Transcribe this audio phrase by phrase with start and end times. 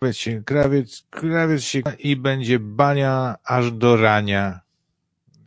[0.00, 4.60] krawiec się, krawiec, krawiec się i będzie bania aż do rania.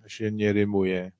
[0.08, 1.12] Się nie rymuje.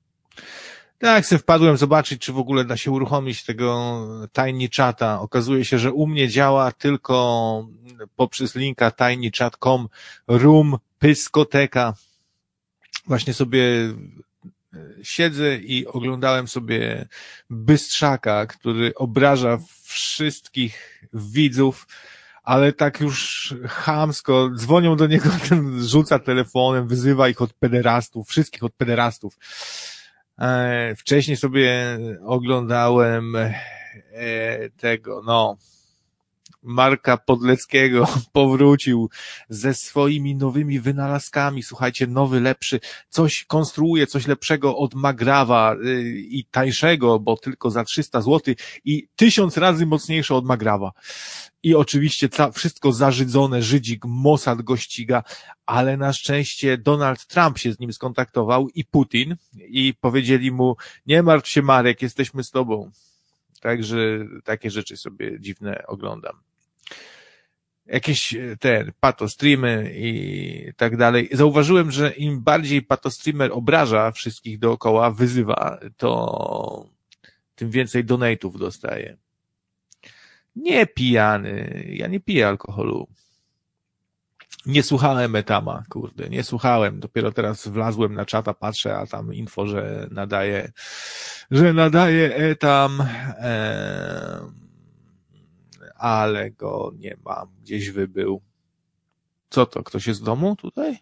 [0.98, 5.20] Tak, se wpadłem zobaczyć, czy w ogóle da się uruchomić tego Tiny Chata.
[5.20, 7.68] Okazuje się, że u mnie działa tylko
[8.16, 9.88] poprzez linka tinychat.com
[10.28, 11.94] room pyskoteka.
[13.06, 13.64] Właśnie sobie
[15.02, 17.08] siedzę i oglądałem sobie
[17.50, 21.86] Bystrzaka, który obraża wszystkich widzów,
[22.44, 28.64] ale tak już chamsko, dzwonią do niego, ten rzuca telefonem, wyzywa ich od pederastów, wszystkich
[28.64, 29.38] od pederastów.
[30.38, 35.56] E, wcześniej sobie oglądałem e, tego, no,
[36.64, 39.10] Marka Podleckiego powrócił
[39.48, 41.62] ze swoimi nowymi wynalazkami.
[41.62, 47.84] Słuchajcie, nowy, lepszy, coś konstruuje, coś lepszego od Magrawa y, i tańszego, bo tylko za
[47.84, 50.92] 300 zł i tysiąc razy mocniejsze od Magrawa.
[51.64, 55.22] I oczywiście ca- wszystko zarzydzone, Żydzik, Mossad go ściga,
[55.66, 59.36] ale na szczęście Donald Trump się z nim skontaktował i Putin
[59.68, 62.90] i powiedzieli mu, nie martw się Marek, jesteśmy z tobą.
[63.60, 63.96] Także
[64.44, 66.40] takie rzeczy sobie dziwne oglądam
[67.86, 71.28] jakieś e, te patostreamy i tak dalej.
[71.32, 76.88] Zauważyłem, że im bardziej patostreamer obraża wszystkich dookoła, wyzywa, to
[77.54, 79.16] tym więcej donate'ów dostaje.
[80.56, 81.84] Nie pijany.
[81.88, 83.08] Ja nie piję alkoholu.
[84.66, 87.00] Nie słuchałem etama, kurde, nie słuchałem.
[87.00, 90.72] Dopiero teraz wlazłem na czata, patrzę, a tam info, że nadaje,
[91.50, 93.00] że nadaje etam.
[93.36, 94.64] Em
[96.04, 97.48] ale go nie mam.
[97.60, 98.42] Gdzieś wybył.
[99.50, 99.82] Co to?
[99.82, 100.98] Ktoś jest w domu tutaj?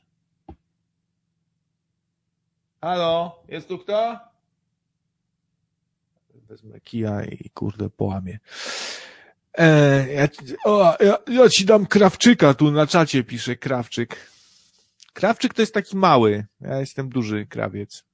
[2.81, 3.45] Halo?
[3.49, 4.19] Jest tu kto?
[6.35, 8.39] Wezmę kija i kurde połamię.
[9.59, 10.29] E, ja,
[10.65, 14.17] o, ja, ja ci dam krawczyka, tu na czacie pisze krawczyk.
[15.13, 16.47] Krawczyk to jest taki mały.
[16.61, 18.05] Ja jestem duży krawiec.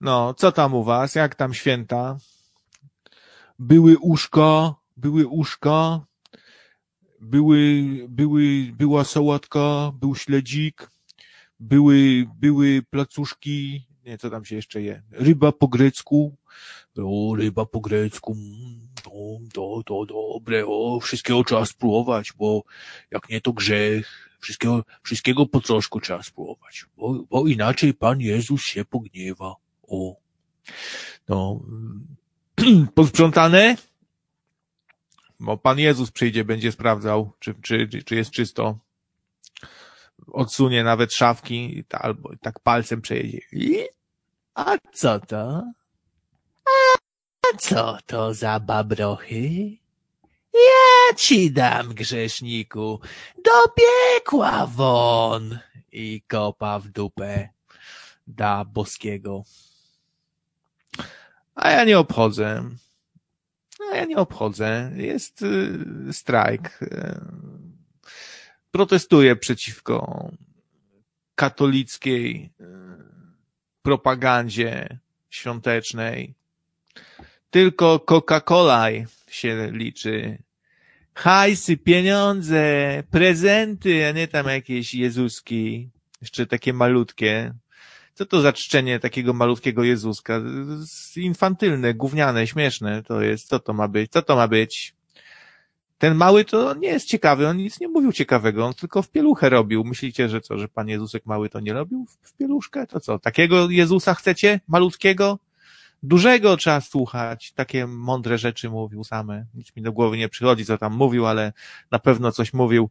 [0.00, 1.14] No, co tam u was?
[1.14, 2.18] Jak tam święta?
[3.58, 6.00] Były uszko, były uszka,
[7.20, 10.90] były, były, była sałatka, był śledzik,
[11.60, 16.36] były, były placuszki, nie, co tam się jeszcze je, ryba po grecku,
[16.96, 18.36] o, ryba po grecku,
[19.02, 19.10] to,
[19.52, 22.62] to, to dobre, o, wszystkiego trzeba spróbować, bo
[23.10, 28.62] jak nie to grzech, wszystkiego, wszystkiego po troszku trzeba spróbować, bo, bo inaczej Pan Jezus
[28.62, 30.16] się pogniewa, o.
[31.28, 31.60] No,
[32.94, 33.76] posprzątane?
[35.42, 38.78] bo Pan Jezus przyjdzie, będzie sprawdzał, czy, czy, czy jest czysto.
[40.26, 43.40] Odsunie nawet szafki, albo tak palcem przejedzie.
[43.52, 43.78] I?
[44.54, 45.62] A co to?
[47.52, 49.76] A co to za babrochy?
[50.52, 53.00] Ja ci dam, grzeszniku,
[53.36, 55.58] do piekła won!
[55.92, 57.48] I kopa w dupę
[58.26, 59.44] da boskiego.
[61.54, 62.64] A ja nie obchodzę.
[63.80, 64.92] No, ja nie obchodzę.
[64.96, 66.82] Jest y, strajk.
[66.82, 67.20] Y,
[68.70, 70.30] protestuję przeciwko
[71.34, 72.64] katolickiej y,
[73.82, 74.98] propagandzie
[75.30, 76.41] świątecznej.
[77.52, 80.38] Tylko Coca-Cola się liczy.
[81.14, 85.90] Hajsy, pieniądze, prezenty, a nie tam jakieś Jezuski.
[86.20, 87.54] Jeszcze takie malutkie.
[88.14, 90.40] Co to za czczenie takiego malutkiego Jezuska?
[91.16, 93.48] Infantylne, gówniane, śmieszne to jest.
[93.48, 94.12] Co to ma być?
[94.12, 94.94] Co to ma być?
[95.98, 99.48] Ten mały to nie jest ciekawy, on nic nie mówił ciekawego, on tylko w pieluchę
[99.48, 99.84] robił.
[99.84, 102.86] Myślicie, że co, że pan Jezusek mały to nie robił w pieluszkę?
[102.86, 104.60] To co, takiego Jezusa chcecie?
[104.68, 105.38] Malutkiego?
[106.02, 109.46] Dużego trzeba słuchać, takie mądre rzeczy mówił same.
[109.54, 111.52] Nic mi do głowy nie przychodzi, co tam mówił, ale
[111.90, 112.90] na pewno coś mówił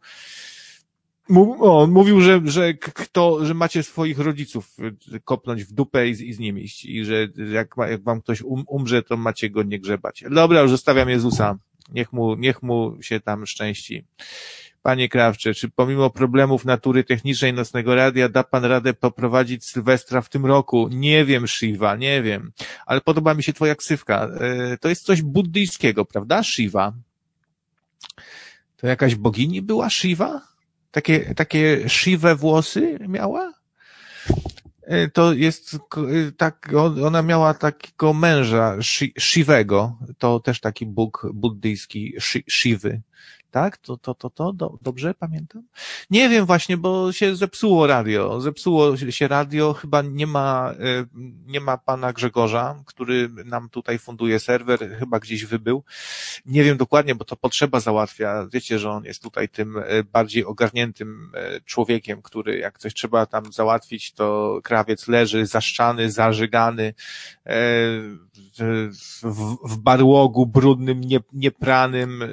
[1.60, 4.78] on mówił, że, że kto, że macie swoich rodziców
[5.14, 8.42] y, kopnąć w dupę i, i z nimi iść i że jak, jak wam ktoś
[8.42, 10.24] um, umrze, to macie go nie grzebać.
[10.32, 11.58] Dobra, już zostawiam Jezusa.
[11.92, 14.06] Niech mu, niech mu się tam szczęści.
[14.82, 20.30] Panie Krawcze, czy pomimo problemów natury technicznej Nocnego Radia da Pan radę poprowadzić Sylwestra w
[20.30, 20.88] tym roku?
[20.92, 22.52] Nie wiem, Shiva, nie wiem.
[22.86, 24.30] Ale podoba mi się Twoja ksywka.
[24.40, 26.44] E, to jest coś buddyjskiego, prawda?
[26.44, 26.94] Shiva.
[28.78, 30.52] To jakaś bogini była Shiva?
[30.92, 33.54] takie, takie siwe włosy miała.
[34.82, 35.80] E, to jest e,
[36.38, 36.70] tak,
[37.04, 38.78] ona miała takiego męża
[39.18, 42.14] siwego, to też taki bóg buddyjski,
[42.48, 43.02] siwy,
[43.52, 43.78] tak?
[43.78, 45.64] To, to, to, to, do, dobrze pamiętam?
[46.10, 48.42] Nie wiem właśnie, bo się zepsuło radio.
[48.42, 51.06] Zepsuło się radio, chyba nie ma, e,
[51.46, 55.84] nie ma pana Grzegorza, który nam tutaj funduje serwer, chyba gdzieś wybył.
[56.46, 58.48] Nie wiem dokładnie, bo to potrzeba załatwia.
[58.54, 63.26] Wiecie, że on jest tutaj tym e, bardziej ogarniętym e, człowiekiem, który jak coś trzeba
[63.26, 66.94] tam załatwić, to krawiec leży zaszczany, zażygany,
[69.24, 72.24] w, w barłogu brudnym, nie, niepranym,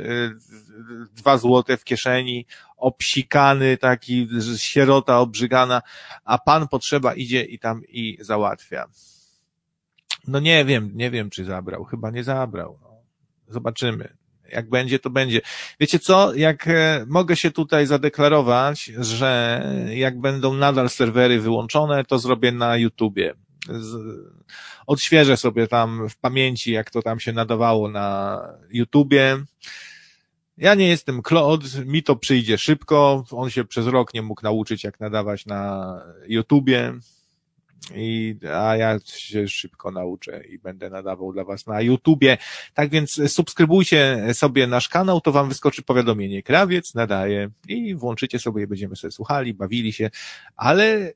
[1.13, 2.47] dwa złote w kieszeni,
[2.77, 5.83] obsikany, taki sierota obrzygana,
[6.25, 8.89] a pan potrzeba idzie i tam i załatwia.
[10.27, 11.85] No nie wiem, nie wiem, czy zabrał.
[11.85, 12.79] Chyba nie zabrał.
[12.83, 12.89] No.
[13.49, 14.17] Zobaczymy.
[14.53, 15.41] Jak będzie, to będzie.
[15.81, 16.35] Wiecie co?
[16.35, 19.63] Jak e, mogę się tutaj zadeklarować, że
[19.95, 23.35] jak będą nadal serwery wyłączone, to zrobię na YouTubie.
[24.87, 28.41] Odświeżę sobie tam w pamięci, jak to tam się nadawało na
[28.71, 29.39] YouTubie
[30.59, 33.25] ja nie jestem Claude, mi to przyjdzie szybko.
[33.31, 35.95] On się przez rok nie mógł nauczyć, jak nadawać na
[36.27, 36.95] YouTubie.
[37.95, 42.39] I, a ja się szybko nauczę i będę nadawał dla Was na YouTubie.
[42.75, 46.43] Tak więc subskrybujcie sobie nasz kanał, to Wam wyskoczy powiadomienie.
[46.43, 50.11] Krawiec nadaje i włączycie sobie, będziemy sobie słuchali, bawili się,
[50.57, 51.13] ale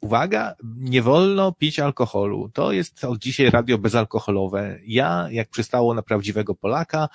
[0.00, 2.50] uwaga, nie wolno pić alkoholu.
[2.54, 4.78] To jest od dzisiaj radio bezalkoholowe.
[4.86, 7.08] Ja, jak przystało na prawdziwego Polaka,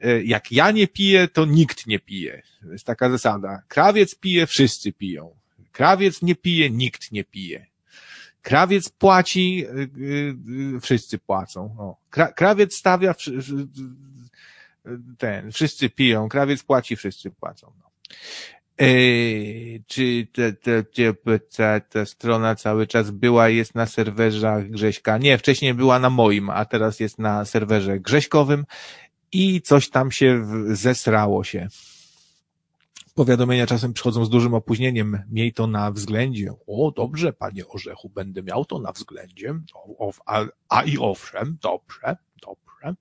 [0.00, 2.42] e, jak ja nie piję, to nikt nie pije.
[2.62, 3.62] To jest taka zasada.
[3.68, 5.34] Krawiec pije, wszyscy piją.
[5.72, 7.66] Krawiec nie pije, nikt nie pije.
[8.42, 9.70] Krawiec płaci, e,
[10.76, 11.76] e, wszyscy płacą.
[11.78, 11.96] O.
[12.10, 13.14] Krawiec stawia,
[15.18, 16.28] ten, wszyscy piją.
[16.28, 17.72] Krawiec płaci, wszyscy płacą.
[19.86, 25.18] Czy ta, ta, ta strona cały czas była, jest na serwerze Grześka?
[25.18, 28.64] Nie, wcześniej była na moim, a teraz jest na serwerze Grześkowym
[29.32, 31.68] i coś tam się zesrało się.
[33.14, 35.22] Powiadomienia czasem przychodzą z dużym opóźnieniem.
[35.30, 36.52] Miej to na względzie.
[36.66, 39.54] O, dobrze, panie Orzechu, będę miał to na względzie.
[39.74, 42.94] O, a, a i owszem, dobrze, dobrze.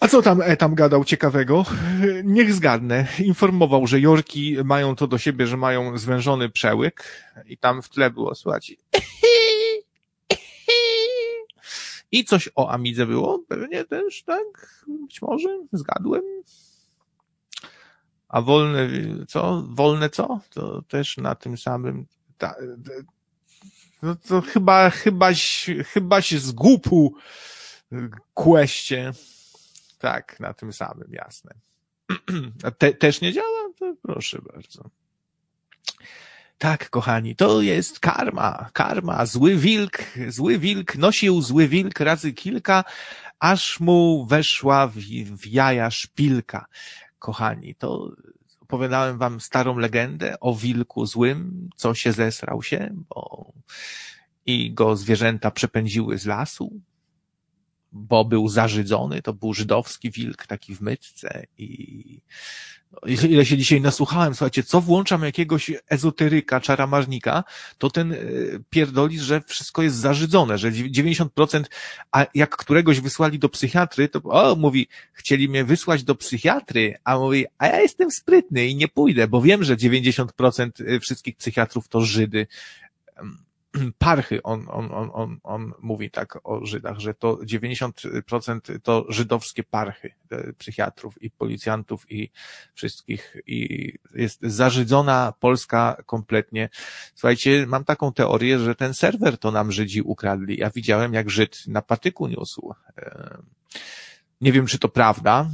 [0.00, 1.64] A co tam e, tam gadał ciekawego?
[2.24, 3.06] Niech zgadnę.
[3.18, 7.04] Informował, że Jorki mają to do siebie, że mają zwężony przełyk
[7.46, 8.76] i tam w tle było słychać
[12.12, 13.38] i coś o Amidze było.
[13.48, 14.84] Pewnie też, tak?
[14.86, 15.48] Być może.
[15.72, 16.22] Zgadłem.
[18.28, 18.88] A wolne,
[19.28, 19.64] co?
[19.68, 20.40] Wolne co?
[20.50, 22.06] To też na tym samym,
[22.38, 22.54] ta,
[24.02, 27.14] no to chyba, chybaś, chybaś z głupu
[28.34, 29.12] kłeście.
[29.98, 31.54] Tak, na tym samym, jasne.
[32.64, 33.68] A te, też nie działa?
[33.78, 34.90] To proszę bardzo.
[36.58, 39.26] Tak, kochani, to jest karma, karma.
[39.26, 39.98] Zły wilk,
[40.28, 42.84] zły wilk nosił zły wilk razy kilka,
[43.38, 44.96] aż mu weszła w,
[45.36, 46.66] w jaja szpilka.
[47.18, 48.12] Kochani, to
[48.60, 53.52] opowiadałem wam starą legendę o wilku złym, co się zesrał się, bo
[54.46, 56.80] i go zwierzęta przepędziły z lasu,
[57.96, 62.20] bo był zażydzony, to był żydowski wilk, taki w mytce i
[62.92, 67.44] no, ile się dzisiaj nasłuchałem, słuchajcie, co włączam jakiegoś ezoteryka, czaramarnika,
[67.78, 68.16] to ten e,
[68.70, 71.64] pierdoli, że wszystko jest zażydzone, że 90%,
[72.12, 77.18] a jak któregoś wysłali do psychiatry, to o, mówi, chcieli mnie wysłać do psychiatry, a
[77.18, 81.88] mówi, a ja jestem sprytny i nie pójdę, bo wiem, że 90% e, wszystkich psychiatrów
[81.88, 82.46] to Żydy
[83.98, 89.64] parchy, on, on, on, on, on mówi tak o Żydach, że to 90% to żydowskie
[89.64, 90.14] parchy
[90.58, 92.30] psychiatrów i policjantów i
[92.74, 96.68] wszystkich i jest zażydzona Polska kompletnie.
[97.14, 100.58] Słuchajcie, mam taką teorię, że ten serwer to nam Żydzi ukradli.
[100.58, 102.74] Ja widziałem, jak Żyd na patyku niósł.
[104.40, 105.50] Nie wiem, czy to prawda.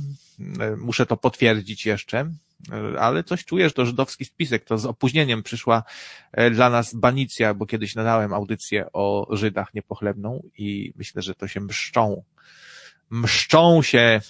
[0.77, 2.31] Muszę to potwierdzić jeszcze
[2.99, 5.83] ale coś czujesz, to żydowski spisek, to z opóźnieniem przyszła
[6.33, 11.49] e, dla nas banicja, bo kiedyś nadałem audycję o Żydach niepochlebną i myślę, że to
[11.49, 12.23] się mszczą.
[13.11, 14.21] Mszczą się.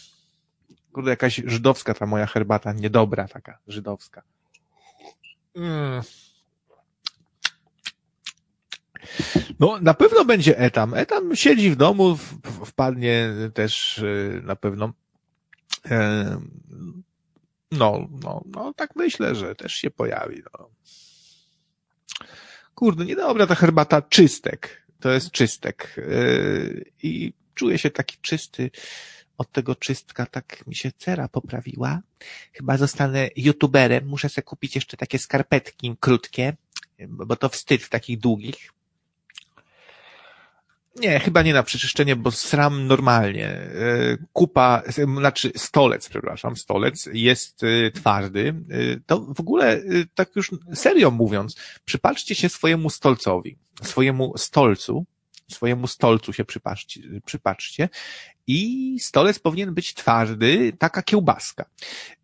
[0.93, 4.23] Kurde, jakaś żydowska ta moja herbata, niedobra taka, żydowska.
[5.57, 6.03] Mm.
[9.61, 10.95] No, na pewno będzie Etam.
[10.95, 12.17] Etam siedzi w domu,
[12.67, 14.93] wpadnie też e, na pewno
[15.91, 16.41] e,
[17.73, 20.43] no, no, no, tak myślę, że też się pojawi.
[20.53, 20.71] No.
[22.75, 24.87] Kurde, niedobra ta herbata czystek.
[25.01, 25.95] To jest czystek.
[25.97, 28.71] Yy, I czuję się taki czysty.
[29.39, 32.01] Od tego czystka tak mi się cera poprawiła.
[32.53, 34.07] Chyba zostanę youtuberem.
[34.09, 36.57] Muszę sobie kupić jeszcze takie skarpetki krótkie,
[37.09, 38.73] bo to wstyd takich długich.
[40.97, 43.49] Nie, chyba nie na przeczyszczenie, bo sram normalnie.
[43.49, 43.71] E,
[44.33, 44.83] kupa,
[45.19, 48.55] znaczy stolec, przepraszam, stolec jest e, twardy.
[48.71, 49.83] E, to w ogóle,
[50.15, 55.07] tak już serio mówiąc, przypatrzcie się swojemu stolcowi, swojemu stolcu,
[55.51, 57.89] swojemu stolcu się przypatrzcie, przypatrzcie
[58.47, 61.65] i stolec powinien być twardy, taka kiełbaska.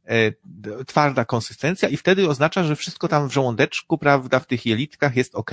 [0.08, 5.16] E, twarda konsystencja i wtedy oznacza, że wszystko tam w żołądeczku, prawda, w tych jelitkach
[5.16, 5.50] jest ok.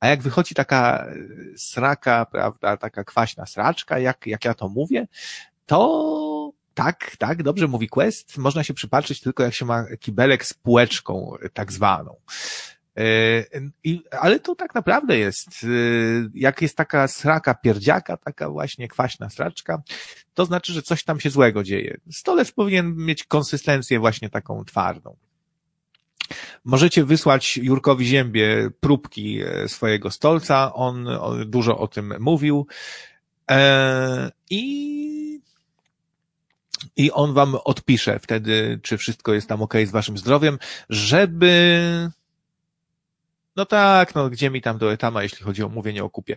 [0.00, 1.06] A jak wychodzi taka
[1.56, 5.06] sraka, prawda, taka kwaśna sraczka, jak, jak ja to mówię,
[5.66, 10.54] to tak, tak, dobrze mówi Quest, można się przypatrzyć tylko jak się ma kibelek z
[10.54, 12.16] półeczką tak zwaną.
[12.96, 13.44] E,
[13.84, 15.68] I, ale to tak naprawdę jest, e,
[16.34, 19.82] jak jest taka sraka pierdziaka, taka właśnie kwaśna sraczka,
[20.34, 21.96] to znaczy, że coś tam się złego dzieje.
[22.10, 25.16] Stolec powinien mieć konsystencję właśnie taką twardą.
[26.64, 31.08] Możecie wysłać Jurkowi Ziębie próbki e, swojego stolca, on
[31.46, 32.66] dużo o tym mówił
[34.50, 34.96] i
[36.96, 42.10] i on wam odpisze wtedy, czy wszystko jest tam ok z waszym zdrowiem, żeby
[43.56, 46.36] no tak, no gdzie mi tam do etama, jeśli chodzi o mówienie o kupie.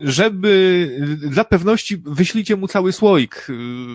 [0.00, 3.46] Żeby dla pewności wyślijcie mu cały słoik,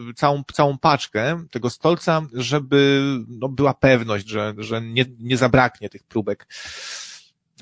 [0.10, 5.90] y, całą, całą paczkę tego stolca, żeby no, była pewność, że, że nie, nie zabraknie
[5.90, 6.48] tych próbek.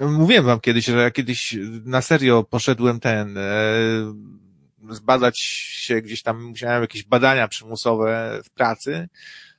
[0.02, 3.42] Mówiłem wam kiedyś, że ja kiedyś na serio poszedłem ten, e,
[4.90, 9.10] zbadać się gdzieś tam, musiałem jakieś badania przymusowe w pracy,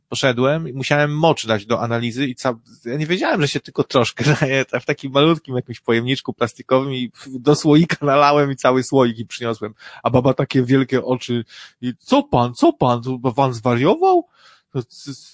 [0.09, 2.55] poszedłem i musiałem mocz dać do analizy i ca...
[2.85, 7.13] ja nie wiedziałem, że się tylko troszkę daje w takim malutkim jakimś pojemniczku plastikowym i
[7.27, 9.75] do słoika nalałem i cały słoik i przyniosłem.
[10.03, 11.45] A baba takie wielkie oczy
[11.81, 13.03] i co pan, co pan,
[13.37, 14.29] pan zwariował?
[14.73, 14.83] To,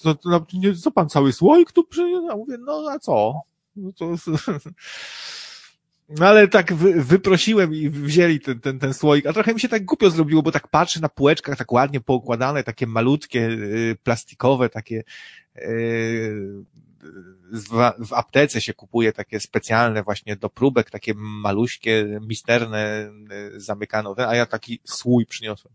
[0.03, 0.45] to,
[0.81, 2.27] co pan cały słoik tu przyniósł?
[2.27, 3.41] Ja mówię, no a co?
[3.75, 4.05] No to...
[6.19, 9.69] No ale tak wy, wyprosiłem i wzięli ten, ten, ten słoik, a trochę mi się
[9.69, 14.69] tak głupio zrobiło, bo tak patrzę na półeczkach, tak ładnie poukładane, takie malutkie, y, plastikowe,
[14.69, 15.03] takie
[15.57, 16.63] y,
[17.99, 23.11] w, aptece się kupuje takie specjalne właśnie do próbek, takie maluśkie, misterne,
[23.55, 25.73] y, zamykane, a ja taki słój przyniosłem.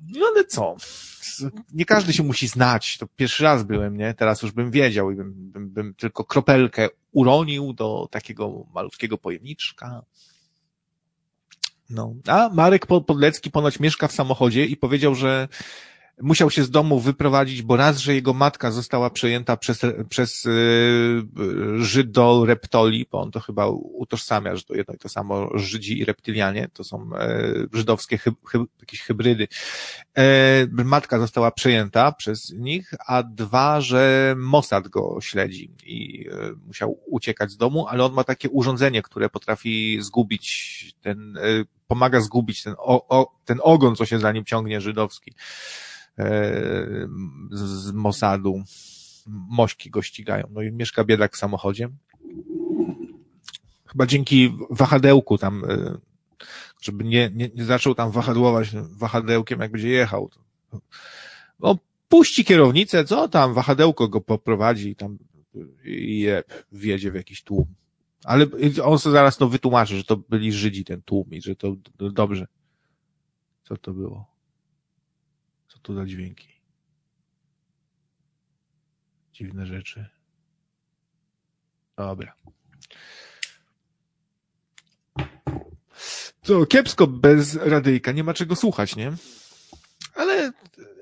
[0.00, 0.76] No ale co?
[1.72, 2.98] Nie każdy się musi znać.
[2.98, 4.14] To pierwszy raz byłem, nie?
[4.14, 10.02] Teraz już bym wiedział i bym, bym, bym tylko kropelkę uronił do takiego malutkiego pojemniczka.
[11.90, 12.14] No.
[12.26, 15.48] A Marek Podlecki ponoć mieszka w samochodzie i powiedział, że
[16.22, 21.84] musiał się z domu wyprowadzić, bo raz, że jego matka została przejęta przez, przez yy,
[21.84, 26.04] Żydo reptoli, bo on to chyba utożsamia, że to jedno i to samo Żydzi i
[26.04, 29.48] reptylianie, to są yy, żydowskie hyb, hyb, jakieś hybrydy.
[30.16, 37.00] Yy, matka została przejęta przez nich, a dwa, że Mossad go śledzi i yy, musiał
[37.06, 42.62] uciekać z domu, ale on ma takie urządzenie, które potrafi zgubić ten, yy, pomaga zgubić
[42.62, 45.32] ten, o, o, ten ogon, co się za nim ciągnie żydowski.
[46.18, 46.52] E,
[47.50, 48.62] z Mossadu.
[49.26, 50.46] Mośki go ścigają.
[50.50, 51.88] No i mieszka biedak w samochodzie.
[53.86, 55.98] Chyba dzięki wahadełku tam, e,
[56.80, 60.30] żeby nie, nie, nie zaczął tam wahadłować wahadełkiem, jak będzie jechał.
[61.60, 61.78] No,
[62.08, 65.18] puści kierownicę, co tam, wahadełko go poprowadzi tam
[65.84, 67.66] i je, wjedzie w jakiś tłum.
[68.26, 68.46] Ale
[68.84, 72.46] on sobie zaraz to wytłumaczy, że to byli Żydzi ten tłum i że to dobrze.
[73.64, 74.36] Co to było?
[75.86, 76.48] tu za dźwięki?
[79.32, 80.06] Dziwne rzeczy.
[81.96, 82.34] Dobra.
[86.42, 89.12] To kiepsko bez radyjka, nie ma czego słuchać, nie?
[90.14, 90.52] Ale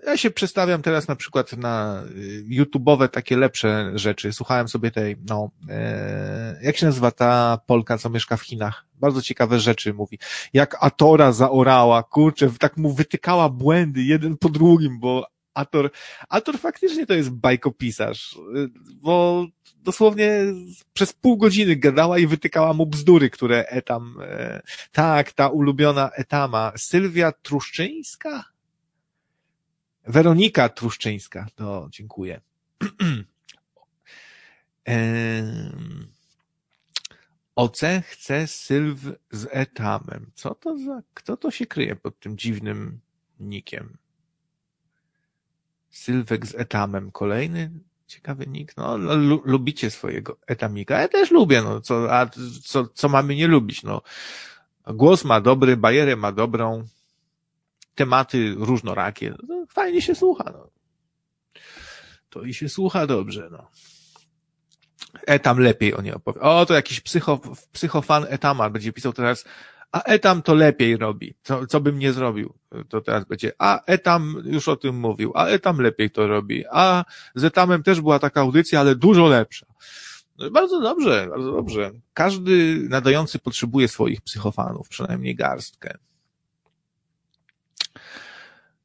[0.06, 4.32] ja się przestawiam teraz na przykład na y, YouTube'owe takie lepsze rzeczy.
[4.32, 8.86] Słuchałem sobie tej, no, e, jak się nazywa ta Polka, co mieszka w Chinach?
[8.94, 10.18] Bardzo ciekawe rzeczy mówi.
[10.52, 15.90] Jak Atora zaorała, kurczę, tak mu wytykała błędy jeden po drugim, bo Ator,
[16.28, 18.70] Ator faktycznie to jest bajkopisarz, y,
[19.02, 19.46] bo
[19.76, 20.30] dosłownie
[20.92, 26.72] przez pół godziny gadała i wytykała mu bzdury, które Etam, e, tak, ta ulubiona Etama,
[26.76, 28.53] Sylwia Truszczyńska?
[30.06, 32.40] Weronika Truszczyńska, to dziękuję.
[37.56, 40.30] Oce chce sylw z etamem.
[40.34, 43.00] Co to za, kto to się kryje pod tym dziwnym
[43.40, 43.96] nikiem?
[45.90, 47.10] Sylwek z etamem.
[47.10, 47.70] Kolejny
[48.06, 48.76] ciekawy nick.
[48.76, 48.96] No,
[49.44, 51.00] lubicie swojego etamika.
[51.00, 52.30] Ja też lubię, no, co, a
[52.64, 54.02] co, co mamy nie lubić, no.
[54.86, 56.84] Głos ma dobry, bajerę ma dobrą,
[57.94, 59.34] tematy różnorakie.
[59.48, 60.70] No, fajnie się słucha, no.
[62.30, 63.70] To i się słucha dobrze, no.
[65.26, 66.40] Etam lepiej o nie opowie.
[66.40, 67.40] O, to jakiś psycho,
[67.72, 69.44] psychofan Etama będzie pisał teraz,
[69.92, 71.34] a Etam to lepiej robi.
[71.42, 72.54] Co, co bym nie zrobił,
[72.88, 73.52] to teraz będzie.
[73.58, 76.64] A Etam już o tym mówił, a Etam lepiej to robi.
[76.70, 79.66] A z Etamem też była taka audycja, ale dużo lepsza.
[80.38, 81.90] No bardzo dobrze, bardzo dobrze.
[82.14, 85.98] Każdy nadający potrzebuje swoich psychofanów, przynajmniej garstkę.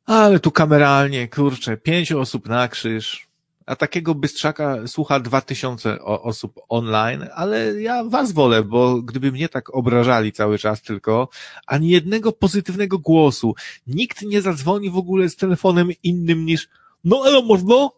[0.05, 3.27] Ale tu kameralnie, kurczę, pięć osób na krzyż,
[3.65, 9.49] a takiego bystrzaka słucha dwa tysiące osób online, ale ja was wolę, bo gdyby mnie
[9.49, 11.29] tak obrażali cały czas tylko,
[11.67, 13.55] ani jednego pozytywnego głosu,
[13.87, 16.69] nikt nie zadzwoni w ogóle z telefonem innym niż
[17.03, 17.89] no elo, można?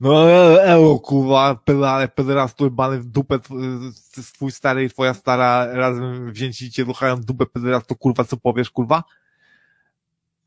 [0.00, 0.30] No
[0.62, 3.38] elo, kurwa, pedale, pederastu, bany w dupę,
[4.34, 9.04] twój stary i twoja stara razem wzięci cię ruchają dupę pederastu, kurwa, co powiesz, kurwa?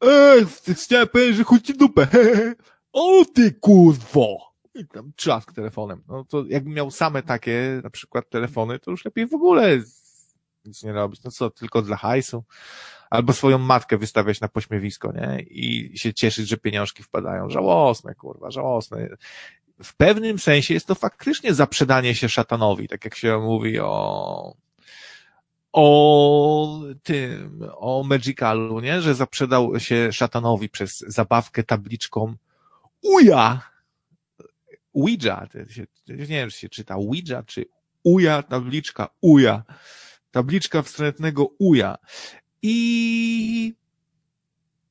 [0.01, 2.07] Eee, chciałem powiedzieć, że chuj ci dupę,
[2.93, 4.37] O ty kurwo!
[4.75, 6.03] I tam trzask telefonem.
[6.07, 9.79] No to jakbym miał same takie, na przykład telefony, to już lepiej w ogóle
[10.65, 11.23] nic nie robić.
[11.23, 12.43] No co, tylko dla hajsu.
[13.09, 15.41] Albo swoją matkę wystawiać na pośmiewisko, nie?
[15.41, 17.49] I się cieszyć, że pieniążki wpadają.
[17.49, 19.09] Żałosne, kurwa, żałosne.
[19.83, 24.55] W pewnym sensie jest to faktycznie zaprzedanie się szatanowi, tak jak się mówi o
[25.79, 29.01] o tym, o Magicalu, nie?
[29.01, 32.35] Że zaprzedał się szatanowi przez zabawkę tabliczką
[33.01, 33.61] Uja.
[34.93, 35.47] Ouija,
[36.07, 37.65] nie wiem, czy się czyta Ouija, czy
[38.03, 39.63] Uja, tabliczka Uja.
[40.31, 41.97] Tabliczka wstrętnego Uja.
[42.61, 43.73] I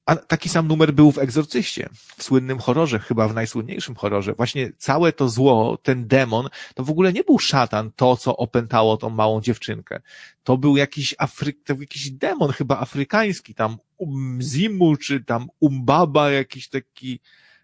[0.06, 4.34] a taki sam numer był w Egzorcyście, w słynnym horrorze, chyba w najsłynniejszym horrorze.
[4.34, 8.96] Właśnie całe to zło, ten demon, to w ogóle nie był szatan, to co opętało
[8.96, 10.00] tą małą dziewczynkę.
[10.44, 16.30] To był jakiś Afryk, to był jakiś demon, chyba afrykański, tam Umzimu, czy tam Umbaba,
[16.30, 17.20] jakiś taki,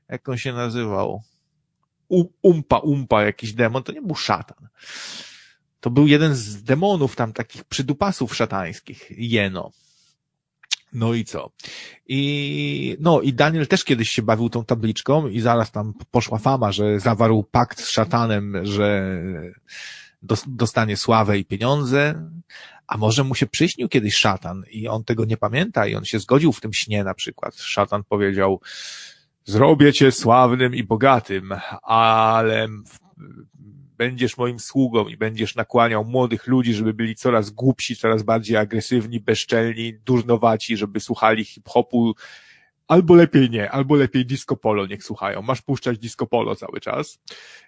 [0.09, 1.23] jak on się nazywał?
[2.43, 4.69] Umpa, umpa, jakiś demon, to nie był szatan.
[5.81, 9.71] To był jeden z demonów tam takich przydupasów szatańskich, jeno.
[10.93, 11.51] No i co?
[12.07, 16.73] I, no i Daniel też kiedyś się bawił tą tabliczką i zaraz tam poszła fama,
[16.73, 19.19] że zawarł pakt z szatanem, że
[20.47, 22.31] dostanie sławę i pieniądze,
[22.87, 26.19] a może mu się przyśnił kiedyś szatan i on tego nie pamięta i on się
[26.19, 27.57] zgodził w tym śnie na przykład.
[27.57, 28.61] Szatan powiedział,
[29.45, 32.69] Zrobię cię sławnym i bogatym, ale
[34.03, 39.21] będziesz moim sługą i będziesz nakłaniał młodych ludzi, żeby byli coraz głupsi, coraz bardziej agresywni,
[39.21, 42.15] bezczelni, durnowaci, żeby słuchali hip-hopu,
[42.89, 45.43] albo lepiej nie, albo lepiej disco polo niech słuchają.
[45.43, 47.19] Masz puszczać disco polo cały czas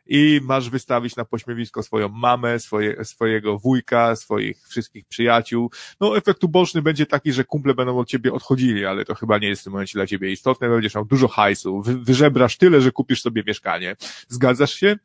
[0.07, 5.71] i masz wystawić na pośmiewisko swoją mamę, swoje, swojego wujka, swoich wszystkich przyjaciół.
[6.01, 9.49] No, efekt uboczny będzie taki, że kumple będą od ciebie odchodzili, ale to chyba nie
[9.49, 10.69] jest w tym momencie dla ciebie istotne.
[10.69, 13.97] Będziesz miał dużo hajsu, wy, wyżebrasz tyle, że kupisz sobie mieszkanie.
[14.29, 14.97] Zgadzasz się?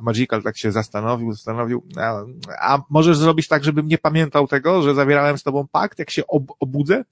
[0.00, 2.22] A Magical tak się zastanowił, zastanowił, a,
[2.60, 6.26] a możesz zrobić tak, żebym nie pamiętał tego, że zawierałem z tobą pakt, jak się
[6.26, 7.04] ob, obudzę?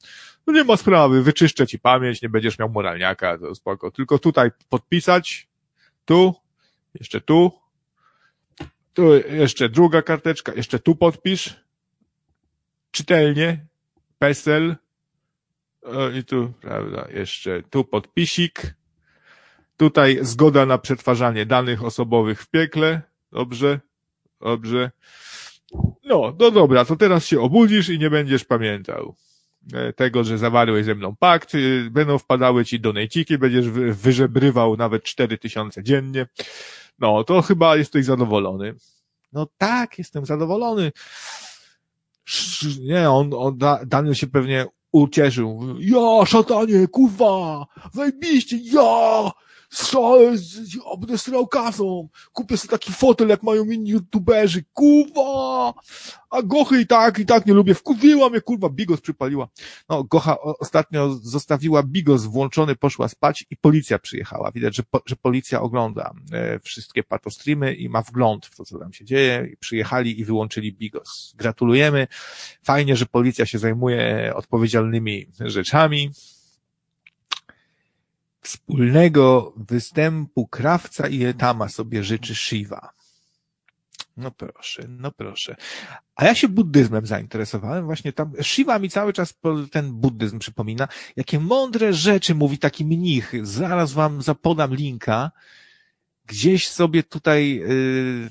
[0.47, 3.91] No nie ma sprawy, wyczyszczę ci pamięć, nie będziesz miał moralniaka, to spoko.
[3.91, 5.49] Tylko tutaj podpisać,
[6.05, 6.35] tu,
[6.95, 7.53] jeszcze tu,
[8.95, 11.65] tu jeszcze druga karteczka, jeszcze tu podpisz,
[12.91, 13.67] czytelnie,
[14.19, 14.77] PESEL,
[16.19, 18.75] i tu, prawda, jeszcze tu podpisik,
[19.79, 23.81] tutaj zgoda na przetwarzanie danych osobowych w piekle, dobrze,
[24.41, 24.91] dobrze.
[26.05, 29.15] No, no dobra, to teraz się obudzisz i nie będziesz pamiętał.
[29.73, 35.03] E, tego, że zawarłeś ze mną pakt, y, będą wpadały ci donejciki, będziesz wyżebrywał nawet
[35.03, 36.27] cztery tysiące dziennie.
[36.99, 38.75] No, to chyba jesteś zadowolony.
[39.33, 40.93] No tak, jestem zadowolony.
[42.81, 45.77] Nie, on, on Daniel się pewnie ucieszył.
[45.79, 49.31] Ja, szatanie, kurwa, zajebiście, ja,
[50.85, 51.15] obdę
[51.51, 55.75] kasą, kupię sobie taki fotel, jak mają inni youtuberzy, kurwa,
[56.31, 59.49] a Gochy i tak, i tak nie lubię, wkurwiła mnie, kurwa, Bigos przypaliła.
[59.89, 64.53] No, Gocha ostatnio zostawiła Bigos włączony, poszła spać i policja przyjechała.
[64.53, 68.79] Widać, że, po, że policja ogląda e, wszystkie patostreamy i ma wgląd w to, co
[68.79, 69.49] tam się dzieje.
[69.53, 71.35] I przyjechali i wyłączyli Bigos.
[71.37, 72.07] Gratulujemy.
[72.63, 76.11] Fajnie, że policja się zajmuje odpowiedzialnymi rzeczami
[78.41, 82.93] Wspólnego występu krawca i etama sobie życzy Shiva.
[84.19, 85.57] No proszę, no proszę.
[86.17, 89.35] A ja się buddyzmem zainteresowałem, właśnie tam, Shiva mi cały czas
[89.71, 93.33] ten buddyzm przypomina, jakie mądre rzeczy mówi taki mnich.
[93.43, 95.31] Zaraz wam zapodam linka.
[96.27, 98.31] Gdzieś sobie tutaj yy,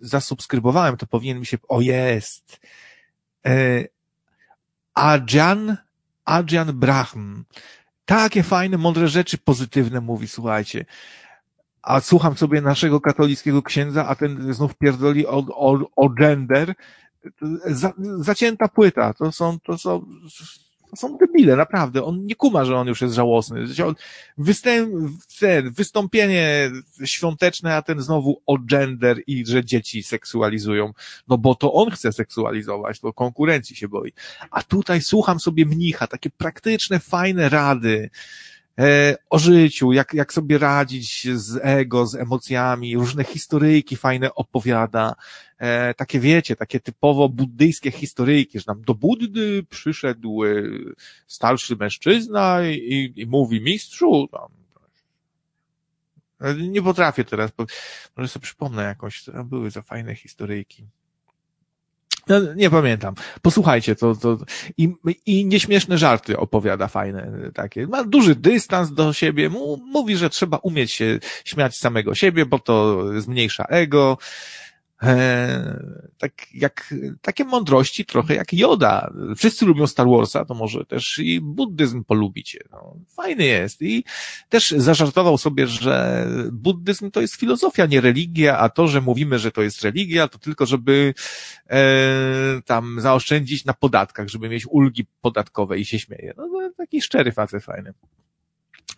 [0.00, 2.60] zasubskrybowałem, to powinien mi się, o jest,
[3.44, 3.88] yy,
[4.94, 5.76] Ajahn,
[6.24, 7.44] Ajahn Brahm
[8.04, 10.84] takie fajne, mądre rzeczy pozytywne mówi, słuchajcie.
[11.82, 16.74] a słucham sobie naszego katolickiego księdza, a ten znów pierdoli o, o, o gender,
[17.66, 20.06] za, zacięta płyta, to są, to są,
[20.96, 22.04] są debile, naprawdę.
[22.04, 23.64] On nie kuma, że on już jest żałosny.
[25.64, 26.70] Wystąpienie
[27.04, 30.92] świąteczne, a ten znowu o gender i że dzieci seksualizują.
[31.28, 34.12] No bo to on chce seksualizować, to konkurencji się boi.
[34.50, 38.10] A tutaj słucham sobie mnicha, takie praktyczne, fajne rady
[39.30, 45.14] o życiu, jak, jak sobie radzić z ego, z emocjami, różne historyjki fajne opowiada,
[45.58, 50.48] e, takie wiecie, takie typowo buddyjskie historyjki, że tam do Buddy przyszedł e,
[51.26, 54.48] starszy mężczyzna i, i mówi mistrzu, tam,
[56.40, 57.50] e, nie potrafię teraz,
[58.16, 60.86] może sobie przypomnę jakąś, były za fajne historyjki.
[62.30, 63.14] No, nie pamiętam.
[63.42, 64.38] Posłuchajcie, to, to
[64.76, 64.94] i,
[65.26, 67.86] i nieśmieszne żarty opowiada fajne takie.
[67.86, 69.50] Ma duży dystans do siebie,
[69.92, 74.18] mówi, że trzeba umieć się śmiać samego siebie, bo to zmniejsza ego.
[75.02, 75.82] E,
[76.18, 79.12] tak jak, takie mądrości trochę jak Joda.
[79.36, 82.60] Wszyscy lubią Star Warsa, to może też i buddyzm polubicie.
[82.72, 83.82] No, fajny jest.
[83.82, 84.04] I
[84.48, 89.52] też zażartował sobie, że buddyzm to jest filozofia, nie religia, a to, że mówimy, że
[89.52, 91.14] to jest religia, to tylko, żeby
[91.70, 91.82] e,
[92.64, 96.34] tam zaoszczędzić na podatkach, żeby mieć ulgi podatkowe i się śmieje.
[96.36, 97.92] No, taki szczery facet fajny.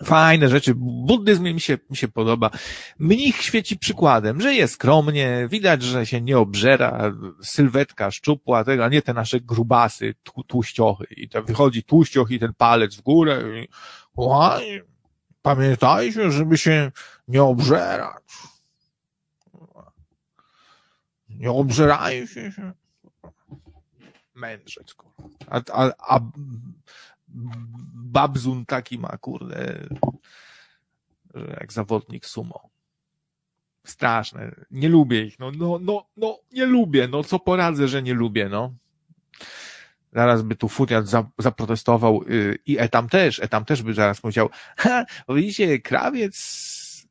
[0.04, 0.74] Fajne rzeczy.
[0.76, 2.50] Buddyzm mi się, mi się podoba.
[2.98, 7.12] Mnich świeci przykładem, że jest skromnie, widać, że się nie obżera,
[7.42, 10.14] sylwetka szczupła, tego, a nie te nasze grubasy,
[10.46, 11.06] tłuściochy.
[11.10, 13.42] I to wychodzi tłuścioch i ten palec w górę.
[13.62, 13.68] I,
[14.16, 14.82] Łaj,
[15.42, 16.92] pamiętajcie, żeby się
[17.28, 18.22] nie obżerać.
[21.28, 22.72] Nie obżerajcie się.
[24.34, 24.94] Mędrzec.
[25.46, 26.20] A, a, a
[27.94, 29.88] Babzun taki ma, kurde,
[31.34, 32.70] że jak zawodnik sumo.
[33.86, 34.54] Straszne.
[34.70, 35.38] Nie lubię ich.
[35.38, 37.08] No, no, no, no, nie lubię.
[37.08, 38.74] No, co poradzę, że nie lubię, no.
[40.12, 41.04] Zaraz by tu Futiat
[41.38, 43.40] zaprotestował yy, i Etam też.
[43.40, 46.36] Etam też by zaraz powiedział, ha, widzicie, krawiec,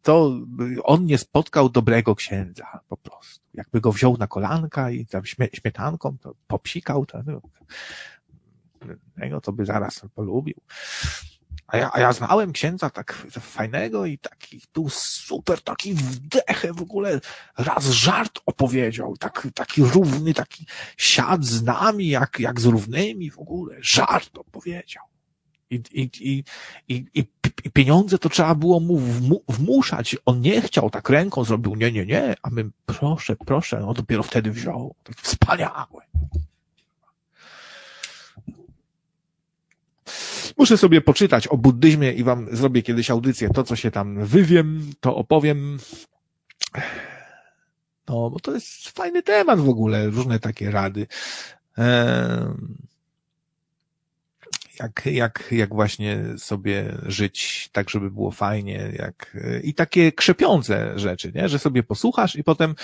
[0.02, 0.40] to
[0.84, 3.46] on nie spotkał dobrego księdza, po prostu.
[3.54, 5.22] Jakby go wziął na kolanka i tam
[5.54, 7.42] śmietanką, to popsikał, to, no,
[9.20, 10.62] tego to by zaraz polubił.
[11.68, 16.82] A ja, a ja znałem księdza tak fajnego i taki tu super, taki wdechę w
[16.82, 17.20] ogóle,
[17.58, 20.66] raz żart opowiedział, tak, taki równy, taki
[20.98, 25.04] siad z nami, jak, jak z równymi w ogóle, żart opowiedział.
[25.70, 26.44] I, i, i,
[26.88, 27.06] i,
[27.64, 29.00] i, pieniądze to trzeba było mu
[29.48, 30.18] wmuszać.
[30.26, 34.24] On nie chciał, tak ręką zrobił, nie, nie, nie, a my proszę, proszę, no dopiero
[34.24, 34.96] wtedy wziął.
[35.04, 36.02] To wspaniałe.
[40.58, 43.50] Muszę sobie poczytać o buddyzmie i wam zrobię kiedyś audycję.
[43.50, 45.78] To, co się tam wywiem, to opowiem.
[48.08, 51.08] No, bo to jest fajny temat w ogóle, różne takie rady.
[51.78, 52.91] Eee
[54.82, 61.32] jak, jak, jak właśnie sobie żyć tak, żeby było fajnie, jak, i takie krzepiące rzeczy,
[61.36, 61.50] nie?
[61.50, 62.76] Że sobie posłuchasz i potem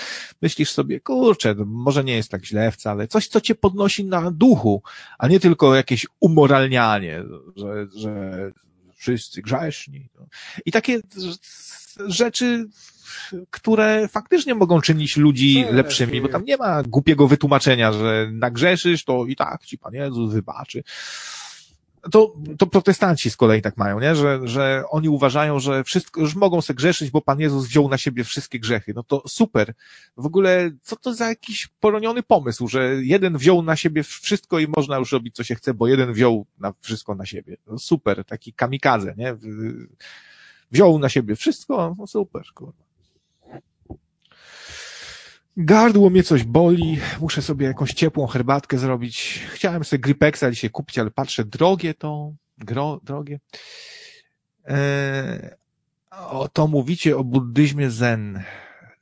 [0.42, 4.82] myślisz sobie, kurczę, może nie jest tak źle wcale, coś, co cię podnosi na duchu,
[5.18, 7.22] a nie tylko jakieś umoralnianie,
[7.56, 8.32] że, że
[8.96, 10.08] wszyscy grzeszni.
[10.66, 11.00] I takie
[12.06, 12.68] rzeczy,
[13.50, 19.26] które faktycznie mogą czynić ludzi lepszymi, bo tam nie ma głupiego wytłumaczenia, że nagrzeszysz, to
[19.26, 20.82] i tak ci Pan Jezus wybaczy
[22.10, 24.14] to, to protestanci z kolei tak mają, nie?
[24.14, 27.98] Że, że oni uważają, że wszystko, już mogą sobie grzeszyć, bo Pan Jezus wziął na
[27.98, 28.92] siebie wszystkie grzechy.
[28.94, 29.74] No to super.
[30.16, 34.68] W ogóle, co to za jakiś poroniony pomysł, że jeden wziął na siebie wszystko i
[34.76, 37.56] można już robić co się chce, bo jeden wziął na wszystko na siebie.
[37.66, 39.36] No super, taki kamikadze, nie?
[40.70, 42.87] Wziął na siebie wszystko, no super, kurwa.
[45.60, 49.46] Gardło mnie coś boli, muszę sobie jakąś ciepłą herbatkę zrobić.
[49.52, 53.40] Chciałem sobie Gripexa dzisiaj kupić, ale patrzę, drogie to, gro, drogie.
[54.64, 55.50] Eee,
[56.10, 58.42] o, to mówicie o buddyzmie zen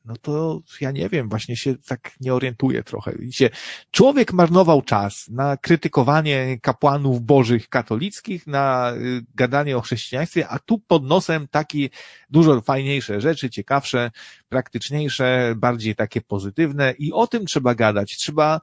[0.07, 3.13] no to ja nie wiem, właśnie się tak nie orientuję trochę.
[3.19, 3.51] Widzicie,
[3.91, 10.79] człowiek marnował czas na krytykowanie kapłanów bożych katolickich, na y, gadanie o chrześcijaństwie, a tu
[10.79, 11.89] pod nosem takie
[12.31, 14.11] dużo fajniejsze rzeczy, ciekawsze,
[14.49, 18.17] praktyczniejsze, bardziej takie pozytywne i o tym trzeba gadać.
[18.17, 18.61] Trzeba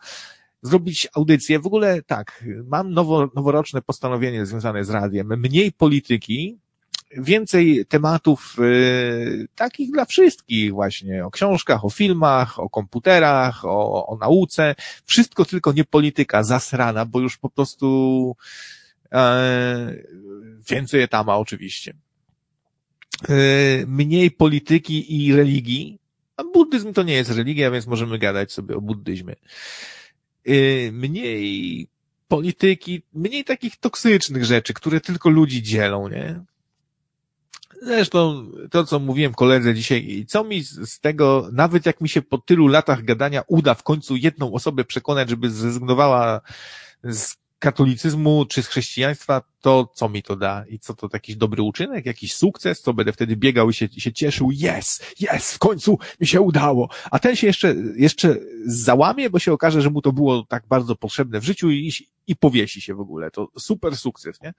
[0.61, 1.59] zrobić audycję.
[1.59, 5.27] W ogóle tak, mam nowo, noworoczne postanowienie związane z radiem.
[5.37, 6.59] Mniej polityki,
[7.17, 14.17] więcej tematów y, takich dla wszystkich właśnie, o książkach, o filmach, o komputerach, o, o
[14.17, 18.35] nauce, wszystko tylko nie polityka zasrana, bo już po prostu
[19.11, 19.93] e,
[20.69, 21.93] więcej etama oczywiście.
[23.87, 25.99] mniej polityki i religii,
[26.37, 29.35] a buddyzm to nie jest religia, więc możemy gadać sobie o buddyzmie.
[30.91, 31.87] Mniej
[32.27, 36.43] polityki, mniej takich toksycznych rzeczy, które tylko ludzi dzielą, nie?
[37.85, 42.21] Zresztą to, co mówiłem koledze dzisiaj, i co mi z tego, nawet jak mi się
[42.21, 46.41] po tylu latach gadania uda w końcu jedną osobę przekonać, żeby zrezygnowała
[47.03, 50.63] z katolicyzmu czy z chrześcijaństwa, to co mi to da?
[50.69, 52.81] I co to jakiś dobry uczynek, jakiś sukces?
[52.81, 56.89] To będę wtedy biegał i się, się cieszył, jest, jest, w końcu mi się udało.
[57.11, 60.95] A ten się jeszcze, jeszcze załamie, bo się okaże, że mu to było tak bardzo
[60.95, 61.91] potrzebne w życiu i,
[62.27, 63.31] i powiesi się w ogóle.
[63.31, 64.53] To super sukces, nie?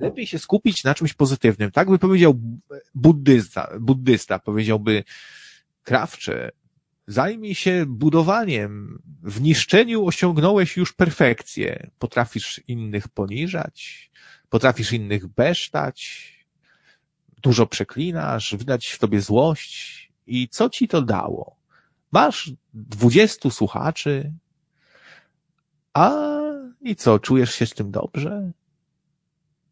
[0.00, 1.70] Lepiej się skupić na czymś pozytywnym.
[1.70, 2.40] Tak by powiedział
[2.94, 5.04] buddysta, buddysta powiedziałby,
[5.82, 6.50] krawcze,
[7.06, 9.02] zajmij się budowaniem.
[9.22, 11.90] W niszczeniu osiągnąłeś już perfekcję.
[11.98, 14.10] Potrafisz innych poniżać,
[14.48, 16.30] potrafisz innych besztać,
[17.42, 20.12] dużo przeklinasz, wydać w tobie złość.
[20.26, 21.56] I co ci to dało?
[22.12, 24.32] Masz dwudziestu słuchaczy,
[25.94, 26.12] a
[26.80, 28.52] i co, czujesz się z tym dobrze?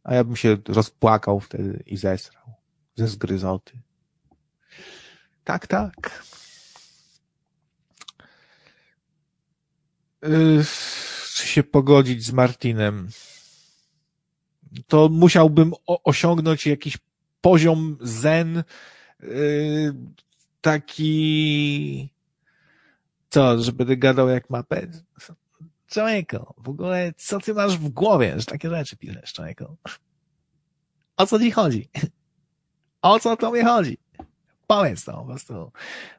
[0.09, 2.55] A ja bym się rozpłakał wtedy i zesrał
[2.97, 3.73] ze zgryzoty.
[5.45, 6.25] Tak, tak.
[10.23, 10.65] Yy,
[11.35, 13.09] czy się pogodzić z Martinem?
[14.87, 16.99] To musiałbym osiągnąć jakiś
[17.41, 18.65] poziom zen,
[19.21, 19.95] yy,
[20.61, 22.09] taki,
[23.31, 25.05] co, że będę gadał jak mapet?
[25.89, 29.77] Człowieku, w ogóle co ty masz w głowie, że takie rzeczy piszesz, człowieku?
[31.17, 31.91] O co ci chodzi?
[33.03, 33.99] O co to mi chodzi?
[34.67, 35.73] Powiedz to po prostu.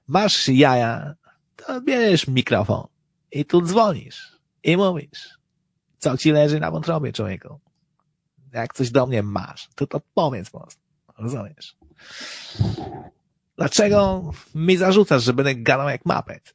[0.08, 1.16] Masz jaja,
[1.56, 2.88] to bierzesz mikrofon
[3.32, 5.40] i tu dzwonisz i mówisz,
[5.98, 7.60] co ci leży na wątrobie, człowieku.
[8.54, 10.82] Jak coś do mnie masz, to to powiedz po prostu.
[11.18, 11.78] Rozumiesz?
[13.58, 16.54] Dlaczego mi zarzucasz, że będę gadał jak mapet?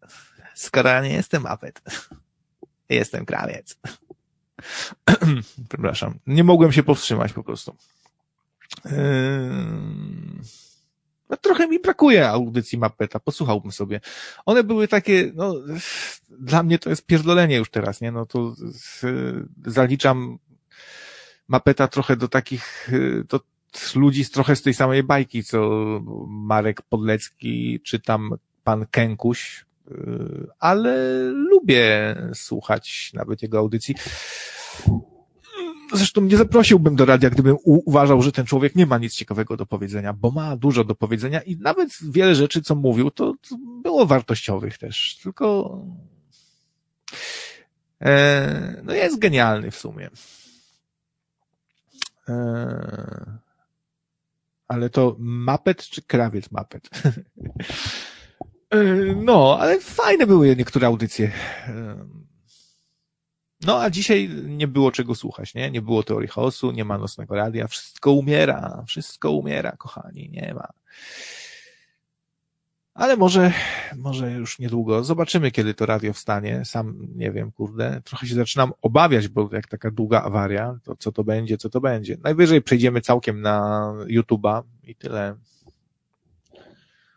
[0.54, 1.82] Skoro ja nie jestem mapet.
[2.88, 3.78] Jestem krawiec.
[5.68, 6.18] Przepraszam.
[6.26, 7.76] Nie mogłem się powstrzymać po prostu.
[8.84, 8.92] Yy...
[11.30, 14.00] No, trochę mi brakuje audycji Mapeta, posłuchałbym sobie.
[14.46, 15.54] One były takie, no,
[16.30, 18.12] dla mnie to jest pierdolenie już teraz, nie?
[18.12, 18.54] No to
[19.66, 20.38] zaliczam
[21.48, 22.90] Mapeta trochę do takich,
[23.28, 23.40] do
[23.94, 25.70] ludzi z trochę z tej samej bajki, co
[26.28, 28.30] Marek Podlecki, czy tam
[28.64, 29.73] pan Kękuś, yy,
[30.58, 33.94] ale lubię słuchać nawet jego audycji.
[35.92, 39.66] Zresztą nie zaprosiłbym do radia, gdybym uważał, że ten człowiek nie ma nic ciekawego do
[39.66, 44.06] powiedzenia, bo ma dużo do powiedzenia i nawet wiele rzeczy, co mówił, to, to było
[44.06, 45.78] wartościowych też, tylko
[48.00, 50.10] e, no jest genialny w sumie.
[52.28, 53.38] E,
[54.68, 56.90] ale to Mapet czy krawiec Mapet?
[58.74, 61.32] e, no, ale fajne były niektóre audycje.
[61.68, 61.96] E,
[63.66, 65.70] no a dzisiaj nie było czego słuchać, nie?
[65.70, 70.68] Nie było teorii chaosu, nie ma nocnego radia, wszystko umiera, wszystko umiera, kochani, nie ma.
[72.94, 73.52] Ale może,
[73.96, 75.04] może już niedługo.
[75.04, 76.62] Zobaczymy, kiedy to radio wstanie.
[76.64, 78.00] Sam nie wiem, kurde.
[78.04, 81.80] Trochę się zaczynam obawiać, bo jak taka długa awaria, to co to będzie, co to
[81.80, 82.16] będzie.
[82.22, 85.36] Najwyżej przejdziemy całkiem na YouTube'a i tyle.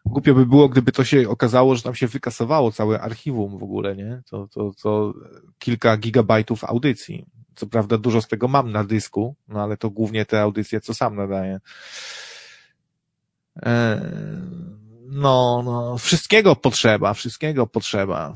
[0.08, 3.96] Głupio by było, gdyby to się okazało, że tam się wykasowało całe archiwum w ogóle,
[3.96, 4.22] nie?
[4.30, 5.14] To, to, to
[5.60, 7.26] kilka gigabajtów audycji.
[7.56, 10.94] Co prawda dużo z tego mam na dysku, no ale to głównie te audycje, co
[10.94, 11.60] sam nadaję.
[13.62, 14.02] Eee,
[15.10, 18.34] no, no, wszystkiego potrzeba, wszystkiego potrzeba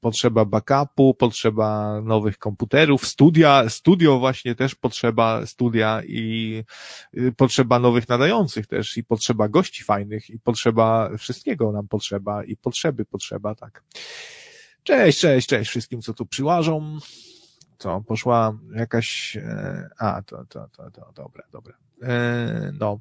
[0.00, 6.64] potrzeba backupu, potrzeba nowych komputerów, studia, studio właśnie też potrzeba studia i
[7.18, 12.56] y, potrzeba nowych nadających też i potrzeba gości fajnych i potrzeba wszystkiego nam potrzeba i
[12.56, 13.84] potrzeby potrzeba, tak.
[14.82, 16.98] Cześć, cześć, cześć wszystkim, co tu przyłażą.
[17.80, 21.74] Co, poszła jakaś, e, a, to, to, to, to, dobra, dobra.
[22.02, 23.00] E, no.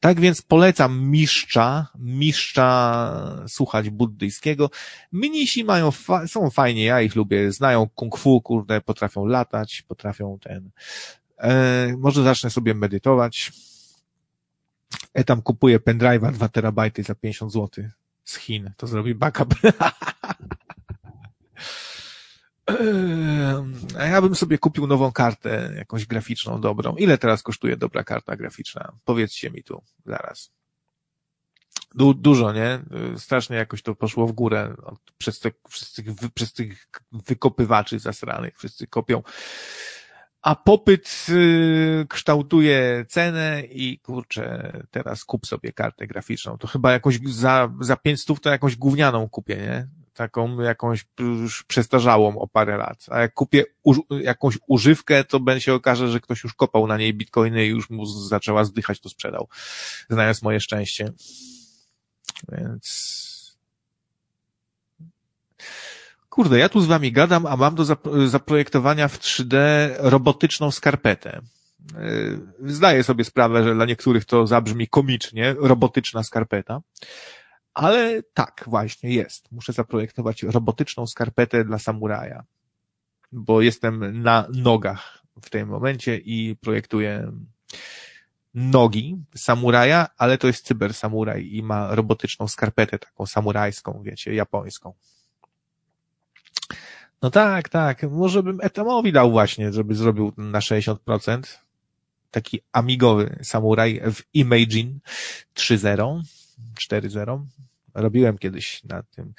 [0.00, 4.70] Tak więc polecam mistrza, mistrza słuchać buddyjskiego.
[5.12, 10.38] Mnisi mają, fa są fajnie, ja ich lubię, znają kung fu, kurde, potrafią latać, potrafią
[10.42, 10.70] ten,
[11.38, 13.52] e, może zacznę sobie medytować.
[15.14, 17.84] E tam kupuję pendrive'a 2 terabajty za 50 zł
[18.24, 19.54] z Chin, to zrobi backup.
[23.98, 26.96] A ja bym sobie kupił nową kartę, jakąś graficzną, dobrą.
[26.96, 28.92] Ile teraz kosztuje dobra karta graficzna?
[29.04, 30.52] Powiedzcie mi tu, zaraz.
[31.94, 32.80] Du dużo, nie?
[33.16, 34.74] Strasznie jakoś to poszło w górę
[35.18, 38.58] przez, te, przez, tych, przez tych wykopywaczy zasranych.
[38.58, 39.22] Wszyscy kopią.
[40.42, 46.58] a popyt y, kształtuje cenę i kurczę, teraz kup sobie kartę graficzną.
[46.58, 49.88] To chyba jakoś za, za 500 to jakąś gównianą kupię, nie?
[50.16, 53.06] Taką jakąś już przestarzałą o parę lat.
[53.10, 56.96] A jak kupię uż, jakąś używkę, to będzie się okaże, że ktoś już kopał na
[56.96, 59.48] niej bitcoiny i już mu zaczęła zdychać, to sprzedał.
[60.10, 61.12] Znając moje szczęście.
[62.48, 63.16] Więc
[66.36, 67.84] Kurde, ja tu z wami gadam, a mam do
[68.28, 69.56] zaprojektowania w 3D
[69.98, 71.40] robotyczną skarpetę.
[71.94, 76.80] Yy, zdaję sobie sprawę, że dla niektórych to zabrzmi komicznie, robotyczna skarpeta.
[77.76, 79.52] Ale tak, właśnie jest.
[79.52, 82.44] Muszę zaprojektować robotyczną skarpetę dla samuraja.
[83.32, 87.32] Bo jestem na nogach w tym momencie i projektuję
[88.54, 94.94] nogi samuraja, ale to jest cybersamuraj i ma robotyczną skarpetę taką samurajską, wiecie, japońską.
[97.22, 98.02] No tak, tak.
[98.02, 101.42] Może bym Etamowi dał właśnie, żeby zrobił na 60%.
[102.30, 104.98] Taki amigowy samuraj w Imagine
[105.54, 106.22] 3.0,
[106.80, 107.44] 4.0.
[107.94, 109.34] Robiłem kiedyś na tym.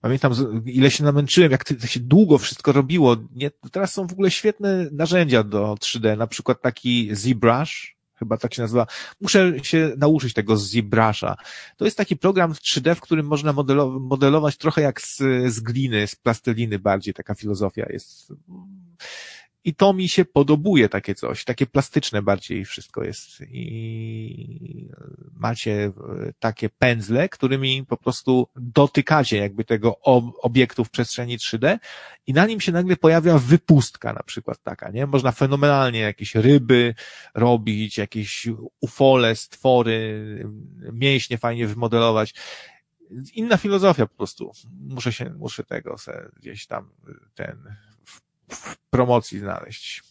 [0.00, 0.32] Pamiętam,
[0.66, 3.16] ile się namęczyłem, jak to się długo wszystko robiło.
[3.34, 8.54] Nie, teraz są w ogóle świetne narzędzia do 3D, na przykład taki ZBrush, chyba tak
[8.54, 8.86] się nazywa.
[9.20, 11.36] Muszę się nauczyć tego ZBrusha.
[11.76, 13.52] To jest taki program 3D, w którym można
[14.00, 18.32] modelować trochę jak z, z gliny, z plasteliny bardziej, taka filozofia jest
[19.64, 23.40] i to mi się podobuje takie coś, takie plastyczne bardziej wszystko jest.
[23.40, 24.88] I
[25.32, 25.92] macie
[26.38, 30.00] takie pędzle, którymi po prostu dotykacie jakby tego
[30.42, 31.78] obiektu w przestrzeni 3D
[32.26, 35.06] i na nim się nagle pojawia wypustka na przykład taka, nie?
[35.06, 36.94] Można fenomenalnie jakieś ryby
[37.34, 38.48] robić, jakieś
[38.80, 40.48] ufole, stwory,
[40.92, 42.34] mięśnie fajnie wymodelować
[43.34, 44.52] inna filozofia po prostu.
[44.88, 45.96] Muszę się, muszę tego
[46.36, 46.90] gdzieś tam
[47.34, 47.74] ten
[48.90, 50.02] promocji znaleźć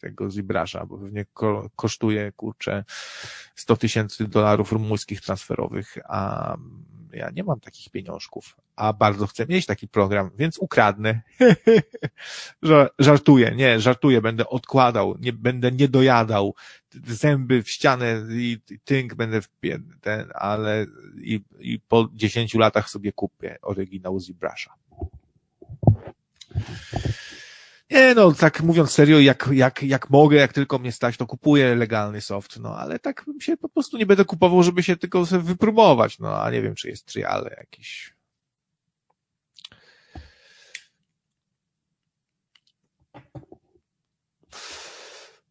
[0.00, 2.84] tego Zibrasza, bo pewnie ko kosztuje, kurczę,
[3.54, 6.56] 100 tysięcy dolarów rumuńskich transferowych, a
[7.12, 11.20] ja nie mam takich pieniążków, a bardzo chcę mieć taki program, więc ukradnę.
[12.98, 16.54] żartuję, nie, żartuję, będę odkładał, nie, będę nie dojadał,
[17.06, 19.48] zęby w ścianę i tynk będę w
[20.00, 24.74] ten, ale i, i po 10 latach sobie kupię oryginał Zibrasza.
[27.90, 31.74] Nie, no, tak mówiąc serio, jak, jak, jak mogę, jak tylko mnie stać, to kupuję
[31.74, 35.42] legalny soft, no, ale tak się po prostu nie będę kupował, żeby się tylko sobie
[35.42, 38.14] wypróbować, no, a nie wiem, czy jest trial jakiś.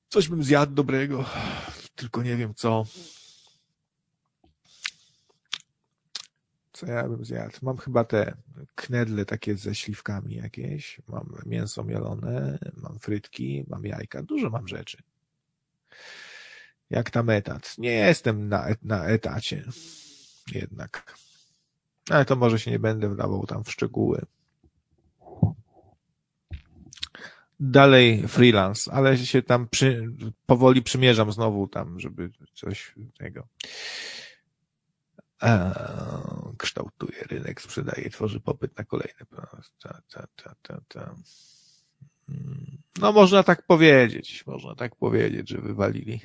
[0.09, 1.25] Coś bym zjadł dobrego,
[1.95, 2.85] tylko nie wiem co.
[6.73, 7.57] Co ja bym zjadł?
[7.61, 8.33] Mam chyba te
[8.75, 14.97] knedle takie ze śliwkami jakieś, mam mięso mielone, mam frytki, mam jajka, dużo mam rzeczy.
[16.89, 17.77] Jak tam etat.
[17.77, 19.63] Nie jestem na, na etacie.
[20.51, 21.17] Jednak.
[22.09, 24.25] Ale to może się nie będę wdawał tam w szczegóły.
[27.59, 30.09] Dalej freelance, ale się tam przy,
[30.45, 33.47] powoli przymierzam znowu tam, żeby coś tego
[36.57, 39.25] kształtuje rynek, sprzedaje, tworzy popyt na kolejne.
[39.81, 41.15] Ta, ta, ta, ta, ta.
[42.99, 46.21] No można tak powiedzieć, można tak powiedzieć, że wywalili.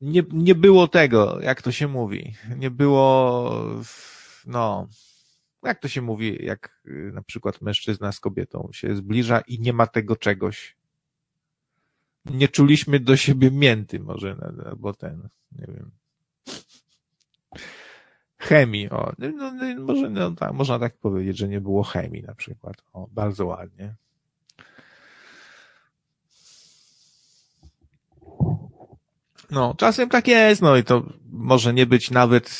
[0.00, 2.34] Nie, nie było tego, jak to się mówi.
[2.56, 3.50] Nie było,
[4.46, 4.88] no,
[5.62, 9.72] jak to się mówi, jak y, na przykład mężczyzna z kobietą się zbliża i nie
[9.72, 10.76] ma tego czegoś.
[12.24, 16.01] Nie czuliśmy do siebie mięty może, albo ten, nie wiem
[18.42, 18.90] chemii.
[18.90, 22.76] O, no, no, może, no, tak, można tak powiedzieć, że nie było chemii na przykład.
[22.92, 23.94] O, bardzo ładnie.
[29.50, 32.50] No, czasem tak jest, no i to może nie być nawet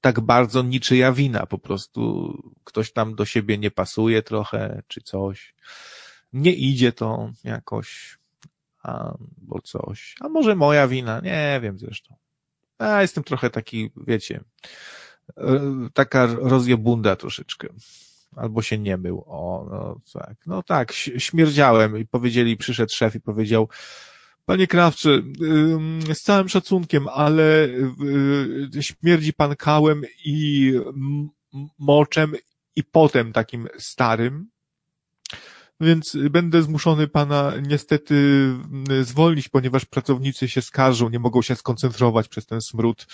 [0.00, 2.32] tak bardzo niczyja wina, po prostu
[2.64, 5.54] ktoś tam do siebie nie pasuje trochę, czy coś.
[6.32, 8.18] Nie idzie to jakoś,
[8.82, 10.14] albo coś.
[10.20, 12.14] A może moja wina, nie wiem zresztą.
[12.78, 14.40] A jestem trochę taki, wiecie,
[15.94, 17.68] taka rozjebunda troszeczkę.
[18.36, 19.24] Albo się nie był.
[19.26, 20.36] O, no tak.
[20.46, 23.68] No tak, śmierdziałem i powiedzieli, przyszedł szef i powiedział,
[24.44, 25.22] Panie Krawcze,
[26.14, 27.68] z całym szacunkiem, ale
[28.80, 30.72] śmierdzi pan kałem i
[31.78, 32.32] moczem
[32.76, 34.48] i potem takim starym,
[35.80, 38.48] więc będę zmuszony pana niestety
[39.02, 43.06] zwolnić, ponieważ pracownicy się skarżą, nie mogą się skoncentrować przez ten smród.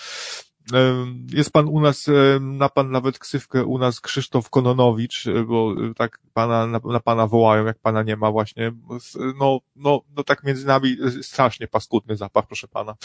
[1.33, 2.05] Jest pan u nas,
[2.39, 7.65] na pan nawet ksywkę u nas Krzysztof Kononowicz, bo tak pana, na, na pana wołają,
[7.65, 8.71] jak pana nie ma właśnie.
[9.39, 12.95] No, no, no tak między nami strasznie paskudny zapach, proszę pana.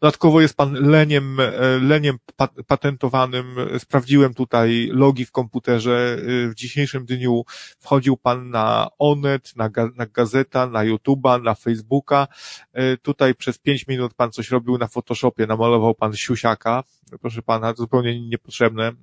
[0.00, 1.38] Dodatkowo jest pan leniem,
[1.80, 2.18] leniem
[2.66, 3.56] patentowanym.
[3.78, 6.18] Sprawdziłem tutaj logi w komputerze.
[6.50, 7.42] W dzisiejszym dniu
[7.78, 12.26] wchodził pan na Onet, na, na Gazeta, na YouTube'a, na Facebooka.
[13.02, 16.84] Tutaj przez pięć minut pan coś robił na Photoshopie, namalował pan siusiaka,
[17.20, 18.94] proszę pana, zupełnie niepotrzebne e,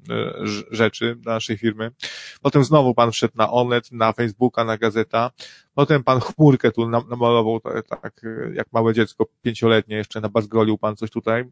[0.71, 1.91] rzeczy dla naszej firmy.
[2.41, 5.31] Potem znowu pan wszedł na Onet, na Facebooka, na Gazeta.
[5.75, 8.21] Potem pan chmurkę tu namalował tak, tak
[8.53, 11.45] jak małe dziecko, pięcioletnie jeszcze, nabazgolił pan coś tutaj,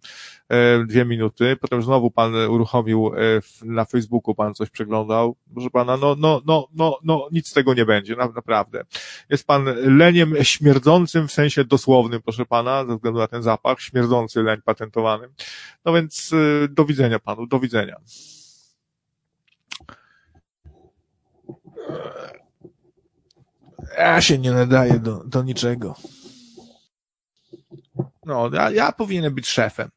[0.50, 1.58] e, dwie minuty.
[1.62, 3.20] Potem znowu pan uruchomił e,
[3.66, 5.36] na Facebooku, pan coś przeglądał.
[5.54, 8.84] Proszę pana, no, no, no, no, no, nic z tego nie będzie, naprawdę.
[9.30, 9.66] Jest pan
[9.98, 15.28] leniem śmierdzącym w sensie dosłownym, proszę pana, ze względu na ten zapach, śmierdzący leń patentowany.
[15.86, 16.32] No więc
[16.70, 17.96] do widzenia panu, do widzenia.
[23.98, 25.96] Ja się nie nadaję do, do niczego.
[28.26, 29.90] No, ja, ja powinienem być szefem.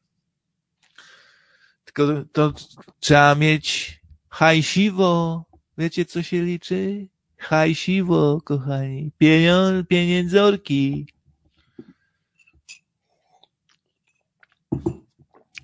[1.85, 2.53] Tylko to
[2.99, 5.43] trzeba mieć hajsiwo.
[5.77, 7.07] Wiecie, co się liczy?
[7.37, 9.11] Hajsiwo, kochani.
[9.17, 11.07] Pieniądze, pieniędzorki.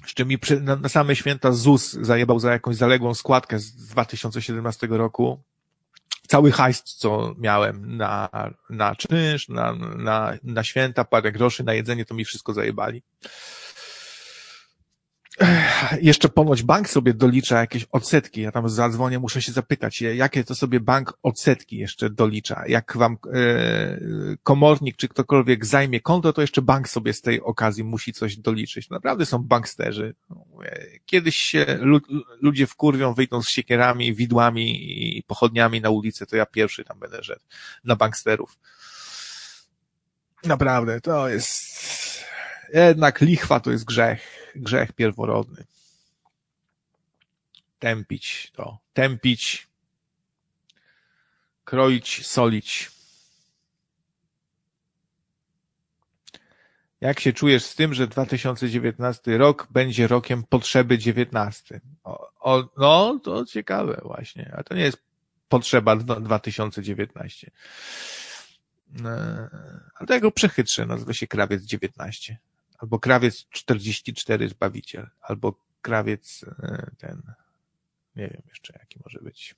[0.01, 4.87] Jeszcze mi przy, na, na same święta ZUS zajebał za jakąś zaległą składkę z 2017
[4.87, 5.39] roku.
[6.29, 8.29] Cały hajs, co miałem na,
[8.69, 13.03] na czynsz, na, na, na święta, parę groszy, na jedzenie, to mi wszystko zajebali
[16.01, 18.41] jeszcze ponoć bank sobie dolicza jakieś odsetki.
[18.41, 22.63] Ja tam zadzwonię, muszę się zapytać, jakie to sobie bank odsetki jeszcze dolicza.
[22.67, 23.97] Jak wam e,
[24.43, 28.89] komornik czy ktokolwiek zajmie konto, to jeszcze bank sobie z tej okazji musi coś doliczyć.
[28.89, 30.15] Naprawdę są banksterzy.
[31.05, 31.99] Kiedyś się lu
[32.41, 37.23] ludzie wkurwią, wyjdą z siekierami, widłami i pochodniami na ulicę, to ja pierwszy tam będę
[37.23, 37.41] szedł
[37.83, 38.57] na banksterów.
[40.45, 41.79] Naprawdę, to jest
[42.73, 45.65] jednak lichwa to jest grzech grzech pierworodny.
[47.79, 49.67] Tępić to, tępić,
[51.63, 52.91] kroić, solić.
[57.01, 61.81] Jak się czujesz z tym, że 2019 rok będzie rokiem potrzeby 19?
[62.03, 64.97] O, o, no, to ciekawe właśnie, a to nie jest
[65.49, 67.51] potrzeba 2019.
[69.05, 69.49] E,
[69.95, 72.37] ale tego przechytrzę, nazywa się krawiec 19
[72.79, 77.21] albo krawiec 44 Zbawiciel, albo krawiec e, ten,
[78.15, 79.55] nie wiem jeszcze jaki może być.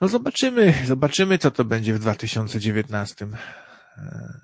[0.00, 3.28] No zobaczymy, zobaczymy co to będzie w 2019.
[3.96, 4.40] E,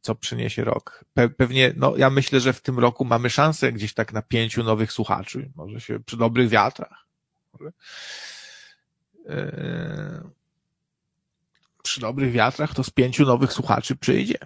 [0.00, 1.04] co przyniesie rok.
[1.14, 4.62] Pe pewnie, no ja myślę, że w tym roku mamy szansę gdzieś tak na pięciu
[4.62, 5.50] nowych słuchaczy.
[5.54, 7.06] Może się przy dobrych wiatrach.
[7.52, 7.72] Może.
[9.28, 10.30] E,
[11.82, 14.38] przy dobrych wiatrach to z pięciu nowych słuchaczy przyjdzie.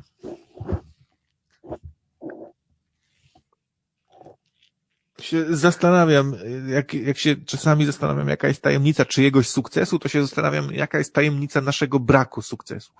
[5.20, 6.36] Się zastanawiam,
[6.68, 11.14] jak, jak się czasami zastanawiam, jaka jest tajemnica czyjegoś sukcesu, to się zastanawiam, jaka jest
[11.14, 12.92] tajemnica naszego braku sukcesu.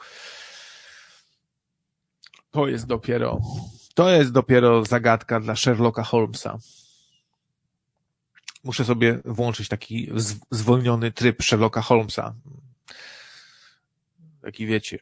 [2.50, 3.40] To jest dopiero,
[3.94, 6.58] to jest dopiero zagadka dla Sherlocka Holmesa.
[8.64, 10.10] Muszę sobie włączyć taki
[10.50, 12.34] zwolniony tryb Sherlocka Holmesa.
[14.42, 14.98] Taki wiecie.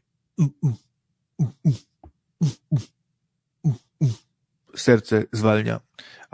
[4.76, 5.80] Serce zwalnia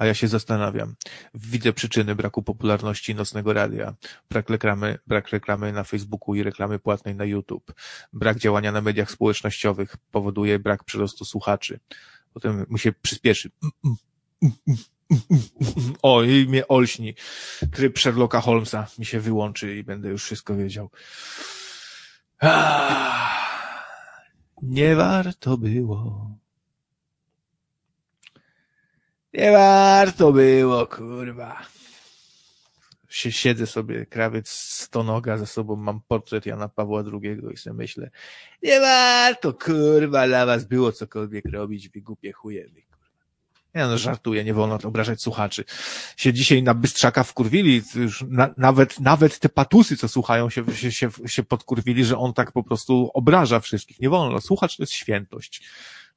[0.00, 0.94] a ja się zastanawiam.
[1.34, 3.94] Widzę przyczyny braku popularności nocnego radia,
[4.30, 7.72] brak reklamy, brak reklamy na Facebooku i reklamy płatnej na YouTube,
[8.12, 11.80] brak działania na mediach społecznościowych powoduje brak przyrostu słuchaczy.
[12.32, 13.50] Potem mu się przyspieszy.
[16.02, 17.14] O, i mnie olśni.
[17.72, 20.90] Tryb Sherlocka Holmesa mi się wyłączy i będę już wszystko wiedział.
[24.62, 26.39] Nie warto było.
[29.34, 31.62] Nie warto było, kurwa.
[33.08, 38.10] Siedzę sobie, krawiec stonoga za sobą, mam portret Jana Pawła II i sobie myślę,
[38.62, 43.06] nie warto, kurwa, dla was było cokolwiek robić, wy głupie chuje, wy, kurwa.
[43.74, 45.64] Ja no żartuję, nie wolno obrażać słuchaczy.
[46.16, 50.92] Się dzisiaj na Bystrzaka wkurwili, już na, nawet, nawet te patusy, co słuchają, się, się,
[50.92, 54.00] się, się podkurwili, że on tak po prostu obraża wszystkich.
[54.00, 55.62] Nie wolno, słuchacz to jest świętość.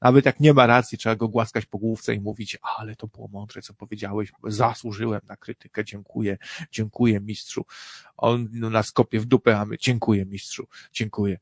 [0.02, 3.28] Nawet jak nie ma racji, trzeba go głaskać po główce i mówić, ale to było
[3.28, 6.38] mądre, co powiedziałeś, zasłużyłem na krytykę, dziękuję,
[6.70, 7.66] dziękuję mistrzu.
[8.16, 11.38] On nas kopie w dupę, a my dziękuję mistrzu, dziękuję.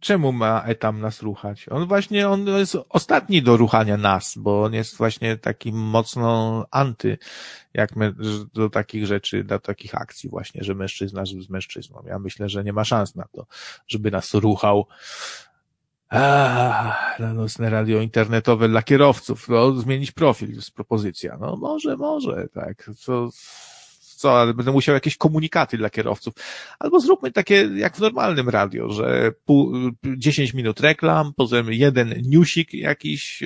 [0.00, 1.68] Czemu ma etam nas ruchać?
[1.68, 7.18] On właśnie, on jest ostatni do ruchania nas, bo on jest właśnie taki mocno anty,
[7.74, 8.14] jak my,
[8.54, 12.02] do takich rzeczy, do takich akcji właśnie, że mężczyzna z mężczyzną.
[12.06, 13.46] Ja myślę, że nie ma szans na to,
[13.88, 14.86] żeby nas ruchał.
[16.08, 19.48] Ah, na nocne radio internetowe dla kierowców.
[19.48, 21.36] No, zmienić profil, jest propozycja.
[21.40, 22.90] No może, może, tak.
[22.98, 23.28] Co,
[24.16, 26.34] co, ale będę musiał jakieś komunikaty dla kierowców.
[26.78, 29.72] Albo zróbmy takie jak w normalnym radio, że pół,
[30.16, 33.42] 10 minut reklam, potem jeden newsik jakiś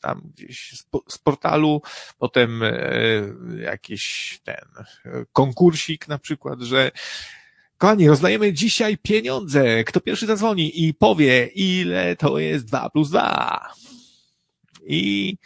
[0.00, 0.74] tam gdzieś
[1.08, 1.82] z portalu,
[2.18, 2.72] potem e,
[3.60, 4.84] jakiś ten
[5.32, 6.90] konkursik na przykład, że
[7.78, 9.84] Kochani, rozdajemy dzisiaj pieniądze.
[9.84, 13.72] Kto pierwszy zadzwoni i powie, ile to jest 2 plus 2.
[14.86, 15.36] I...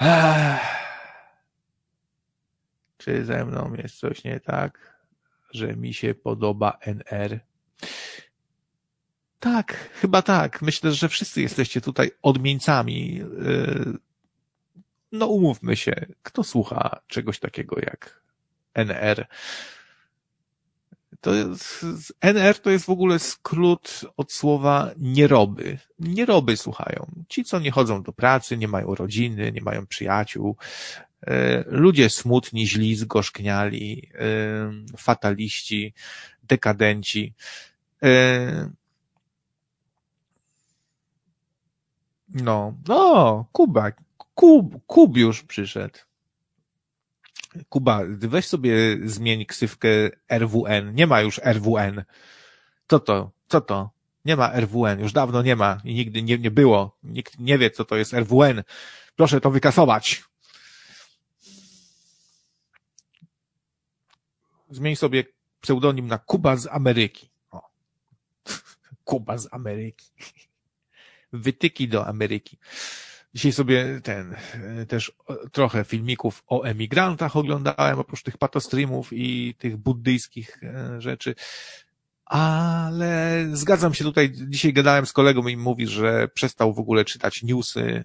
[0.00, 0.89] Ech.
[3.00, 5.00] Czy ze mną jest coś nie tak,
[5.52, 7.40] że mi się podoba NR?
[9.38, 10.62] Tak, chyba tak.
[10.62, 13.14] Myślę, że wszyscy jesteście tutaj odmieńcami.
[13.14, 13.98] Yy,
[15.12, 18.22] no umówmy się, kto słucha czegoś takiego jak
[18.74, 19.26] NR?
[21.20, 21.84] To jest,
[22.20, 25.78] NR to jest w ogóle skrót od słowa nieroby.
[25.98, 27.06] Nieroby słuchają.
[27.28, 30.56] Ci, co nie chodzą do pracy, nie mają rodziny, nie mają przyjaciół,
[31.66, 35.94] ludzie smutni, źli, zgorzkniali, e, fataliści,
[36.42, 37.34] dekadenci.
[38.02, 38.70] E,
[42.28, 43.92] no, no, Kuba,
[44.34, 45.98] Kub, Kub już przyszedł.
[47.68, 48.72] Kuba, weź sobie
[49.04, 49.88] zmień ksywkę
[50.28, 50.94] RWN.
[50.94, 52.04] Nie ma już RWN.
[52.88, 53.30] Co to?
[53.48, 53.90] Co to?
[54.24, 55.00] Nie ma RWN.
[55.00, 56.98] Już dawno nie ma i nigdy nie, nie było.
[57.02, 58.62] Nikt nie wie, co to jest RWN.
[59.16, 60.29] Proszę to wykasować.
[64.70, 65.24] Zmień sobie
[65.60, 67.30] pseudonim na Kuba z Ameryki.
[67.50, 67.62] O.
[69.04, 70.10] Kuba z Ameryki.
[71.32, 72.58] Wytyki do Ameryki.
[73.34, 74.36] Dzisiaj sobie ten,
[74.88, 75.12] też
[75.52, 81.34] trochę filmików o emigrantach oglądałem, oprócz tych patostreamów i tych buddyjskich e, rzeczy.
[82.24, 87.42] Ale zgadzam się tutaj, dzisiaj gadałem z kolegą i mówi, że przestał w ogóle czytać
[87.42, 88.04] newsy,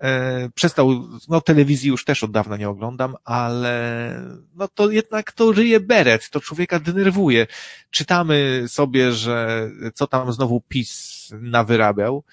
[0.00, 4.22] E, przestał, no telewizji już też od dawna nie oglądam, ale
[4.54, 7.46] no to jednak to ryje beret, to człowieka denerwuje.
[7.90, 12.24] Czytamy sobie, że co tam znowu PiS nawyrabiał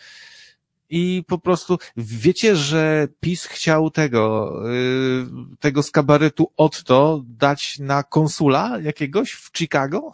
[0.89, 5.25] i po prostu wiecie, że PiS chciał tego, y,
[5.59, 10.13] tego z kabaretu Otto dać na konsula jakiegoś w Chicago?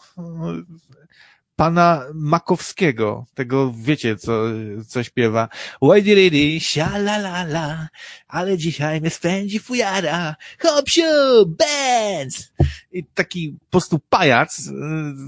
[1.60, 4.43] Pana Makowskiego, tego wiecie, co,
[4.88, 5.49] co śpiewa.
[5.82, 6.60] Łajdi lady,
[7.05, 7.88] la la la,
[8.28, 11.03] ale dzisiaj mnie spędzi fujara, hop siu,
[11.47, 12.53] benz!
[12.91, 14.72] I taki po prostu pajac, y,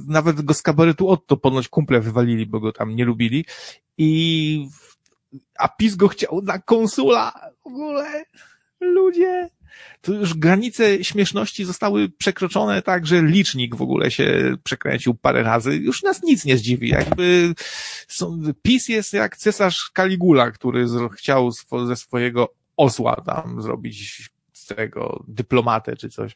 [0.08, 3.46] nawet go z kabaretu Otto ponoć kumple wywalili, bo go tam nie lubili.
[3.98, 4.68] I,
[5.60, 8.24] a PiS go chciał na konsula, w ogóle,
[8.80, 9.50] ludzie
[10.02, 15.76] to już granice śmieszności zostały przekroczone tak, że licznik w ogóle się przekręcił parę razy.
[15.76, 16.90] Już nas nic nie zdziwi.
[16.90, 17.54] Jakby
[18.08, 20.86] są, PiS jest jak cesarz Kaligula, który
[21.18, 21.52] chciał
[21.88, 26.36] ze swojego osła tam zrobić z tego dyplomatę czy coś.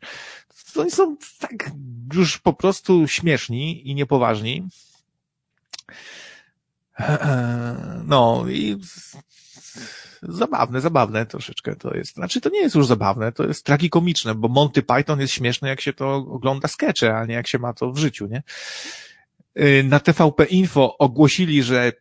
[0.73, 1.71] To oni są tak
[2.13, 4.67] już po prostu śmieszni i niepoważni.
[8.07, 8.77] No i
[10.21, 12.13] zabawne, zabawne troszeczkę to jest.
[12.13, 15.81] Znaczy to nie jest już zabawne, to jest tragikomiczne, bo Monty Python jest śmieszny, jak
[15.81, 18.43] się to ogląda skecze, a nie jak się ma to w życiu, nie?
[19.59, 21.91] Y, na TVP Info ogłosili, że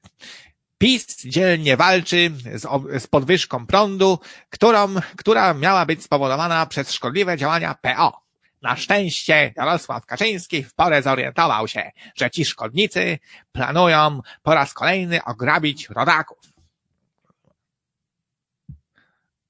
[0.79, 2.67] PiS dzielnie walczy z,
[3.03, 4.19] z podwyżką prądu,
[4.51, 8.25] którą, która miała być spowodowana przez szkodliwe działania PO.
[8.63, 13.19] Na szczęście Jarosław Kaczyński w porę zorientował się, że ci szkodnicy
[13.53, 16.54] planują po raz kolejny ograbić rodaków.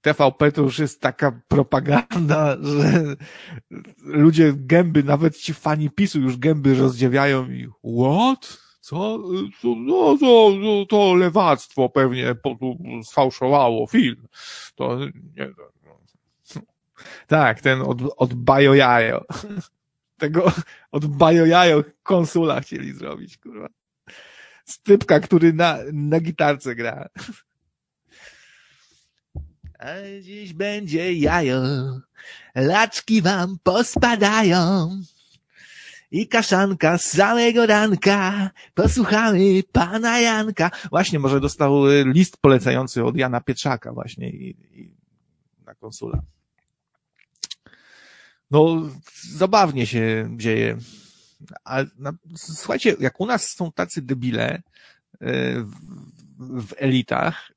[0.04, 3.16] TVP to już jest taka propaganda, że
[4.04, 7.68] ludzie gęby, nawet ci fani PiSu już gęby rozdziawiają i
[8.00, 8.58] what?
[8.80, 9.18] Co?
[9.76, 12.34] No, to, to, to lewactwo pewnie
[13.04, 14.26] sfałszowało film.
[14.74, 14.98] To
[15.36, 15.50] nie,
[15.84, 15.98] no.
[17.26, 19.24] Tak, ten od, od Bajo Jajo.
[20.18, 20.52] Tego
[20.92, 23.68] od Bajo Jajo konsula chcieli zrobić, kurwa.
[24.64, 27.08] Stypka, który na, na gitarce gra.
[30.22, 31.62] Dziś będzie jajo,
[32.54, 34.90] laczki wam pospadają.
[36.10, 40.70] I kaszanka z samego ranka, posłuchamy pana Janka.
[40.90, 44.94] Właśnie, może dostał y, list polecający od Jana Pietrzaka właśnie i, i
[45.66, 46.22] na konsula.
[48.50, 48.82] No,
[49.32, 50.78] zabawnie się dzieje
[51.64, 54.62] A na, słuchajcie, jak u nas są tacy debile
[55.20, 55.72] w,
[56.38, 57.53] w elitach,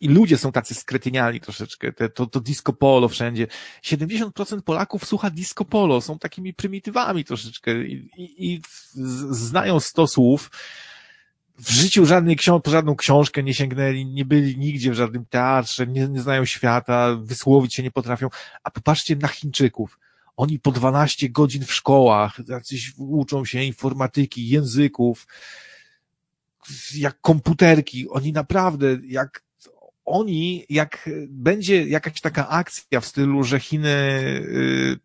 [0.00, 3.46] i ludzie są tacy skretyniali troszeczkę, te, to, to disco polo wszędzie.
[3.82, 8.60] 70% Polaków słucha disco polo, są takimi prymitywami troszeczkę i, i, i
[9.30, 10.50] znają 100 słów.
[11.58, 15.86] W życiu żadnej książ po żadną książkę nie sięgnęli, nie byli nigdzie w żadnym teatrze,
[15.86, 18.28] nie, nie znają świata, wysłowić się nie potrafią.
[18.62, 19.98] A popatrzcie na Chińczyków.
[20.36, 25.26] Oni po 12 godzin w szkołach, jacyś uczą się informatyki, języków,
[26.94, 28.08] jak komputerki.
[28.08, 29.45] Oni naprawdę, jak
[30.06, 34.98] oni, jak będzie jakaś taka akcja w stylu, że Chiny y,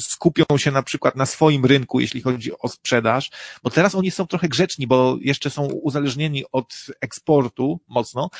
[0.00, 3.30] skupią się na przykład na swoim rynku, jeśli chodzi o sprzedaż,
[3.62, 8.30] bo teraz oni są trochę grzeczni, bo jeszcze są uzależnieni od eksportu mocno,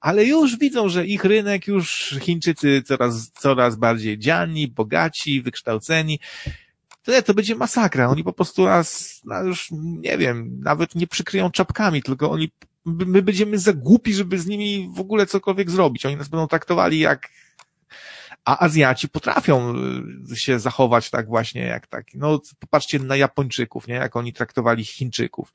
[0.00, 6.20] ale już widzą, że ich rynek już Chińczycy coraz, coraz bardziej dziani, bogaci, wykształceni,
[7.02, 8.08] to, to będzie masakra.
[8.08, 12.50] Oni po prostu nas, no już nie wiem, nawet nie przykryją czapkami, tylko oni
[12.84, 16.06] my będziemy za głupi, żeby z nimi w ogóle cokolwiek zrobić.
[16.06, 17.28] Oni nas będą traktowali jak,
[18.44, 19.74] a Azjaci potrafią
[20.32, 22.06] y, się zachować tak właśnie jak tak.
[22.14, 23.94] No, popatrzcie na Japończyków, nie?
[23.94, 25.52] Jak oni traktowali Chińczyków.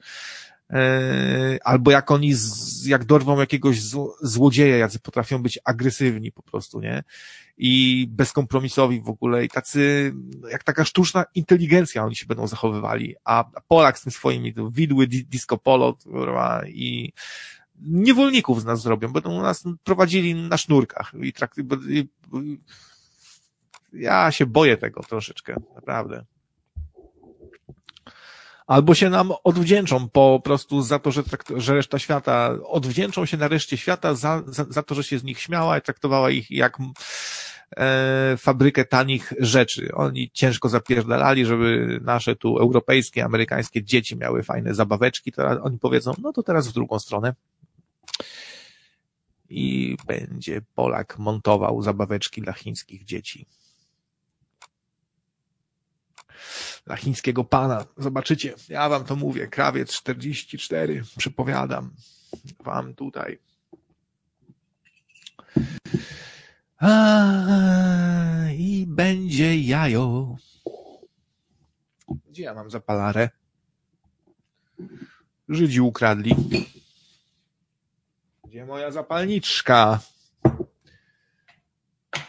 [0.74, 3.82] E, albo jak oni, z, jak dorwą jakiegoś
[4.22, 7.04] złodzieja, jacy potrafią być agresywni po prostu, nie?
[7.58, 10.14] I bezkompromisowi w ogóle i tacy,
[10.52, 15.58] jak taka sztuczna inteligencja oni się będą zachowywali, a Polak z tym swoimi widły disco
[15.58, 15.98] polo
[16.68, 17.14] i
[17.82, 21.66] niewolników z nas zrobią, będą nas prowadzili na sznurkach i trakty,
[23.94, 26.26] ja się boję tego troszeczkę, naprawdę
[28.68, 31.24] albo się nam odwdzięczą po prostu za to, że,
[31.56, 35.24] że reszta świata, odwdzięczą się na reszcie świata za, za, za to, że się z
[35.24, 36.78] nich śmiała i traktowała ich jak
[37.78, 39.90] e, fabrykę tanich rzeczy.
[39.94, 46.12] Oni ciężko zapierdalali, żeby nasze tu europejskie, amerykańskie dzieci miały fajne zabaweczki, to oni powiedzą,
[46.22, 47.36] no to teraz w drugą stronę.
[49.50, 53.46] I będzie Polak montował zabaweczki dla chińskich dzieci.
[56.86, 57.86] Dla chińskiego pana.
[57.98, 61.92] Zobaczycie, ja wam to mówię, krawiec 44, przypowiadam
[62.60, 63.40] wam tutaj.
[66.80, 70.36] A, I będzie jajo.
[72.30, 73.30] Gdzie ja mam zapalarę?
[75.50, 76.36] Żydzi ukradli.
[78.44, 80.00] Gdzie moja zapalniczka?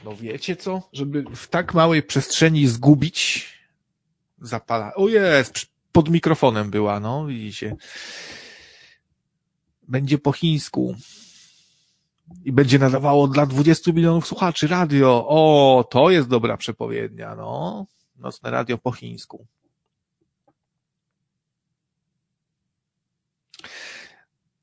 [0.04, 0.88] No wiecie co?
[0.92, 3.46] Żeby w tak małej przestrzeni zgubić
[4.41, 4.95] zapala.
[4.95, 7.76] O jest, pod mikrofonem była, no widzicie.
[9.89, 10.97] Będzie po chińsku.
[12.45, 15.24] I będzie nadawało dla 20 milionów słuchaczy radio.
[15.28, 17.86] O, to jest dobra przepowiednia, no.
[18.16, 19.47] Nocne radio po chińsku.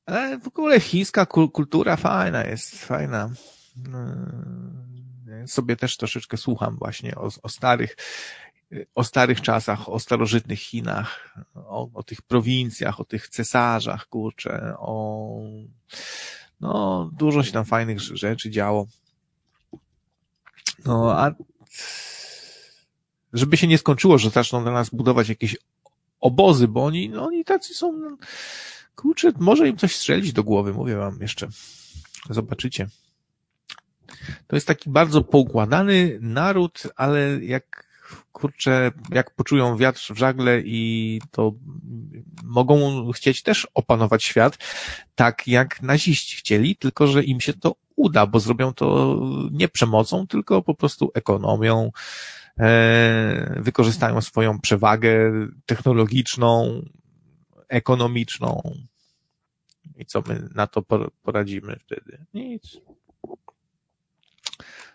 [0.06, 3.30] Ale w ogóle chińska kultura fajna jest, fajna.
[3.76, 4.00] No,
[5.48, 7.96] sobie też troszeczkę słucham właśnie o, o starych
[8.96, 15.40] o starych czasach, o starożytnych Chinach, o, o tych prowincjach, o tych cesarzach, kurczę, o,
[16.62, 18.88] no, dużo się tam fajnych rzeczy działo.
[20.86, 21.32] No, a
[23.34, 25.58] żeby się nie skończyło, że zaczną dla nas budować jakieś
[26.20, 28.18] obozy, bo oni, no, oni tacy są,
[28.96, 31.48] kurczę, może im coś strzelić do głowy, mówię wam jeszcze.
[32.30, 32.88] Zobaczycie.
[34.48, 37.85] To jest taki bardzo poukładany naród, ale jak
[38.32, 41.52] kurczę, jak poczują wiatr w żagle i to
[42.44, 44.58] mogą chcieć też opanować świat,
[45.16, 49.20] tak jak naziści chcieli, tylko że im się to uda, bo zrobią to
[49.52, 51.92] nie przemocą, tylko po prostu ekonomią,
[52.60, 55.32] e, wykorzystają swoją przewagę
[55.66, 56.82] technologiczną,
[57.68, 58.76] ekonomiczną.
[59.98, 60.82] I co my na to
[61.24, 62.26] poradzimy wtedy?
[62.34, 62.78] Nic.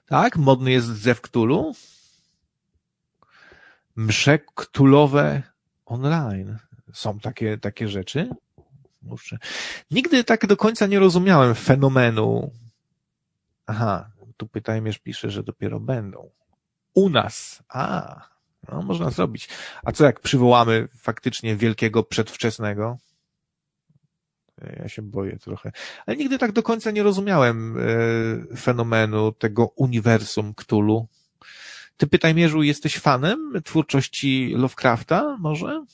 [0.07, 1.75] Tak, modny jest Zew Cthulhu
[3.97, 5.43] msze ktulowe
[5.87, 6.59] online.
[6.93, 8.31] Są takie, takie rzeczy?
[9.03, 9.39] Muszę.
[9.91, 12.51] Nigdy tak do końca nie rozumiałem fenomenu.
[13.67, 16.31] Aha, tu pytajmierz pisze, że dopiero będą.
[16.95, 17.63] U nas.
[17.69, 18.17] A,
[18.73, 19.49] no można zrobić.
[19.83, 22.99] A co jak przywołamy faktycznie wielkiego przedwczesnego?
[24.77, 25.73] Ja się boję trochę.
[26.07, 27.77] Ale nigdy tak do końca nie rozumiałem
[28.53, 31.09] e, fenomenu tego uniwersum Cthulhu.
[32.01, 35.85] Ty pytaj Mierzu, jesteś fanem twórczości Lovecrafta może?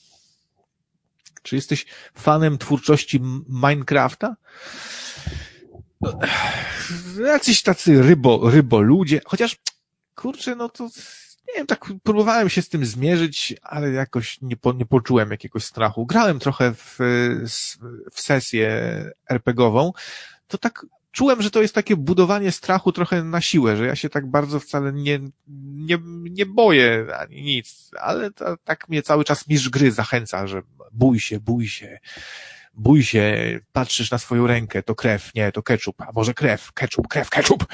[1.41, 1.85] Czy jesteś
[2.15, 4.35] fanem twórczości Minecrafta?
[7.25, 9.57] Jacyś tacy rybo, rybo ludzie, chociaż
[10.15, 10.83] kurczę, no to
[11.47, 15.63] nie wiem, tak próbowałem się z tym zmierzyć, ale jakoś nie, po, nie poczułem jakiegoś
[15.63, 16.05] strachu.
[16.05, 16.97] Grałem trochę w,
[18.11, 18.69] w sesję
[19.29, 19.91] RPGową,
[20.47, 20.85] to tak
[21.17, 24.59] czułem, że to jest takie budowanie strachu trochę na siłę, że ja się tak bardzo
[24.59, 25.97] wcale nie, nie,
[26.31, 30.61] nie boję ani nic, ale to, tak mnie cały czas mistrz gry zachęca, że
[30.91, 31.99] bój się, bój się,
[32.73, 37.07] bój się, patrzysz na swoją rękę, to krew, nie, to ketchup, a może krew, ketchup,
[37.07, 37.65] krew, ketchup.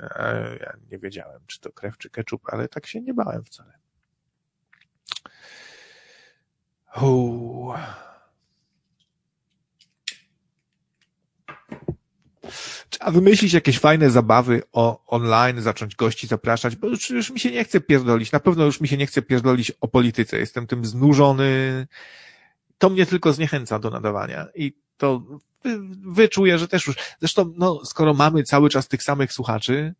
[0.00, 3.72] E, ja nie wiedziałem, czy to krew, czy ketchup, ale tak się nie bałem wcale.
[7.02, 7.74] Uuu.
[12.90, 17.50] Trzeba wymyślić jakieś fajne zabawy o online, zacząć gości zapraszać, bo już, już mi się
[17.50, 18.32] nie chce pierdolić.
[18.32, 20.38] Na pewno już mi się nie chce pierdolić o polityce.
[20.38, 21.86] Jestem tym znużony.
[22.78, 24.46] To mnie tylko zniechęca do nadawania.
[24.54, 25.22] I to
[26.06, 26.96] wyczuję, że też już.
[27.20, 29.94] Zresztą, no, skoro mamy cały czas tych samych słuchaczy,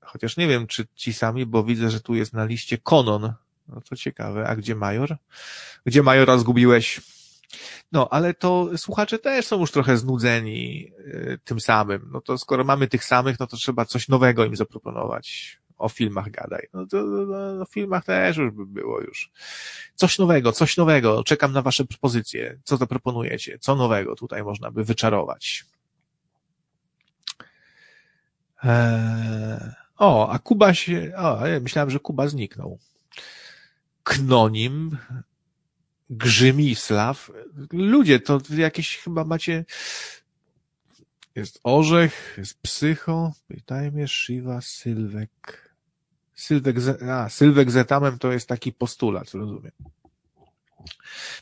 [0.00, 3.32] chociaż nie wiem, czy ci sami, bo widzę, że tu jest na liście Konon.
[3.68, 4.48] No to ciekawe.
[4.48, 5.16] A gdzie Major?
[5.84, 7.00] Gdzie Majora zgubiłeś?
[7.92, 12.10] No, ale to słuchacze też są już trochę znudzeni y, tym samym.
[12.12, 15.58] No to skoro mamy tych samych, no to trzeba coś nowego im zaproponować.
[15.78, 16.68] O filmach gadaj.
[16.72, 19.30] No to no, o filmach też już by było już.
[19.94, 21.24] Coś nowego, coś nowego.
[21.24, 22.58] Czekam na wasze propozycje.
[22.64, 23.58] Co zaproponujecie?
[23.58, 25.64] Co nowego tutaj można by wyczarować?
[28.64, 32.78] Eee, o, a Kuba się, o, myślałem, że Kuba zniknął.
[34.04, 34.98] Knonim
[36.10, 37.30] Grzymisław.
[37.72, 39.64] Ludzie, to jakieś chyba macie...
[41.34, 45.68] Jest Orzech, jest Psycho, pytajmy Shiva, Sylwek.
[46.34, 46.76] Sylwek,
[47.10, 49.72] a, Sylwek z etamem to jest taki postulat, rozumiem.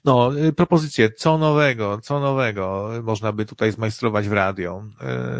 [0.05, 4.85] No, y, propozycje, co nowego, co nowego można by tutaj zmajstrować w radio.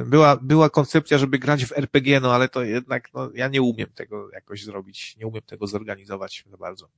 [0.03, 3.63] Y, była, była koncepcja, żeby grać w RPG, no ale to jednak, no, ja nie
[3.63, 6.89] umiem tego jakoś zrobić, nie umiem tego zorganizować za bardzo.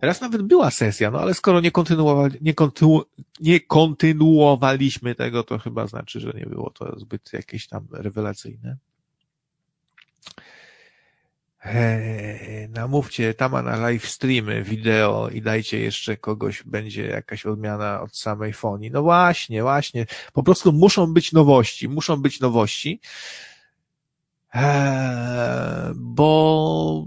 [0.00, 3.02] Raz nawet była sesja, no ale skoro nie, kontynuowali, nie, kontynu,
[3.40, 8.76] nie kontynuowaliśmy tego, to chyba znaczy, że nie było to zbyt jakieś tam rewelacyjne.
[11.64, 18.16] Eee, namówcie Tama na live streamy, wideo i dajcie jeszcze kogoś, będzie jakaś odmiana od
[18.16, 18.90] samej fonii.
[18.90, 20.06] No właśnie, właśnie.
[20.32, 23.00] Po prostu muszą być nowości, muszą być nowości,
[24.54, 27.06] eee, bo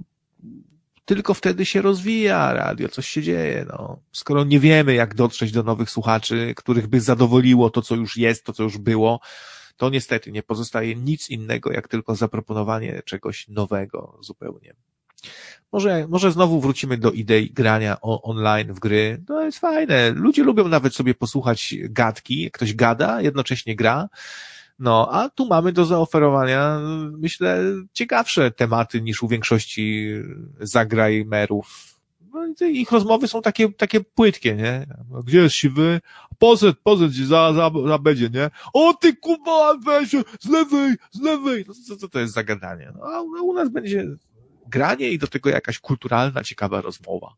[1.09, 3.65] tylko wtedy się rozwija radio, coś się dzieje.
[3.69, 3.99] No.
[4.11, 8.45] Skoro nie wiemy, jak dotrzeć do nowych słuchaczy, których by zadowoliło to, co już jest,
[8.45, 9.19] to, co już było,
[9.77, 14.75] to niestety nie pozostaje nic innego, jak tylko zaproponowanie czegoś nowego zupełnie.
[15.71, 19.23] Może, może znowu wrócimy do idei grania online w gry.
[19.27, 20.11] To jest fajne.
[20.11, 22.51] Ludzie lubią nawet sobie posłuchać gadki.
[22.51, 24.09] Ktoś gada, jednocześnie gra.
[24.79, 26.79] No, a tu mamy do zaoferowania,
[27.17, 27.63] myślę,
[27.93, 30.09] ciekawsze tematy niż u większości
[30.59, 31.99] zagrajmerów.
[32.33, 34.87] No i ich rozmowy są takie, takie płytkie, nie?
[35.25, 36.01] Gdzie jest siwy?
[36.37, 38.49] Pozet, pozet za, za, za będzie, nie?
[38.73, 40.09] O ty kuba, weź,
[40.39, 41.65] z lewej, z lewej!
[41.67, 42.91] No co, co to jest zagadanie?
[42.95, 44.05] No, a u nas będzie
[44.67, 47.35] granie i do tego jakaś kulturalna, ciekawa rozmowa.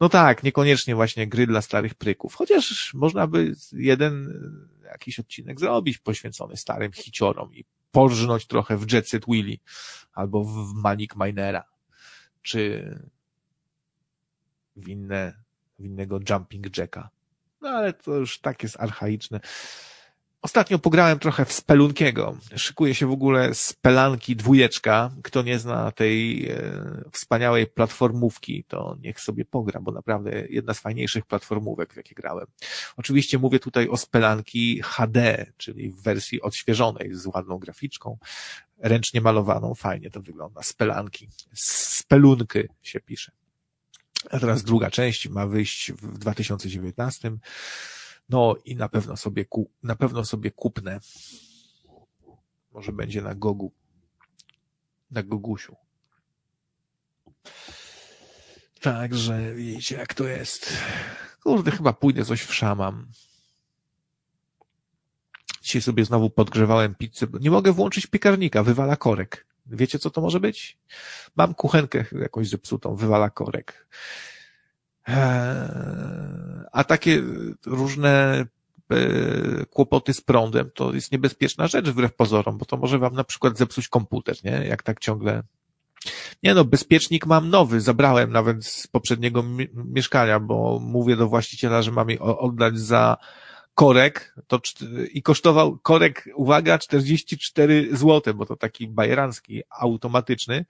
[0.00, 4.32] No tak, niekoniecznie właśnie gry dla starych pryków, chociaż można by jeden
[4.90, 9.56] jakiś odcinek zrobić poświęcony starym hiciorom i porżnąć trochę w Jet Set Willy
[10.12, 11.64] albo w Manic Minera,
[12.42, 12.94] czy
[14.76, 15.42] w inne,
[15.78, 17.10] w innego Jumping Jacka.
[17.60, 19.40] No ale to już tak jest archaiczne.
[20.42, 22.36] Ostatnio pograłem trochę w Spelunkiego.
[22.56, 25.10] Szykuje się w ogóle Spelanki dwójeczka.
[25.22, 26.60] Kto nie zna tej e,
[27.12, 32.46] wspaniałej platformówki, to niech sobie pogra, bo naprawdę jedna z fajniejszych platformówek, w jakie grałem.
[32.96, 38.18] Oczywiście mówię tutaj o Spelanki HD, czyli w wersji odświeżonej, z ładną graficzką,
[38.78, 39.74] ręcznie malowaną.
[39.74, 40.62] Fajnie to wygląda.
[40.62, 41.28] Spelanki.
[41.54, 43.32] Spelunky się pisze.
[44.30, 47.32] A teraz druga część ma wyjść w 2019
[48.30, 51.00] no i na pewno sobie, ku, na pewno sobie kupnę.
[52.72, 53.72] Może będzie na Gogu.
[55.10, 55.76] Na Gogusiu.
[58.80, 60.72] Także widzicie, jak to jest.
[61.42, 63.08] Kurde, chyba pójdę coś w szamam.
[65.62, 67.26] Dzisiaj sobie znowu podgrzewałem pizzę.
[67.40, 69.46] Nie mogę włączyć piekarnika, wywala korek.
[69.66, 70.78] Wiecie, co to może być?
[71.36, 73.88] Mam kuchenkę jakąś zepsutą, wywala korek.
[75.10, 77.22] Eee, a takie
[77.66, 78.44] różne
[78.90, 78.96] e,
[79.66, 83.58] kłopoty z prądem to jest niebezpieczna rzecz wbrew pozorom, bo to może wam na przykład
[83.58, 84.50] zepsuć komputer, nie?
[84.50, 85.42] Jak tak ciągle.
[86.42, 89.44] Nie no, bezpiecznik mam nowy, zabrałem nawet z poprzedniego
[89.74, 93.16] mieszkania, bo mówię do właściciela, że mam je oddać za
[93.74, 94.60] korek to,
[95.12, 100.64] i kosztował korek, uwaga, 44 zł, bo to taki bajerancki, automatyczny,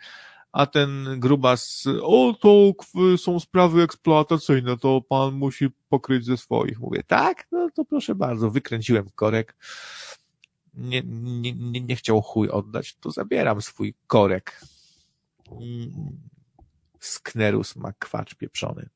[0.53, 2.73] a ten grubas, o to
[3.17, 6.81] są sprawy eksploatacyjne, to pan musi pokryć ze swoich.
[6.81, 7.47] Mówię, tak?
[7.53, 9.57] No to proszę bardzo, wykręciłem korek.
[10.75, 14.61] Nie, nie, nie, nie chciał chuj oddać, to zabieram swój korek.
[17.01, 18.89] Sknerus ma kwacz pieprzony.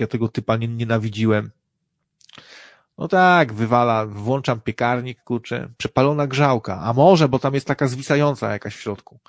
[0.00, 1.50] Ja tego typa nie, nienawidziłem.
[2.98, 6.80] No tak, wywala, włączam piekarnik, kurczę, przepalona grzałka.
[6.80, 9.20] A może, bo tam jest taka zwisająca jakaś w środku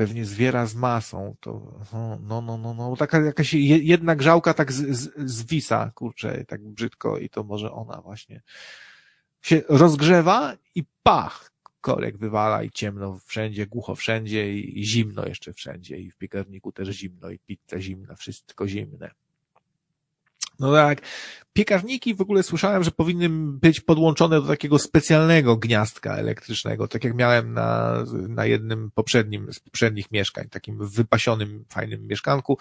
[0.00, 1.80] pewnie zwiera z masą, to
[2.22, 7.18] no, no, no, no, taka jakaś jedna grzałka tak z, z, zwisa, kurczę, tak brzydko
[7.18, 8.42] i to może ona właśnie
[9.42, 15.52] się rozgrzewa i pach, korek wywala i ciemno wszędzie, głucho wszędzie i, i zimno jeszcze
[15.52, 19.10] wszędzie i w piekarniku też zimno i pizza zimna, wszystko zimne.
[20.60, 21.02] No tak.
[21.52, 27.14] Piekarniki w ogóle słyszałem, że powinny być podłączone do takiego specjalnego gniazdka elektrycznego, tak jak
[27.14, 27.94] miałem na,
[28.28, 32.58] na jednym poprzednim, z poprzednich mieszkań, takim wypasionym, fajnym mieszkanku,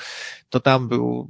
[0.50, 1.30] to tam był,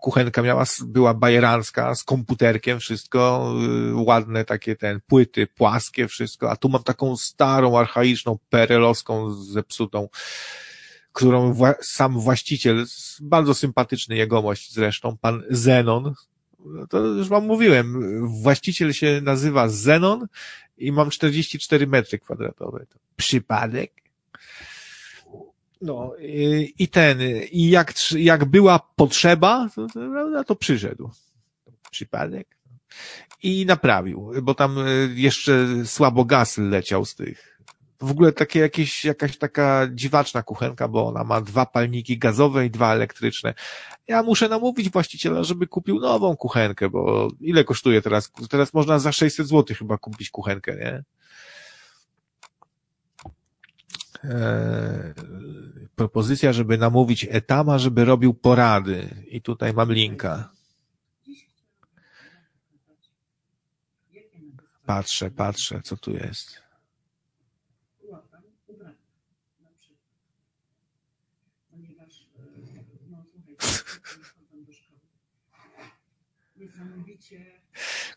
[0.00, 3.52] kuchenka miała, była bajerancka, z komputerkiem, wszystko,
[3.90, 10.08] y, ładne takie ten, płyty płaskie, wszystko, a tu mam taką starą, archaiczną, perelowską, zepsutą,
[11.16, 12.86] którą wła sam właściciel,
[13.20, 16.14] bardzo sympatyczny jegomość zresztą, pan Zenon,
[16.88, 17.96] to już wam mówiłem,
[18.42, 20.26] właściciel się nazywa Zenon
[20.78, 22.86] i mam 44 metry kwadratowe.
[22.86, 23.92] To przypadek?
[25.80, 27.18] No i, i ten,
[27.50, 31.10] i jak, jak była potrzeba, to, to, to przyszedł.
[31.90, 32.56] Przypadek?
[33.42, 34.76] I naprawił, bo tam
[35.14, 37.55] jeszcze słabo gaz leciał z tych
[38.00, 42.70] w ogóle takie jakieś, jakaś taka dziwaczna kuchenka, bo ona ma dwa palniki gazowe i
[42.70, 43.54] dwa elektryczne.
[44.08, 48.32] Ja muszę namówić właściciela, żeby kupił nową kuchenkę, bo ile kosztuje teraz?
[48.50, 51.04] Teraz można za 600 zł chyba kupić kuchenkę, nie?
[54.24, 55.14] Eee,
[55.96, 59.08] propozycja, żeby namówić Etama, żeby robił porady.
[59.28, 60.50] I tutaj mam linka.
[64.86, 66.65] Patrzę, patrzę, co tu jest.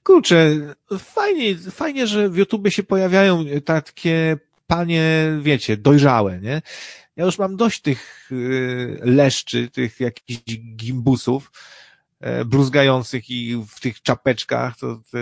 [0.03, 0.55] Kurczę,
[0.99, 4.37] fajnie, fajnie, że w YouTube się pojawiają takie
[4.67, 6.61] panie, wiecie, dojrzałe, nie?
[7.15, 10.41] Ja już mam dość tych y, leszczy, tych jakichś
[10.75, 11.51] gimbusów
[12.19, 14.77] e, bruzgających i w tych czapeczkach.
[14.77, 15.17] To, to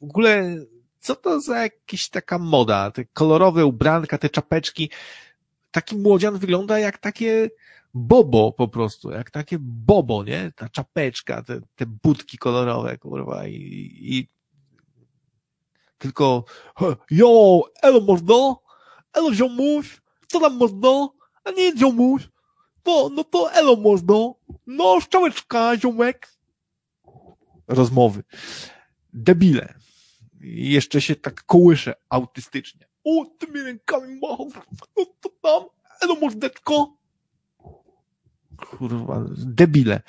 [0.00, 0.56] w ogóle,
[1.00, 2.90] co to za jakaś taka moda?
[2.90, 4.90] Te kolorowe ubranka, te czapeczki.
[5.70, 7.50] Taki młodzian wygląda jak takie
[7.98, 10.52] bobo po prostu, jak takie bobo, nie?
[10.56, 13.54] Ta czapeczka, te, te budki kolorowe, kurwa, i,
[14.00, 14.28] i
[15.98, 16.44] tylko
[17.10, 18.62] jo, elo mordo,
[19.12, 22.28] elo ziomuś, co tam mordo, a nie ziomuś,
[22.82, 24.34] to, no to elo mordo,
[24.66, 26.28] no szczałeczka, ziomek.
[27.68, 28.22] Rozmowy.
[29.12, 29.74] Debile.
[30.40, 32.88] Jeszcze się tak kołysze autystycznie.
[33.04, 34.50] O, tymi rękami machał,
[34.96, 35.62] no to tam,
[36.00, 36.97] elo mordeczko,
[38.66, 40.00] kurwa, debile.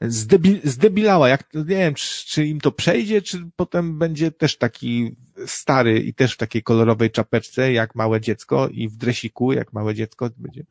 [0.00, 5.16] Zdebil, zdebilała, jak, nie wiem, czy, czy im to przejdzie, czy potem będzie też taki
[5.46, 9.94] stary i też w takiej kolorowej czapeczce, jak małe dziecko i w dresiku, jak małe
[9.94, 10.64] dziecko będzie.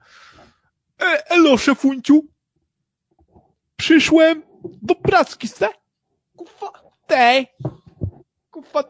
[1.01, 2.27] E, elo, szefunciu!
[3.75, 4.43] Przyszłem
[4.81, 5.67] do pracki se.
[6.35, 6.71] Kufa,
[7.07, 7.45] te.
[8.51, 8.83] Kufa.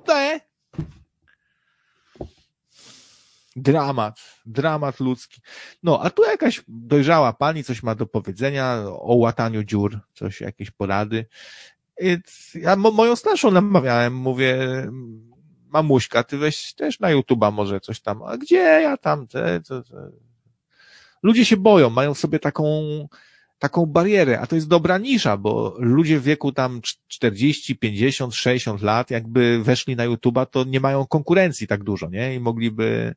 [3.61, 5.41] Dramat, dramat ludzki.
[5.83, 10.71] No, a tu jakaś dojrzała pani coś ma do powiedzenia o łataniu dziur, coś, jakieś
[10.71, 11.25] porady.
[12.55, 14.57] Ja moją starszą namawiałem, mówię,
[15.67, 18.23] mamuśka, ty weź też na YouTube'a może coś tam.
[18.23, 19.27] A gdzie ja tam?
[19.27, 20.11] Te, te, te.
[21.23, 22.63] Ludzie się boją, mają sobie taką,
[23.59, 28.81] taką barierę, a to jest dobra nisza, bo ludzie w wieku tam 40, 50, 60
[28.81, 32.35] lat, jakby weszli na YouTube'a, to nie mają konkurencji tak dużo, nie?
[32.35, 33.15] I mogliby,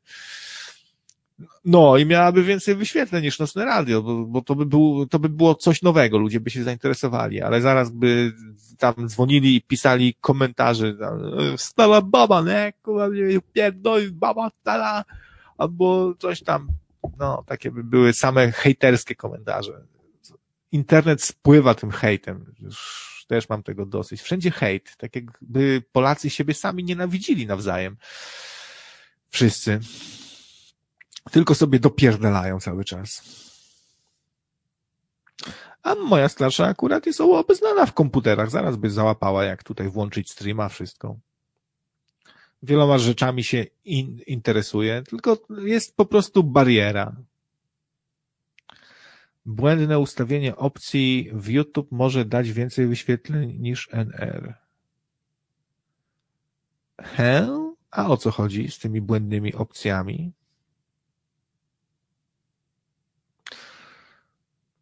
[1.65, 5.29] no i miałaby więcej wyświetleń niż nocne radio, bo, bo to by było, to by
[5.29, 8.33] było coś nowego, ludzie by się zainteresowali, ale zaraz by
[8.77, 10.95] tam dzwonili i pisali komentarze,
[11.57, 12.73] stala baba, nie?
[12.81, 13.07] Kurwa,
[13.53, 15.05] pierdoli, baba, stala,
[15.57, 16.67] albo coś tam,
[17.19, 19.93] no, takie by były same hejterskie komentarze
[20.73, 22.55] internet spływa tym hejtem.
[22.59, 24.21] Już też mam tego dosyć.
[24.21, 24.97] Wszędzie hejt.
[24.97, 27.97] Tak jakby Polacy siebie sami nienawidzili nawzajem.
[29.29, 29.79] Wszyscy.
[31.31, 33.23] Tylko sobie dopierdalają cały czas.
[35.83, 38.49] A moja starsza akurat jest obeznana w komputerach.
[38.49, 41.15] Zaraz by załapała, jak tutaj włączyć streama, wszystko.
[42.63, 47.15] Wieloma rzeczami się in, interesuje, tylko jest po prostu bariera.
[49.45, 54.55] Błędne ustawienie opcji w YouTube może dać więcej wyświetleń niż NR.
[57.01, 57.63] He?
[57.91, 60.33] A o co chodzi z tymi błędnymi opcjami?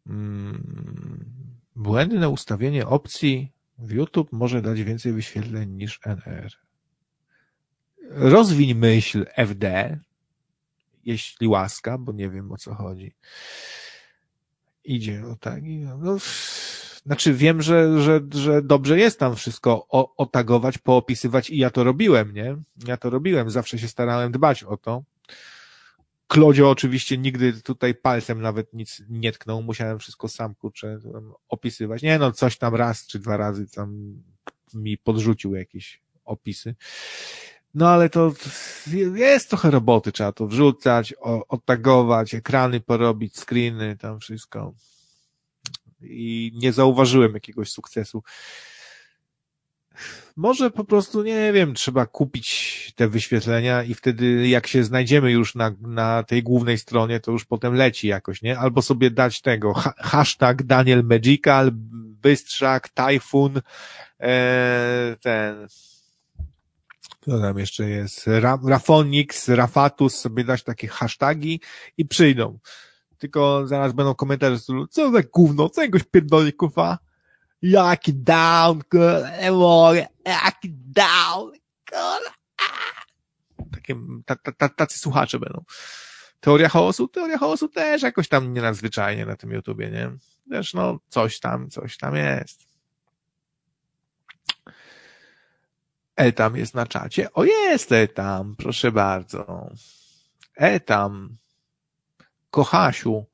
[0.08, 1.52] Hmm.
[1.76, 6.52] Błędne ustawienie opcji w YouTube może dać więcej wyświetleń niż NR.
[8.10, 9.98] Rozwiń myśl FD,
[11.04, 13.14] jeśli łaska, bo nie wiem o co chodzi.
[14.84, 15.62] Idzie o tak.
[15.98, 16.16] No,
[17.06, 22.34] znaczy wiem, że, że, że dobrze jest tam wszystko otagować, poopisywać i ja to robiłem,
[22.34, 22.56] nie?
[22.86, 25.02] Ja to robiłem, zawsze się starałem dbać o to.
[26.26, 30.98] Klodzio oczywiście nigdy tutaj palcem nawet nic nie tknął, musiałem wszystko sam kurczę
[31.48, 32.02] opisywać.
[32.02, 34.22] Nie no, coś tam raz czy dwa razy tam
[34.74, 36.74] mi podrzucił jakieś opisy.
[37.74, 38.32] No ale to
[39.14, 41.14] jest trochę roboty, trzeba to wrzucać,
[41.48, 44.74] otagować, ekrany porobić, screeny, tam wszystko.
[46.00, 48.22] I nie zauważyłem jakiegoś sukcesu.
[50.36, 55.54] Może po prostu, nie wiem, trzeba kupić te wyświetlenia i wtedy jak się znajdziemy już
[55.54, 58.58] na, na tej głównej stronie, to już potem leci jakoś, nie?
[58.58, 61.70] Albo sobie dać tego, ha hashtag Daniel Magical,
[62.22, 63.60] Bystrzak, Typhoon,
[64.20, 65.68] e, ten,
[67.24, 71.60] co tam jeszcze jest, Ra Rafonix, Rafatus, sobie dać takie hasztagi
[71.96, 72.58] i przyjdą.
[73.18, 74.58] Tylko zaraz będą komentarze,
[74.90, 76.98] co za gówno, co jakoś pierdoli kufa?
[77.62, 78.80] Jaki down,
[79.52, 81.52] mogę, jaki down,
[83.72, 83.96] Takie,
[84.76, 85.64] tacy słuchacze będą.
[86.40, 87.08] Teoria chaosu?
[87.08, 90.10] Teoria chaosu też jakoś tam nie nadzwyczajnie na tym YouTubie, nie?
[90.50, 92.71] Też no, coś tam, coś tam jest.
[96.22, 97.32] Etam jest na czacie.
[97.32, 99.70] O, jest Etam, proszę bardzo.
[100.56, 101.36] Etam.
[102.50, 103.24] Kochasiu.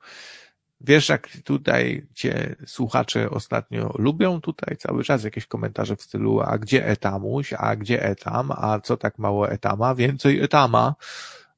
[0.81, 6.59] Wiesz, jak tutaj cię słuchacze ostatnio lubią tutaj cały czas jakieś komentarze w stylu, a
[6.59, 10.95] gdzie etamuś, a gdzie etam, a co tak mało etama, więcej etama.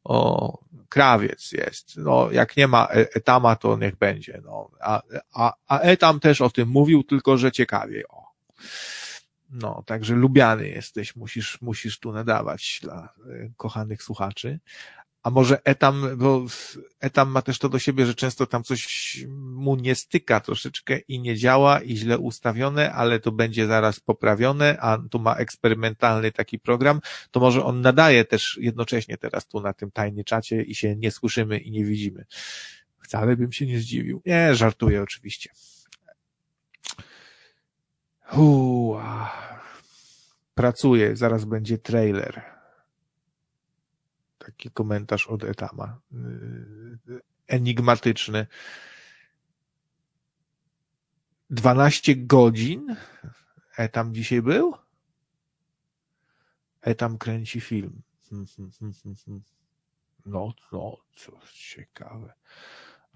[0.05, 0.59] O,
[0.89, 1.97] krawiec jest.
[1.97, 4.41] No, jak nie ma e, etama, to niech będzie.
[4.45, 5.03] No, a,
[5.35, 8.05] a, a etam też o tym mówił, tylko że ciekawiej.
[8.09, 8.25] O.
[9.51, 14.61] No, także lubiany jesteś, musisz, musisz tu nadawać dla e, kochanych słuchaczy.
[15.23, 16.45] A może etam, bo
[17.01, 21.21] etam ma też to do siebie, że często tam coś mu nie styka troszeczkę i
[21.21, 26.59] nie działa i źle ustawione, ale to będzie zaraz poprawione, a tu ma eksperymentalny taki
[26.59, 30.97] program, to może on nadaje też jednocześnie teraz tu na tym tajnie czacie i się
[30.97, 32.25] nie słyszymy i nie widzimy.
[33.03, 34.23] Wcale bym się nie zdziwił.
[34.27, 35.51] Nie, żartuję oczywiście.
[38.37, 39.31] Uła.
[40.55, 42.43] Pracuję, zaraz będzie trailer.
[44.39, 46.01] Taki komentarz od Etama.
[46.13, 48.47] Yy, enigmatyczny.
[51.51, 52.97] 12 godzin
[53.77, 54.75] Etam dzisiaj był?
[56.81, 58.03] Etam kręci film.
[60.27, 62.33] No, no, coś ciekawe.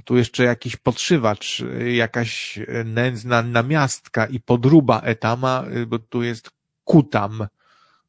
[0.04, 1.62] Tu jeszcze jakiś podszywacz,
[1.94, 6.50] jakaś nędzna namiastka i podruba Etama, bo tu jest
[6.84, 7.46] Kutam.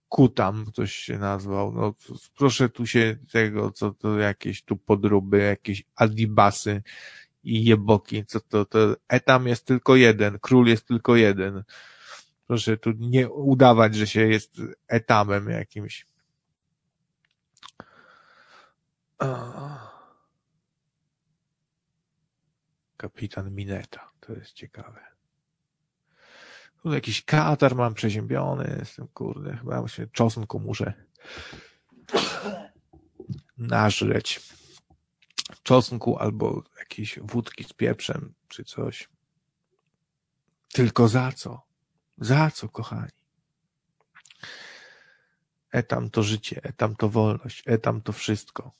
[0.09, 1.71] Kutam ktoś się nazwał.
[1.71, 1.93] No,
[2.37, 6.83] proszę tu się tego, co to jakieś tu podróby, jakieś adibasy
[7.43, 11.63] i jeboki, co to, to etam jest tylko jeden, król jest tylko jeden.
[12.47, 16.05] Proszę tu nie udawać, że się jest etamem jakimś.
[22.97, 25.05] Kapitan Mineta, to jest ciekawe.
[26.81, 30.93] Tu jakiś katar mam przeziębiony, jestem kurde, chyba się czosnku muszę
[33.57, 34.41] nażreć.
[35.63, 39.09] Czosnku albo jakiejś wódki z pieprzem, czy coś.
[40.73, 41.61] Tylko za co?
[42.17, 43.11] Za co, kochani?
[45.71, 48.71] Etam to życie, etam to wolność, etam to wszystko.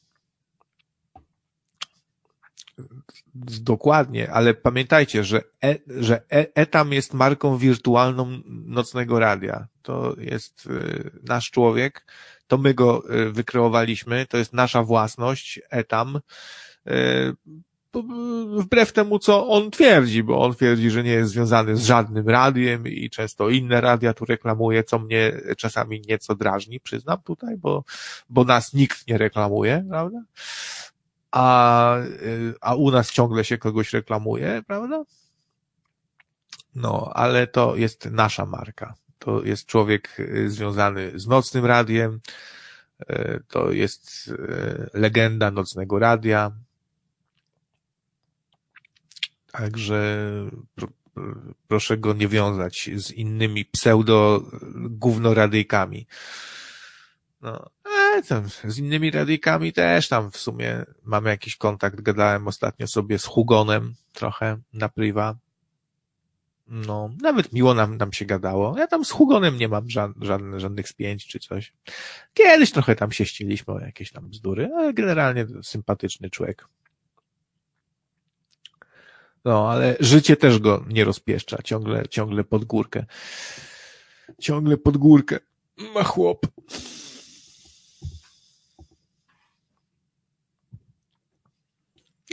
[3.62, 9.68] Dokładnie, ale pamiętajcie, że, e, że e, Etam jest marką wirtualną nocnego radia.
[9.82, 12.06] To jest y, nasz człowiek,
[12.48, 16.20] to my go y, wykreowaliśmy, to jest nasza własność, Etam.
[16.88, 17.36] Y,
[18.58, 22.88] wbrew temu, co on twierdzi, bo on twierdzi, że nie jest związany z żadnym radiem
[22.88, 27.84] i często inne radia tu reklamuje, co mnie czasami nieco drażni, przyznam tutaj, bo,
[28.30, 30.22] bo nas nikt nie reklamuje, prawda?
[31.36, 31.98] A,
[32.62, 35.04] a u nas ciągle się kogoś reklamuje, prawda?
[36.76, 38.94] No, ale to jest nasza marka.
[39.20, 42.20] To jest człowiek y, związany z nocnym radiem.
[43.10, 46.52] Y, to jest y, legenda nocnego radia.
[49.52, 50.28] Także
[51.68, 54.42] proszę go nie wiązać z innymi pseudo
[54.76, 56.08] gównoradyjkami.
[57.42, 57.70] No,
[58.64, 62.02] z innymi radykami też tam w sumie mamy jakiś kontakt.
[62.02, 65.36] Gadałem ostatnio sobie z Hugonem trochę na priwa.
[66.68, 68.78] No, nawet miło nam, nam się gadało.
[68.78, 71.74] Ja tam z Hugonem nie mam żadnych, żadnych spięć czy coś.
[72.34, 76.68] Kiedyś trochę tam się ściliśmy o jakieś tam bzdury, ale generalnie sympatyczny człowiek.
[79.46, 81.58] No, ale życie też go nie rozpieszcza.
[81.64, 83.06] Ciągle, ciągle pod górkę.
[84.42, 85.40] Ciągle pod górkę.
[85.94, 86.48] Ma chłop.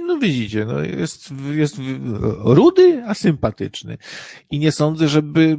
[0.00, 1.76] No widzicie, no jest, jest
[2.38, 3.98] rudy, a sympatyczny.
[4.50, 5.58] I nie sądzę, żeby,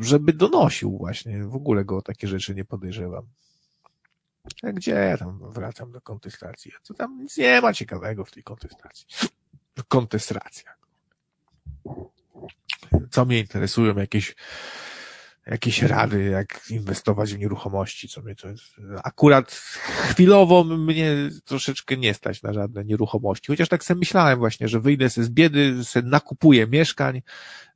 [0.00, 1.44] żeby donosił właśnie.
[1.44, 3.26] W ogóle go o takie rzeczy nie podejrzewam.
[4.62, 6.72] A gdzie ja tam wracam do kontestacji?
[6.82, 9.06] Co tam nic nie ma ciekawego w tej kontestacji.
[9.88, 10.74] Kontestacja.
[13.10, 14.34] Co mnie interesują jakieś
[15.46, 18.64] jakieś rady, jak inwestować w nieruchomości, co mnie to jest.
[19.04, 19.50] Akurat
[20.10, 21.14] chwilowo mnie
[21.44, 25.30] troszeczkę nie stać na żadne nieruchomości, chociaż tak sobie myślałem właśnie, że wyjdę sobie z
[25.30, 27.22] biedy, sobie nakupuję mieszkań,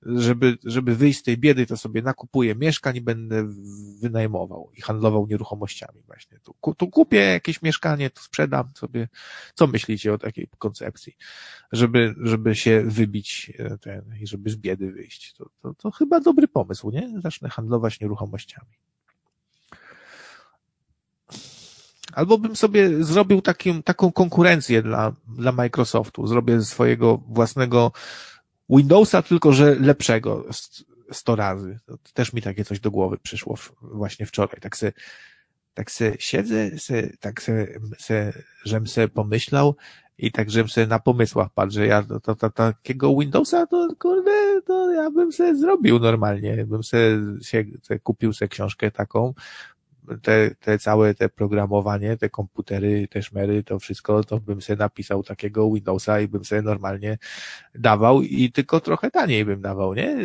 [0.02, 3.48] żeby, żeby wyjść z tej biedy, to sobie nakupuję mieszkań i będę
[4.00, 6.38] wynajmował i handlował nieruchomościami właśnie.
[6.38, 9.08] Tu, tu kupię jakieś mieszkanie, tu sprzedam sobie.
[9.54, 11.16] Co myślicie o takiej koncepcji?
[11.72, 15.34] Żeby, żeby się wybić e, ten, i żeby z biedy wyjść.
[15.34, 17.20] To, to, to chyba dobry pomysł, nie?
[17.22, 18.70] Zacznę handlować nieruchomościami.
[22.12, 26.26] Albo bym sobie zrobił takim, taką konkurencję dla, dla Microsoftu.
[26.26, 27.92] Zrobię swojego własnego
[28.70, 30.44] Windowsa, tylko że lepszego
[31.12, 31.78] sto razy.
[31.86, 34.60] To też mi takie coś do głowy przyszło właśnie wczoraj.
[34.60, 34.92] Tak se,
[35.74, 37.66] tak se siedzę, se, tak se,
[37.98, 38.32] se,
[38.64, 39.76] żem se pomyślał
[40.18, 44.62] i tak żem se na pomysłach patrzę, ja to, to, to, takiego Windowsa to kurde,
[44.66, 46.98] to ja bym se zrobił normalnie, bym se,
[47.42, 49.34] się, se kupił se książkę taką,
[50.22, 55.22] te, te całe te programowanie, te komputery, te szmery, to wszystko, to bym sobie napisał
[55.22, 57.18] takiego Windowsa i bym sobie normalnie
[57.74, 60.16] dawał i tylko trochę taniej bym dawał, nie?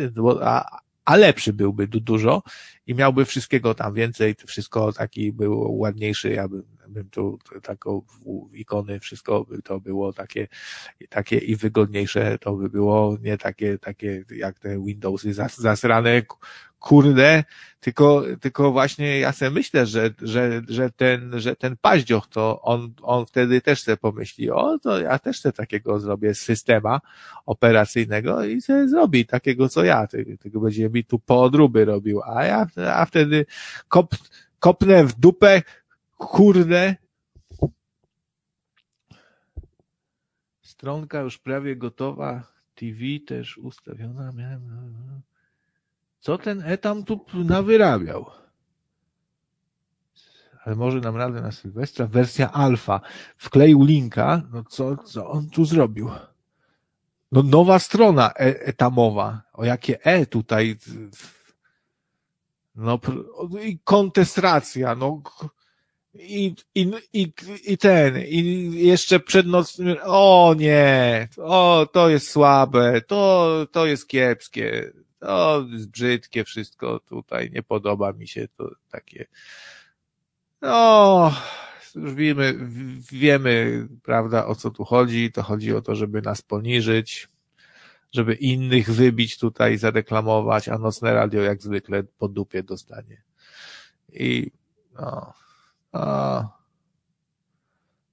[0.42, 2.42] A, a lepszy byłby dużo
[2.86, 8.02] i miałby wszystkiego tam więcej, wszystko taki był ładniejszy, ja bym, bym tu taką
[8.52, 10.48] ikony, wszystko by to było takie,
[11.08, 16.22] takie i wygodniejsze, to by było nie takie, takie jak te Windowsy zas, zasrane,
[16.84, 17.44] kurde,
[17.80, 22.94] tylko, tylko właśnie ja sobie myślę, że, że, że ten, że ten paździoch to on,
[23.02, 27.00] on wtedy też sobie pomyśli, o, to ja też sobie takiego zrobię systema
[27.46, 30.06] operacyjnego i sobie zrobi takiego co ja,
[30.40, 33.46] tylko będzie mi tu podróby robił, a ja, a wtedy
[33.88, 34.14] kop,
[34.58, 35.62] kopnę w dupę,
[36.16, 36.94] kurde,
[40.60, 44.32] Stronka już prawie gotowa, TV też ustawiona.
[44.32, 44.62] Miałem...
[46.24, 48.30] Co ten etam tu nawyrabiał?
[50.64, 52.06] Ale może nam radę na Sylwestra.
[52.06, 53.00] Wersja alfa.
[53.36, 54.42] Wkleił linka.
[54.52, 56.10] No co, co on tu zrobił?
[57.32, 59.42] No nowa strona e etamowa.
[59.52, 60.76] O jakie E tutaj.
[62.74, 62.98] No
[63.62, 64.94] i kontestracja.
[64.94, 65.22] No
[66.14, 67.32] i, i, i,
[67.64, 74.08] i ten, i jeszcze przed nocnym, o nie, o, to jest słabe, to, to jest
[74.08, 74.92] kiepskie,
[75.72, 79.26] jest brzydkie wszystko tutaj, nie podoba mi się to takie,
[80.62, 81.32] no,
[81.94, 82.54] już wiemy,
[83.12, 87.28] wiemy, prawda, o co tu chodzi, to chodzi o to, żeby nas poniżyć,
[88.12, 93.22] żeby innych wybić tutaj, zareklamować, a nocne radio jak zwykle po dupie dostanie.
[94.12, 94.50] I,
[94.94, 95.32] no,
[95.92, 96.63] no,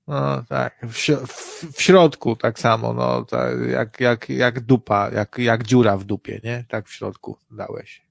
[0.08, 0.96] no tak, w,
[1.74, 6.40] w, środku tak samo, no, tak, jak, jak, jak dupa, jak, jak dziura w dupie,
[6.44, 6.66] nie?
[6.68, 8.02] Tak w środku dałeś.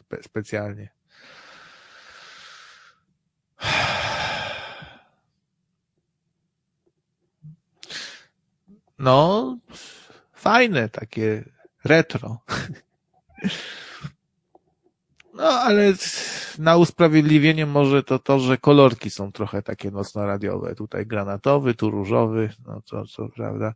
[0.00, 0.88] Spe, specjalnie.
[8.98, 9.58] No,
[10.32, 11.44] fajne, takie
[11.84, 12.38] retro.
[15.34, 15.94] No, ale
[16.58, 20.74] na usprawiedliwienie może to to, że kolorki są trochę takie nocno-radiowe.
[20.74, 23.74] Tutaj granatowy, tu różowy, no co, co, prawda.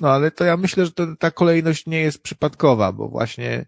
[0.00, 3.66] No, ale to ja myślę, że to, ta kolejność nie jest przypadkowa, bo właśnie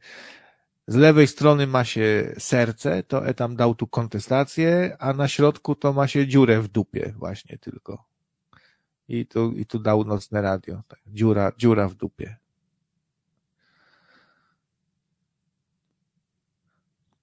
[0.86, 5.92] z lewej strony ma się serce, to Etam dał tu kontestację, a na środku to
[5.92, 8.04] ma się dziurę w dupie właśnie tylko.
[9.08, 10.82] I tu, i tu dał nocne radio.
[10.88, 12.41] Tak, dziura, dziura w dupie.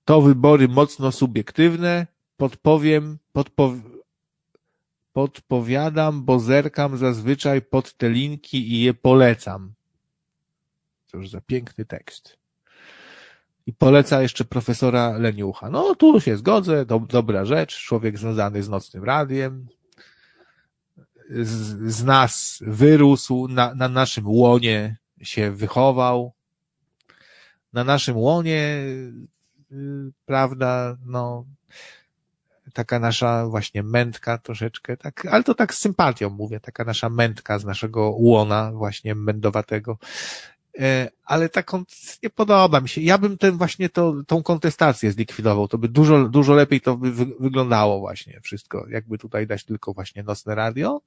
[0.10, 2.08] To wybory mocno subiektywne.
[2.38, 3.74] Podpowiem, podpow...
[5.14, 9.74] podpowiadam, bo zerkam zazwyczaj pod te linki i je polecam.
[11.08, 12.38] Cóż za piękny tekst.
[13.66, 15.70] I poleca jeszcze profesora Leniucha.
[15.70, 19.68] No, tu się zgodzę, do, dobra rzecz, człowiek związany z nocnym radiem,
[21.30, 26.34] z, z nas wyrósł, na, na naszym łonie się wychował,
[27.74, 28.84] na naszym łonie,
[30.26, 31.46] prawda, no,
[32.74, 37.60] taka nasza właśnie mętka troszeczkę, tak, ale to tak z sympatią mówię, taka nasza mętka
[37.60, 39.98] z naszego łona właśnie mędowatego
[40.80, 41.84] E, ale taką
[42.24, 43.02] nie podoba mi się.
[43.02, 45.68] Ja bym ten właśnie to, tą kontestację zlikwidował.
[45.68, 48.86] To by dużo, dużo lepiej to by wyglądało właśnie wszystko.
[48.90, 51.02] Jakby tutaj dać tylko właśnie nocne radio.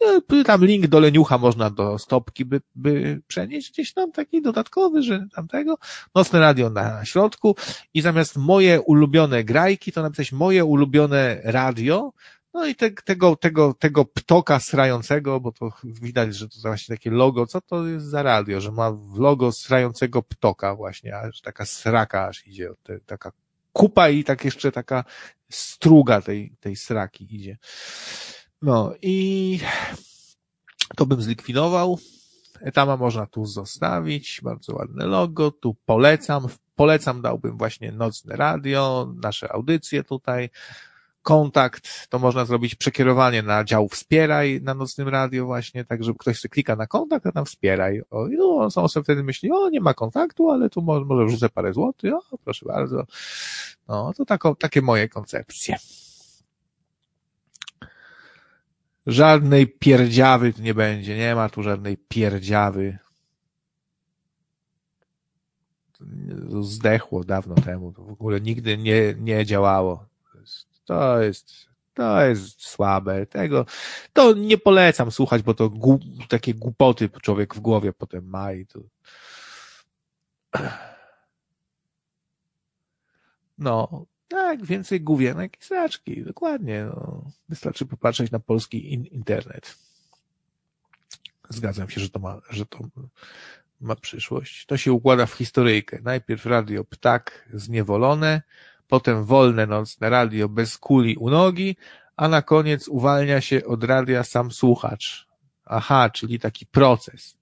[0.00, 5.02] E, tam link do leniucha można do stopki by, by przenieść gdzieś tam taki dodatkowy,
[5.02, 5.78] że tamtego.
[6.14, 7.56] Nocne radio na środku
[7.94, 12.12] i zamiast moje ulubione grajki to napisać moje ulubione radio
[12.54, 17.10] no i te, tego, tego, tego ptoka srającego, bo to widać, że to właśnie takie
[17.10, 22.26] logo, co to jest za radio, że ma logo srającego ptoka właśnie, aż taka sraka
[22.26, 23.32] aż idzie, te, taka
[23.72, 25.04] kupa i tak jeszcze taka
[25.50, 27.58] struga tej, tej sraki idzie.
[28.62, 29.60] No i
[30.96, 31.98] to bym zlikwidował.
[32.60, 36.46] Etama można tu zostawić, bardzo ładne logo, tu polecam,
[36.76, 40.50] polecam dałbym właśnie nocne radio, nasze audycje tutaj,
[41.22, 46.40] kontakt, to można zrobić przekierowanie na dział wspieraj na nocnym radio właśnie, tak żeby ktoś
[46.40, 48.02] klika na kontakt, a tam wspieraj.
[48.10, 51.24] O, i no, on sobie wtedy myśli, o, nie ma kontaktu, ale tu może, może
[51.26, 53.04] wrzucę parę złotych, o, proszę bardzo.
[53.88, 55.76] No, to tako, takie moje koncepcje.
[59.06, 62.98] Żadnej pierdziawy tu nie będzie, nie ma tu żadnej pierdziawy.
[66.60, 70.06] Zdechło dawno temu, to w ogóle nigdy nie, nie działało.
[70.84, 73.26] To jest, to jest słabe.
[73.26, 73.66] Tego,
[74.12, 78.66] to nie polecam słuchać, bo to głup, takie głupoty człowiek w głowie potem ma i
[78.66, 78.80] to...
[83.58, 86.84] No, tak, więcej główienek i sraczki, dokładnie.
[86.84, 87.30] No.
[87.48, 89.78] Wystarczy popatrzeć na polski in internet.
[91.48, 92.78] Zgadzam się, że to ma, że to
[93.80, 94.66] ma przyszłość.
[94.66, 95.98] To się układa w historyjkę.
[96.02, 98.42] Najpierw radio ptak zniewolone,
[98.88, 101.76] potem wolne nocne radio bez kuli u nogi,
[102.16, 105.26] a na koniec uwalnia się od radia sam słuchacz.
[105.64, 107.36] Aha, czyli taki proces.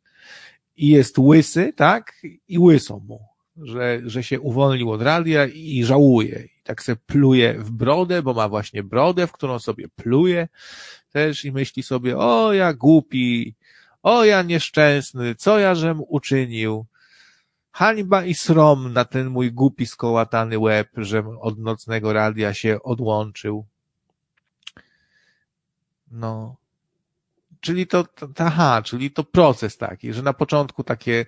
[0.76, 2.22] I jest łysy, tak?
[2.48, 3.20] I łysą mu,
[3.56, 6.48] że, że się uwolnił od radia i żałuje.
[6.68, 10.48] Tak se pluje w brodę, bo ma właśnie brodę, w którą sobie pluje
[11.12, 13.54] też i myśli sobie, o ja głupi,
[14.02, 16.86] o ja nieszczęsny, co ja żem uczynił,
[17.72, 23.66] Hańba i srom na ten mój głupi, skołatany łeb, że od nocnego radia się odłączył.
[26.10, 26.56] No.
[27.60, 28.04] Czyli to,
[28.38, 31.26] aha, czyli to proces taki, że na początku takie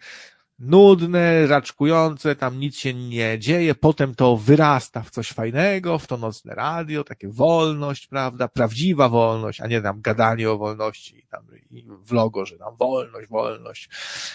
[0.61, 6.17] nudne, raczkujące, tam nic się nie dzieje, potem to wyrasta w coś fajnego, w to
[6.17, 11.87] nocne radio, takie wolność, prawda, prawdziwa wolność, a nie tam gadanie o wolności tam i
[12.03, 13.89] w logo, że tam wolność, wolność,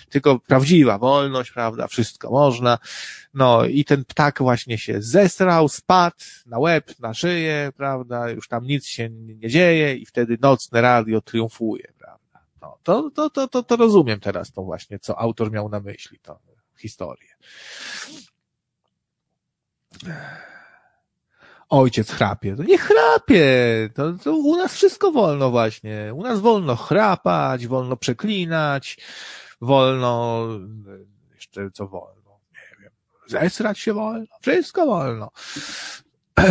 [0.10, 2.78] tylko prawdziwa wolność, prawda, wszystko można.
[3.34, 6.16] No i ten ptak właśnie się zesrał, spadł
[6.46, 11.22] na łeb, na szyję, prawda, już tam nic się nie dzieje i wtedy nocne radio
[11.22, 12.25] triumfuje, prawda.
[12.66, 16.20] No, to, to, to, to, to rozumiem teraz to właśnie, co autor miał na myśli,
[16.20, 16.40] to
[16.78, 17.30] historię.
[21.70, 22.56] Ojciec chrapie.
[22.56, 23.46] To nie chrapie.
[23.94, 26.12] To, to u nas wszystko wolno właśnie.
[26.14, 28.98] U nas wolno chrapać, wolno przeklinać,
[29.62, 30.48] wolno,
[31.36, 32.92] jeszcze co wolno, nie wiem,
[33.28, 35.32] zesrać się wolno, wszystko wolno.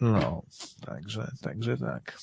[0.00, 0.42] No,
[0.86, 2.18] także, także tak.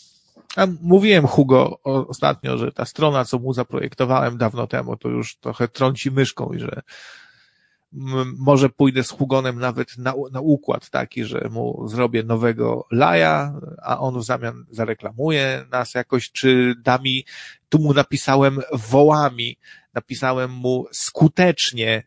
[0.82, 6.12] Mówiłem Hugo ostatnio, że ta strona, co mu zaprojektowałem dawno temu, to już trochę trąci
[6.12, 6.82] myszką i że
[8.38, 13.54] może pójdę z Hugonem nawet na, na układ taki, że mu zrobię nowego laja,
[13.84, 17.26] a on w zamian zareklamuje nas jakoś, czy da mi,
[17.70, 19.58] tu mu napisałem wołami,
[19.94, 22.04] napisałem mu skutecznie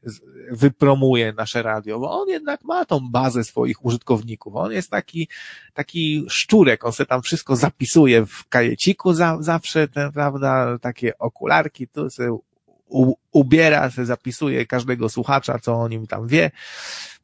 [0.50, 4.56] wypromuje nasze radio, bo on jednak ma tą bazę swoich użytkowników.
[4.56, 5.28] On jest taki,
[5.74, 11.88] taki szczurek, on sobie tam wszystko zapisuje w kajeciku za, zawsze, ten, prawda, takie okularki,
[11.88, 12.38] tu sobie
[12.93, 16.51] u, ubiera, zapisuje każdego słuchacza, co o nim tam wie,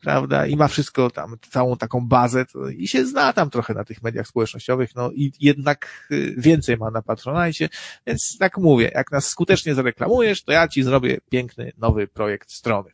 [0.00, 3.84] prawda, i ma wszystko tam, całą taką bazę to, i się zna tam trochę na
[3.84, 7.68] tych mediach społecznościowych, no i jednak y, więcej ma na Patronite,
[8.06, 12.90] więc tak mówię, jak nas skutecznie zareklamujesz, to ja ci zrobię piękny, nowy projekt strony.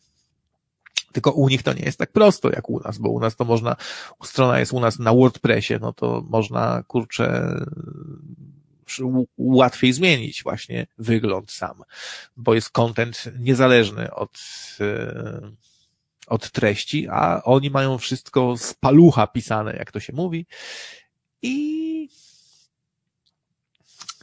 [1.12, 3.44] Tylko u nich to nie jest tak prosto jak u nas, bo u nas to
[3.44, 3.76] można,
[4.24, 7.56] strona jest u nas na WordPressie, no to można, kurczę,
[9.36, 11.82] łatwiej zmienić właśnie wygląd sam,
[12.36, 14.38] bo jest content niezależny od,
[14.80, 15.40] e,
[16.26, 20.46] od treści, a oni mają wszystko z palucha pisane, jak to się mówi.
[21.42, 22.08] I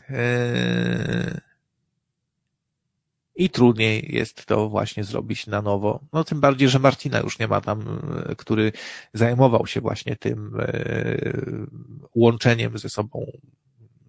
[0.10, 1.42] e,
[3.36, 6.00] i trudniej jest to właśnie zrobić na nowo.
[6.14, 8.72] No tym bardziej, że Martina już nie ma tam, e, który
[9.14, 10.58] zajmował się właśnie tym
[12.16, 13.26] łączeniem ze sobą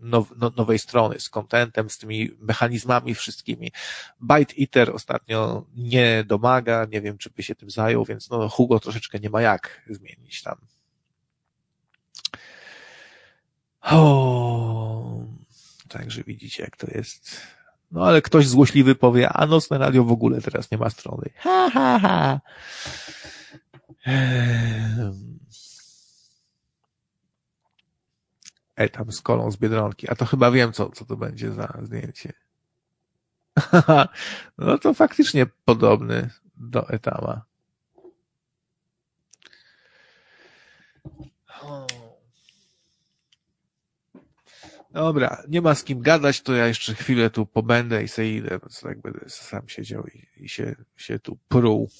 [0.02, 3.72] now, no, nowej strony, z kontentem, z tymi mechanizmami wszystkimi.
[4.20, 8.80] Byte Eater ostatnio nie domaga, nie wiem, czy by się tym zajął, więc no Hugo
[8.80, 10.56] troszeczkę nie ma jak zmienić tam.
[13.82, 15.24] O,
[15.88, 17.40] także widzicie, jak to jest.
[17.90, 21.30] No ale ktoś złośliwy powie, a nocne radio w ogóle teraz nie ma strony.
[21.36, 22.40] Ha, ha, ha.
[24.04, 25.41] Ehm.
[28.76, 30.10] Etam z kolą z Biedronki.
[30.10, 32.32] A to chyba wiem, co, co to będzie za zdjęcie.
[34.58, 37.44] no to faktycznie podobny do Etama.
[44.90, 48.48] Dobra, nie ma z kim gadać, to ja jeszcze chwilę tu pobędę i sobie idę,
[48.62, 51.90] więc tak będę sam siedział i, i się, się tu pruł.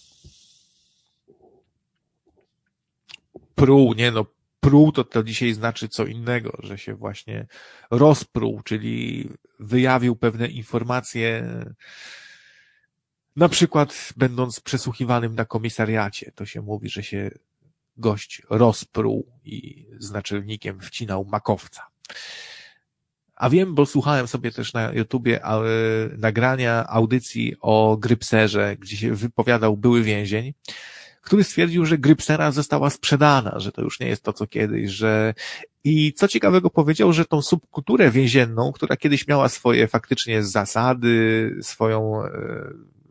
[3.55, 4.27] Pruł, nie no,
[4.62, 7.47] pruł, to to dzisiaj znaczy co innego, że się właśnie
[7.90, 9.28] rozpruł, czyli
[9.60, 11.48] wyjawił pewne informacje,
[13.36, 17.30] na przykład będąc przesłuchiwanym na komisariacie, to się mówi, że się
[17.97, 21.86] gość rozpruł i z naczelnikiem wcinał makowca.
[23.34, 25.40] A wiem, bo słuchałem sobie też na YouTubie
[26.18, 30.52] nagrania audycji o Grypserze, gdzie się wypowiadał były więzień
[31.23, 35.35] który stwierdził, że Grypsera została sprzedana, że to już nie jest to, co kiedyś, że
[35.85, 42.24] i co ciekawego powiedział, że tą subkulturę więzienną, która kiedyś miała swoje faktycznie zasady, swoją,
[42.24, 42.31] e,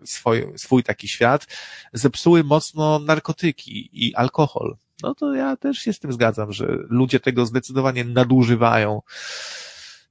[0.06, 1.48] swój, swój taki świat,
[1.94, 4.76] zepsuły mocno narkotyki i alkohol.
[5.04, 9.02] No to ja też się z tym zgadzam, że ludzie tego zdecydowanie nadużywają.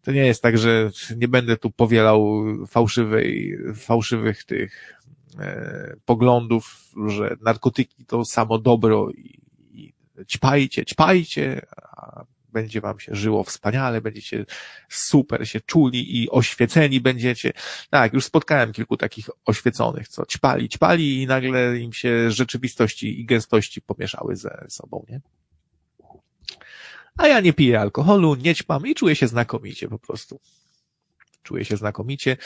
[0.02, 4.94] To nie jest tak, że nie będę tu powielał fałszywej, fałszywych tych
[6.04, 9.40] poglądów, że narkotyki to samo dobro i,
[9.72, 9.94] i
[10.26, 14.46] ćpajcie, ćpajcie, a będzie wam się żyło wspaniale, będziecie
[14.88, 17.52] super się czuli i oświeceni będziecie.
[17.90, 23.24] Tak, już spotkałem kilku takich oświeconych, co ćpali, ćpali i nagle im się rzeczywistości i
[23.24, 25.20] gęstości pomieszały ze sobą, nie?
[27.16, 30.40] A ja nie piję alkoholu, nie ćpam i czuję się znakomicie po prostu.
[31.42, 32.36] Czuję się znakomicie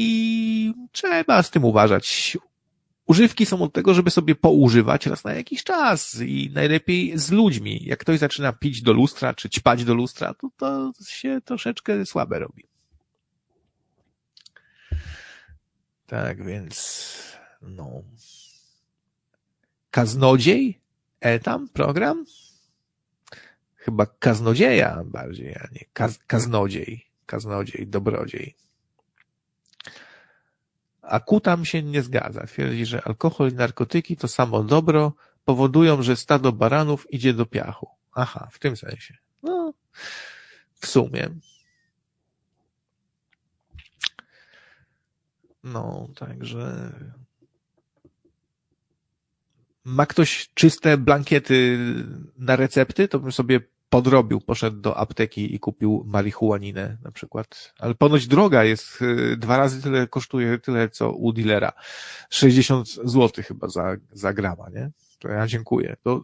[0.00, 2.36] i trzeba z tym uważać.
[3.06, 7.84] Używki są od tego, żeby sobie poużywać raz na jakiś czas i najlepiej z ludźmi.
[7.84, 12.38] Jak ktoś zaczyna pić do lustra, czy ćpać do lustra, to to się troszeczkę słabe
[12.38, 12.64] robi.
[16.06, 17.16] Tak więc,
[17.62, 18.02] no.
[19.90, 20.80] Kaznodziej?
[21.20, 21.68] Etam?
[21.68, 22.24] Program?
[23.76, 27.06] Chyba kaznodzieja bardziej, a nie kaz, kaznodziej.
[27.26, 28.67] Kaznodziej, dobrodziej.
[31.08, 32.46] A Kutam się nie zgadza.
[32.46, 35.12] Twierdzi, że alkohol i narkotyki to samo dobro
[35.44, 37.88] powodują, że stado baranów idzie do piachu.
[38.14, 39.16] Aha, w tym sensie.
[39.42, 39.72] No,
[40.74, 41.28] w sumie.
[45.64, 46.92] No, także.
[49.84, 51.78] Ma ktoś czyste blankiety
[52.38, 53.08] na recepty?
[53.08, 53.60] To bym sobie
[53.90, 57.74] podrobił, poszedł do apteki i kupił marihuaninę na przykład.
[57.78, 61.72] Ale ponoć droga jest, y, dwa razy tyle kosztuje, tyle co u dealera.
[62.30, 64.90] 60 zł chyba za, za grama, nie?
[65.18, 65.96] To ja dziękuję.
[66.02, 66.22] To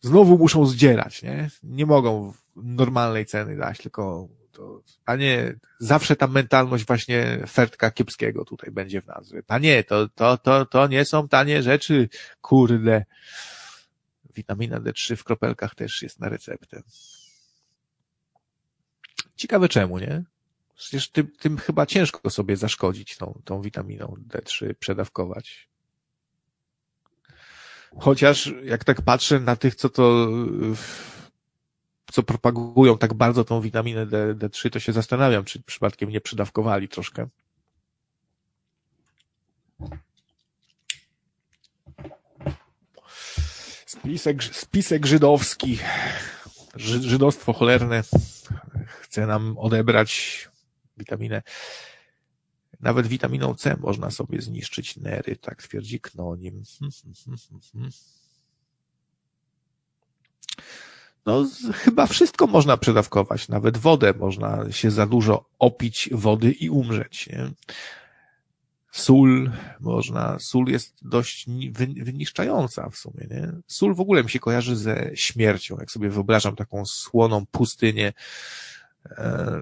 [0.00, 1.50] znowu muszą zdzierać, nie?
[1.62, 8.44] Nie mogą normalnej ceny dać, tylko to, a nie, zawsze ta mentalność właśnie Fertka Kiepskiego
[8.44, 9.42] tutaj będzie w nazwie.
[9.42, 12.08] Panie, to, to, to, to nie są tanie rzeczy,
[12.40, 13.04] kurde
[14.34, 16.82] witamina D3 w kropelkach też jest na receptę.
[19.36, 20.24] Ciekawe czemu, nie?
[20.76, 25.68] Przecież tym, tym chyba ciężko sobie zaszkodzić tą, tą witaminą D3, przedawkować.
[27.98, 30.28] Chociaż jak tak patrzę na tych, co to,
[32.12, 36.88] co propagują tak bardzo tą witaminę D, D3, to się zastanawiam, czy przypadkiem nie przydawkowali
[36.88, 37.28] troszkę.
[44.02, 45.78] Spisek, spisek żydowski,
[46.74, 48.02] Ży, żydostwo cholerne
[49.00, 50.48] chce nam odebrać
[50.98, 51.42] witaminę.
[52.80, 56.62] Nawet witaminą C można sobie zniszczyć nery, tak twierdzi Knonim.
[61.26, 67.26] No, chyba wszystko można przedawkować, nawet wodę można się za dużo opić wody i umrzeć.
[67.26, 67.50] Nie?
[68.92, 69.50] Sól
[69.80, 71.46] można, sól jest dość
[72.02, 73.52] wyniszczająca w sumie, nie?
[73.66, 78.12] Sól w ogóle mi się kojarzy ze śmiercią, jak sobie wyobrażam taką słoną pustynię,
[79.10, 79.60] e,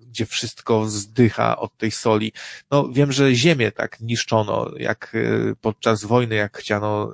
[0.00, 2.32] gdzie wszystko zdycha od tej soli.
[2.70, 7.12] No wiem, że ziemię tak niszczono, jak e, podczas wojny, jak chciano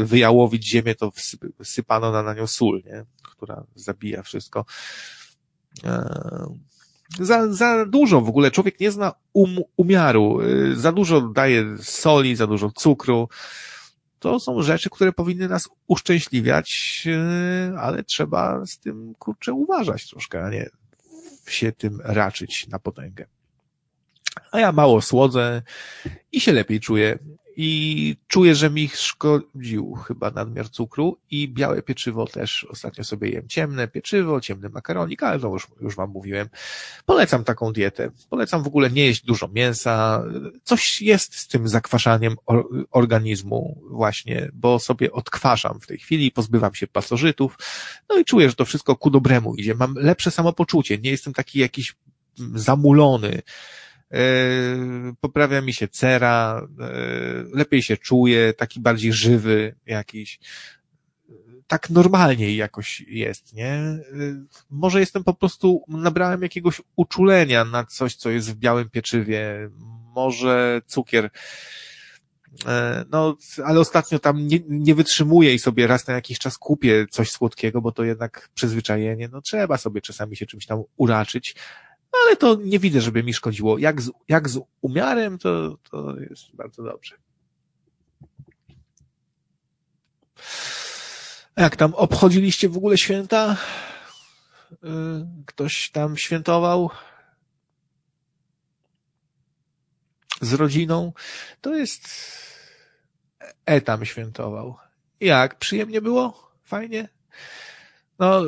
[0.00, 1.12] e, wyjałowić ziemię, to
[1.64, 3.04] wsypano na, na nią sól, nie?
[3.22, 4.64] która zabija wszystko.
[5.84, 6.66] E,
[7.20, 10.38] za, za dużo w ogóle, człowiek nie zna um, umiaru,
[10.74, 13.28] za dużo daje soli, za dużo cukru.
[14.18, 17.08] To są rzeczy, które powinny nas uszczęśliwiać,
[17.78, 20.70] ale trzeba z tym, kurczę, uważać troszkę, a nie
[21.46, 23.26] się tym raczyć na potęgę.
[24.52, 25.62] A ja mało słodzę
[26.32, 27.18] i się lepiej czuję.
[27.58, 32.66] I czuję, że mi szkodził chyba nadmiar cukru i białe pieczywo też.
[32.70, 36.48] Ostatnio sobie jem ciemne pieczywo, ciemny makaronik, ale to już, już wam mówiłem.
[37.06, 38.10] Polecam taką dietę.
[38.30, 40.22] Polecam w ogóle nie jeść dużo mięsa.
[40.64, 42.36] Coś jest z tym zakwaszaniem
[42.90, 47.58] organizmu właśnie, bo sobie odkwaszam w tej chwili, pozbywam się pasożytów.
[48.08, 49.74] No i czuję, że to wszystko ku dobremu idzie.
[49.74, 50.98] Mam lepsze samopoczucie.
[50.98, 51.94] Nie jestem taki jakiś
[52.54, 53.85] zamulony E,
[55.20, 56.90] poprawia mi się cera, e,
[57.52, 60.38] lepiej się czuję, taki bardziej żywy jakiś.
[61.66, 63.72] Tak normalniej jakoś jest, nie?
[63.72, 64.00] E,
[64.70, 69.70] może jestem po prostu, nabrałem jakiegoś uczulenia na coś, co jest w białym pieczywie,
[70.14, 71.30] może cukier,
[73.10, 77.30] no, ale ostatnio tam nie, nie wytrzymuję i sobie raz na jakiś czas kupię coś
[77.30, 81.54] słodkiego, bo to jednak przyzwyczajenie, no trzeba sobie czasami się czymś tam uraczyć,
[82.24, 83.78] ale to nie widzę, żeby mi szkodziło.
[83.78, 87.14] Jak z, jak z umiarem, to, to jest bardzo dobrze.
[91.56, 93.56] Jak tam obchodziliście w ogóle święta?
[94.72, 94.76] Y,
[95.46, 96.90] ktoś tam świętował?
[100.40, 101.12] Z rodziną?
[101.60, 102.08] To jest
[103.66, 104.76] E tam świętował.
[105.20, 105.58] Jak?
[105.58, 106.50] Przyjemnie było?
[106.64, 107.08] Fajnie?
[108.18, 108.42] No,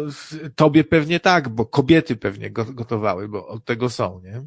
[0.56, 4.42] tobie pewnie tak, bo kobiety pewnie gotowały, bo od tego są, nie?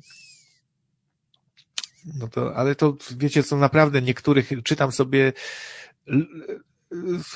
[2.19, 5.33] No to, ale to wiecie co, naprawdę niektórych czytam sobie,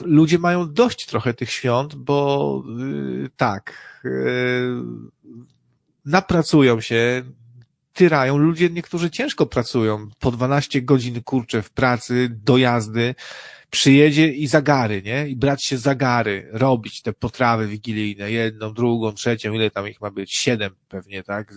[0.01, 2.63] ludzie mają dość trochę tych świąt, bo
[3.25, 3.73] y, tak,
[4.05, 4.09] y,
[6.05, 7.23] napracują się,
[7.93, 13.15] tyrają, ludzie niektórzy ciężko pracują, po 12 godzin kurcze w pracy, dojazdy,
[13.71, 15.27] przyjedzie i zagary, nie?
[15.27, 20.11] I brać się zagary, robić te potrawy wigilijne, jedną, drugą, trzecią, ile tam ich ma
[20.11, 20.33] być?
[20.33, 21.53] Siedem pewnie, tak?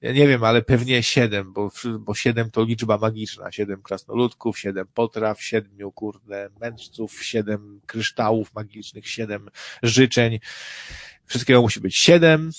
[0.00, 3.52] Ja nie wiem, ale pewnie siedem, bo, bo siedem to liczba magiczna.
[3.52, 9.48] Siedem krasnoludków, siedem potraw, siedmiu, kurde, mędrców, siedem kryształów magicznych, siedem
[9.82, 10.38] życzeń.
[11.26, 12.50] Wszystkiego musi być siedem,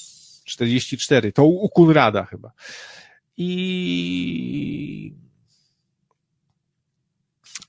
[0.45, 1.31] czterdzieści cztery.
[1.31, 2.52] To u Kunrada chyba.
[3.38, 5.14] I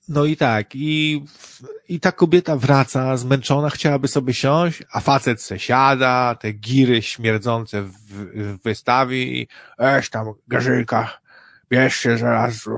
[0.08, 1.24] no i tak, i,
[1.88, 7.82] i ta kobieta wraca zmęczona, chciałaby sobie siąść, a facet se siada, te giry śmierdzące
[7.82, 9.48] w, w wystawi i
[9.78, 11.20] eś tam, Garzylka,
[11.70, 12.68] bierzcie zaraz,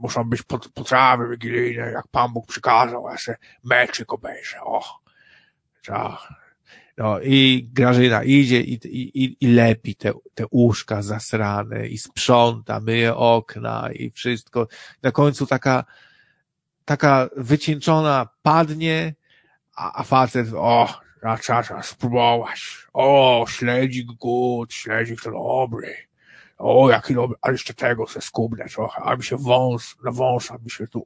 [0.00, 0.42] muszą być
[0.74, 5.00] potrawy wigilijne, jak Pan Bóg przykazał, a se meczyk obejrzę, o.
[6.98, 13.14] No i Grażyna idzie i, i, i lepi te, te łóżka zasrane i sprząta, myje
[13.14, 14.68] okna i wszystko.
[15.02, 15.84] Na końcu taka,
[16.84, 19.14] taka wycieńczona padnie,
[19.76, 20.88] a, a facet, o,
[21.42, 22.86] trzeba spróbować.
[22.92, 25.94] O, śledzik good, śledzik to dobry.
[26.58, 30.70] O, jaki dobry, ale jeszcze tego se skubnę trochę, aby się wąs, na wąsa mi
[30.70, 31.04] się tu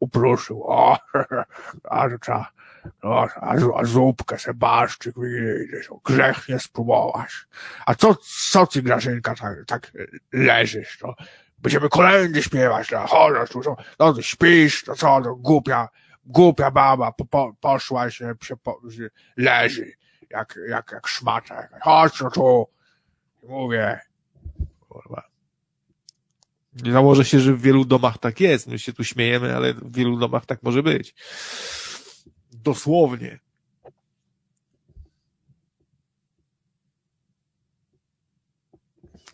[0.00, 0.62] upruszył.
[0.66, 0.98] O,
[1.90, 2.08] a
[3.02, 5.14] no, a, a zupkę se baszczyk,
[6.04, 7.30] grzech nie spróbować.
[7.86, 8.16] A co,
[8.50, 9.92] co ty Grażynka tak, tak
[10.32, 11.14] leżysz, to
[11.58, 13.60] Będziemy kolędy śpiewać, no, chodź, tu,
[13.98, 15.88] no ty śpisz, to co, to głupia,
[16.24, 18.80] głupia baba, po, po, poszła się, się po,
[19.36, 19.92] leży,
[20.30, 21.68] jak, jak, jak szmata.
[21.82, 22.66] Chodź no tu,
[23.48, 24.00] mówię,
[24.88, 25.22] kurwa.
[26.92, 28.66] Założę się, że w wielu domach tak jest.
[28.66, 31.14] My się tu śmiejemy, ale w wielu domach tak może być.
[32.52, 33.38] Dosłownie.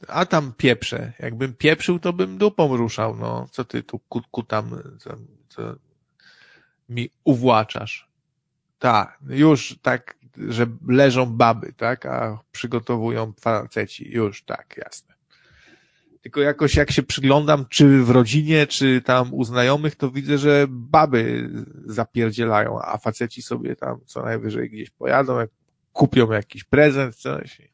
[0.09, 1.13] A tam pieprzę.
[1.19, 3.49] Jakbym pieprzył, to bym dupą ruszał, no.
[3.51, 5.17] Co ty tu kutku tam, co,
[5.49, 5.75] co
[6.89, 8.09] mi uwłaczasz?
[8.79, 10.17] Tak, już tak,
[10.49, 14.11] że leżą baby, tak, a przygotowują faceci.
[14.11, 15.15] Już, tak, jasne.
[16.21, 20.67] Tylko jakoś jak się przyglądam, czy w rodzinie, czy tam u znajomych, to widzę, że
[20.69, 21.51] baby
[21.87, 25.51] zapierdzielają, a faceci sobie tam co najwyżej gdzieś pojadą, jak
[25.93, 27.70] kupią jakiś prezent, coś.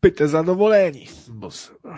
[0.00, 1.08] Pytę zadowoleni.
[1.28, 1.48] Bo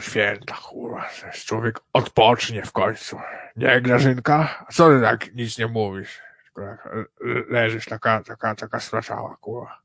[0.01, 1.09] święta, kurwa,
[1.47, 3.17] człowiek odpocznie w końcu.
[3.57, 4.67] Nie, Grażynka?
[4.73, 6.19] Co ty tak nic nie mówisz?
[6.45, 6.89] Tylko jak
[7.51, 9.81] leżysz taka, taka, taka straszała, kurwa.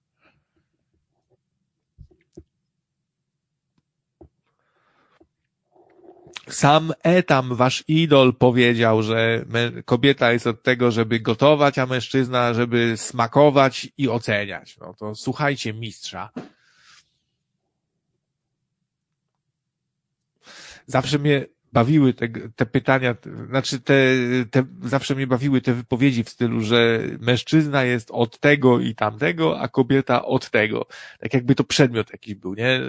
[6.50, 9.46] Sam Etam, wasz idol, powiedział, że
[9.86, 14.78] kobieta jest od tego, żeby gotować, a mężczyzna, żeby smakować i oceniać.
[14.78, 16.30] No to słuchajcie mistrza.
[20.88, 23.16] Zawsze mnie bawiły te, te pytania,
[23.49, 23.94] znaczy te,
[24.52, 29.60] te, zawsze mnie bawiły te wypowiedzi w stylu, że mężczyzna jest od tego i tamtego,
[29.60, 30.86] a kobieta od tego.
[31.20, 32.82] Tak jakby to przedmiot jakiś był, nie?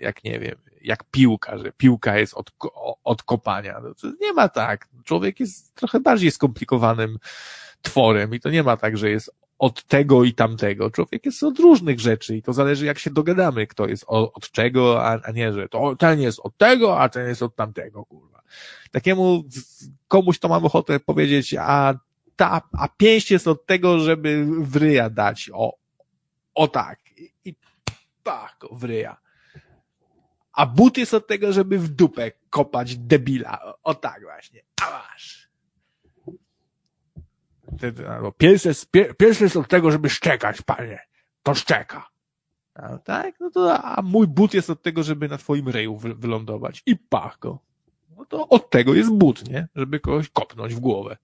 [0.00, 2.52] Jak nie wiem, jak piłka, że piłka jest od,
[3.04, 3.80] od kopania.
[3.80, 4.88] No nie ma tak.
[5.04, 7.18] Człowiek jest trochę bardziej skomplikowanym
[7.82, 10.90] tworem i to nie ma tak, że jest od tego i tamtego.
[10.90, 14.50] Człowiek jest od różnych rzeczy i to zależy jak się dogadamy, kto jest od, od
[14.50, 18.04] czego, a, a nie, że to ten jest od tego, a ten jest od tamtego,
[18.04, 18.42] kurwa.
[18.90, 19.44] Takiemu
[20.08, 21.94] komuś to mam ochotę powiedzieć, a
[22.36, 25.76] ta, a pięść jest od tego, żeby w ryja dać, o,
[26.54, 26.98] o tak.
[27.16, 27.54] I, i
[28.22, 29.16] pach, w ryja.
[30.52, 33.62] A but jest od tego, żeby w dupę kopać debila.
[33.62, 34.60] O, o tak właśnie.
[34.82, 35.47] A masz.
[38.38, 41.00] Pies jest, pies jest od tego, żeby szczekać, panie.
[41.42, 42.08] To szczeka.
[43.04, 43.40] Tak?
[43.40, 46.82] No to, a mój but jest od tego, żeby na twoim ryju wy, wylądować.
[46.86, 47.58] I pach go.
[48.16, 49.68] No to od tego jest but, nie?
[49.76, 51.16] Żeby kogoś kopnąć w głowę.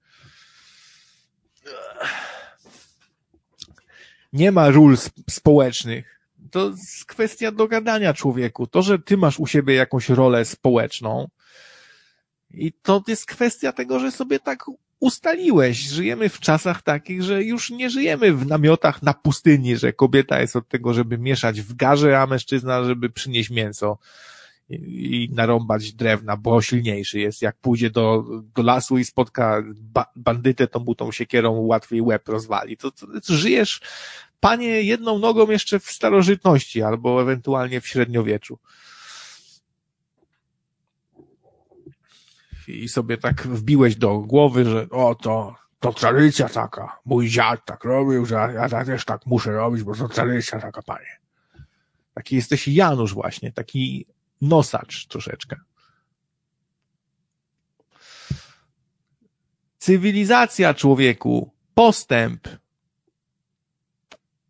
[4.32, 4.96] Nie ma ról
[5.30, 6.20] społecznych.
[6.50, 8.66] To jest kwestia dogadania człowieku.
[8.66, 11.28] To, że ty masz u siebie jakąś rolę społeczną,
[12.50, 14.64] i to jest kwestia tego, że sobie tak
[15.00, 15.78] ustaliłeś.
[15.78, 20.56] Żyjemy w czasach takich, że już nie żyjemy w namiotach na pustyni, że kobieta jest
[20.56, 23.98] od tego, żeby mieszać w garze, a mężczyzna, żeby przynieść mięso
[24.70, 27.42] i, narąbać drewna, bo silniejszy jest.
[27.42, 32.28] Jak pójdzie do, do lasu i spotka ba bandytę, to mu tą siekierą łatwiej łeb
[32.28, 32.76] rozwali.
[32.76, 33.80] To, to, to żyjesz,
[34.40, 38.58] panie, jedną nogą jeszcze w starożytności albo ewentualnie w średniowieczu.
[42.68, 46.98] I sobie tak wbiłeś do głowy, że o to, to tradycja taka.
[47.04, 50.82] Mój dziad tak robił, że ja, ja też tak muszę robić, bo to tradycja taka,
[50.82, 51.18] panie.
[52.14, 54.06] Taki jesteś Janusz właśnie, taki
[54.40, 55.56] nosacz troszeczkę.
[59.78, 62.48] Cywilizacja człowieku, postęp.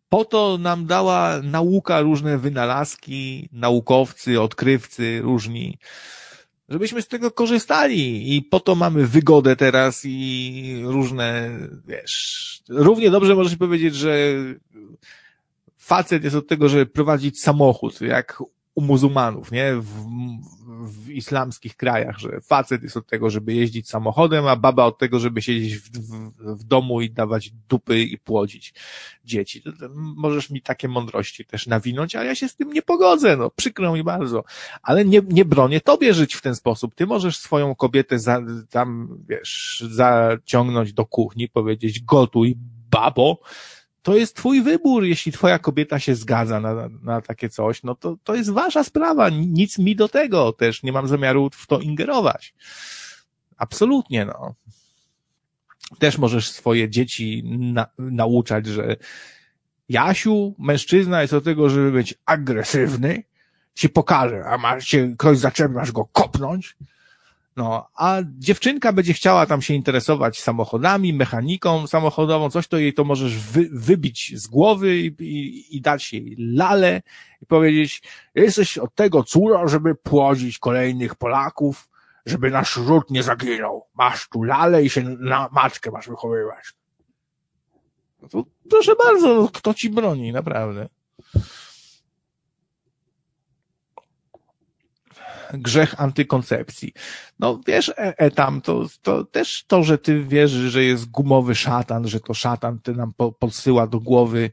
[0.09, 5.79] Po to nam dała nauka różne wynalazki, naukowcy, odkrywcy różni
[6.69, 8.35] żebyśmy z tego korzystali.
[8.35, 11.49] I po to mamy wygodę teraz i różne,
[11.87, 14.17] wiesz, równie dobrze możesz powiedzieć, że
[15.77, 18.43] facet jest od tego, żeby prowadzić samochód, jak
[18.75, 19.75] u muzułmanów, nie?
[19.75, 20.05] W,
[20.85, 25.19] w islamskich krajach, że facet jest od tego, żeby jeździć samochodem, a baba od tego,
[25.19, 28.73] żeby siedzieć w, w, w domu i dawać dupy i płodzić
[29.25, 29.63] dzieci.
[29.95, 33.93] Możesz mi takie mądrości też nawinąć, a ja się z tym nie pogodzę, no, przykro
[33.93, 34.43] mi bardzo.
[34.83, 36.95] Ale nie, nie bronię tobie żyć w ten sposób.
[36.95, 42.55] Ty możesz swoją kobietę za, tam, wiesz, zaciągnąć do kuchni, powiedzieć gotuj,
[42.91, 43.39] babo,
[44.05, 48.17] to jest twój wybór, jeśli twoja kobieta się zgadza na, na takie coś, no to,
[48.23, 52.53] to jest wasza sprawa, nic mi do tego też, nie mam zamiaru w to ingerować.
[53.57, 54.55] Absolutnie, no.
[55.99, 58.95] Też możesz swoje dzieci na, nauczać, że
[59.89, 63.23] Jasiu, mężczyzna jest od tego, żeby być agresywny,
[63.75, 66.77] ci pokaże, a masz się, ktoś zaczepia, masz go kopnąć,
[67.55, 73.03] no, a dziewczynka będzie chciała tam się interesować samochodami, mechaniką samochodową, coś to jej to
[73.03, 77.01] możesz wy, wybić z głowy i, i, i dać jej lalę
[77.41, 78.01] i powiedzieć,
[78.35, 81.89] jesteś od tego córa, żeby płodzić kolejnych Polaków,
[82.25, 83.85] żeby nasz ród nie zaginął.
[83.93, 86.73] Masz tu lalę i się na matkę masz wychowywać.
[88.21, 90.89] No to proszę bardzo, no, kto ci broni, naprawdę.
[95.53, 96.93] Grzech antykoncepcji.
[97.39, 101.55] No wiesz, e, e, tam to, to też to, że ty wierzysz, że jest gumowy
[101.55, 104.51] szatan, że to szatan ty nam po, podsyła do głowy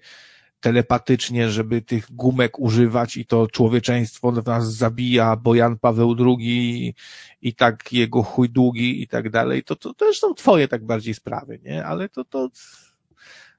[0.62, 6.94] telepatycznie, żeby tych gumek używać i to człowieczeństwo nas zabija, bo Jan Paweł II
[7.43, 11.14] i tak jego chuj długi i tak dalej, to, to też są twoje tak bardziej
[11.14, 11.85] sprawy, nie?
[11.85, 12.48] Ale to, to,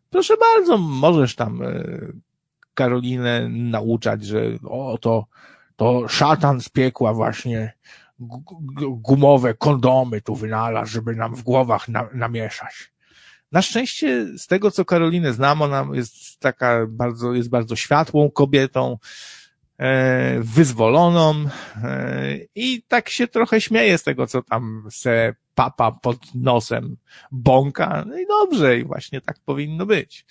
[0.10, 1.84] proszę bardzo, możesz tam e,
[2.74, 5.26] Karolinę nauczać, że o, to,
[5.84, 7.74] to szatan z piekła właśnie
[8.80, 12.94] gumowe kondomy tu wynalazł, żeby nam w głowach na, namieszać.
[13.52, 18.98] Na szczęście, z tego co Karolinę znam, ona jest taka bardzo, jest bardzo światłą kobietą,
[19.78, 21.46] e, wyzwoloną
[21.84, 26.98] e, i tak się trochę śmieje z tego, co tam se papa pod nosem
[27.32, 28.06] bąka.
[28.08, 30.26] No i dobrze, i właśnie tak powinno być.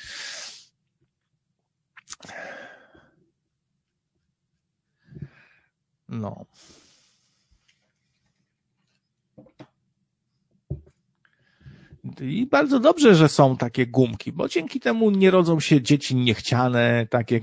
[6.12, 6.47] No.
[12.20, 17.06] I bardzo dobrze, że są takie gumki, bo dzięki temu nie rodzą się dzieci niechciane,
[17.10, 17.40] takie,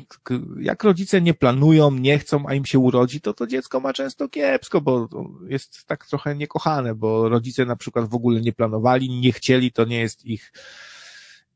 [0.59, 4.29] jak rodzice nie planują, nie chcą, a im się urodzi, to to dziecko ma często
[4.29, 5.09] kiepsko, bo
[5.47, 9.85] jest tak trochę niekochane, bo rodzice na przykład w ogóle nie planowali, nie chcieli, to
[9.85, 10.51] nie jest ich,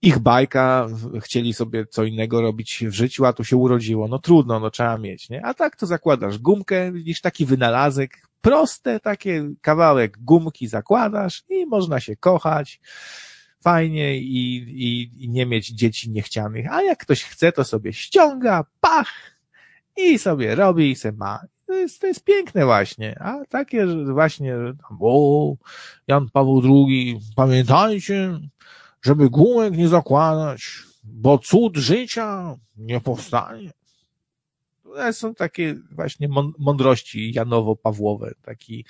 [0.03, 0.87] ich bajka,
[1.21, 4.07] chcieli sobie co innego robić w życiu, a tu się urodziło.
[4.07, 5.45] No trudno, no trzeba mieć, nie?
[5.45, 11.99] A tak to zakładasz gumkę, widzisz taki wynalazek, proste takie kawałek gumki zakładasz i można
[11.99, 12.79] się kochać
[13.61, 16.73] fajnie i, i, i nie mieć dzieci niechcianych.
[16.73, 19.11] A jak ktoś chce, to sobie ściąga, pach
[19.97, 21.39] i sobie robi i se ma.
[21.65, 23.19] To jest, to jest piękne właśnie.
[23.19, 24.55] A takie właśnie,
[24.99, 25.55] o,
[26.07, 28.39] Jan Paweł II, pamiętajcie,
[29.03, 33.71] żeby gumek nie zakładać, bo cud życia nie powstanie
[35.11, 38.85] są takie właśnie mądrości Janowo-Pawłowe, taki,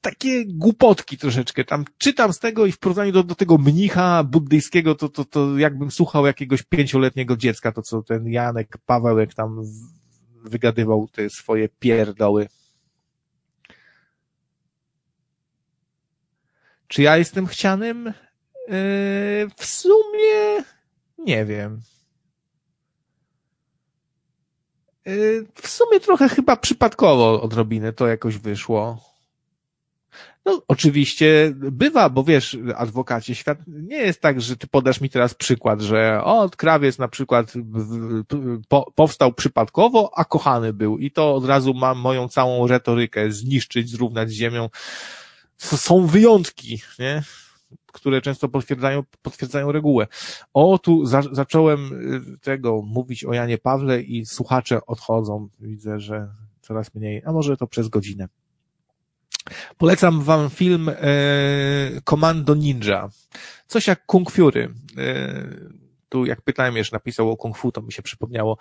[0.00, 1.64] takie głupotki troszeczkę.
[1.64, 5.58] Tam czytam z tego i w porównaniu do, do tego mnicha buddyjskiego, to, to, to
[5.58, 9.62] jakbym słuchał jakiegoś pięcioletniego dziecka, to co ten Janek Pawełek tam
[10.44, 12.48] wygadywał te swoje pierdoły.
[16.88, 18.12] Czy ja jestem chcianym?
[18.68, 20.64] Yy, w sumie
[21.18, 21.80] nie wiem.
[25.08, 29.08] Y, w sumie trochę chyba przypadkowo odrobinę to jakoś wyszło.
[30.44, 35.34] No, oczywiście bywa, bo wiesz, adwokacie, świat nie jest tak, że ty podasz mi teraz
[35.34, 37.52] przykład, że o, krawiec na przykład
[38.68, 43.90] po, powstał przypadkowo, a kochany był i to od razu mam moją całą retorykę zniszczyć,
[43.90, 44.68] zrównać z ziemią.
[45.56, 47.22] Są wyjątki, nie?
[47.92, 50.06] Które często potwierdzają, potwierdzają regułę.
[50.54, 51.92] O, tu za, zacząłem
[52.34, 55.48] y, tego mówić o Janie Pawle i słuchacze odchodzą.
[55.60, 56.28] Widzę, że
[56.60, 58.28] coraz mniej, a może to przez godzinę.
[59.78, 60.94] Polecam wam film e,
[62.04, 63.08] Komando Ninja.
[63.66, 64.74] Coś jak Kung Fury.
[64.98, 65.78] E,
[66.08, 68.58] tu jak pytałem, jeszcze napisał o Kung Fu, to mi się przypomniało.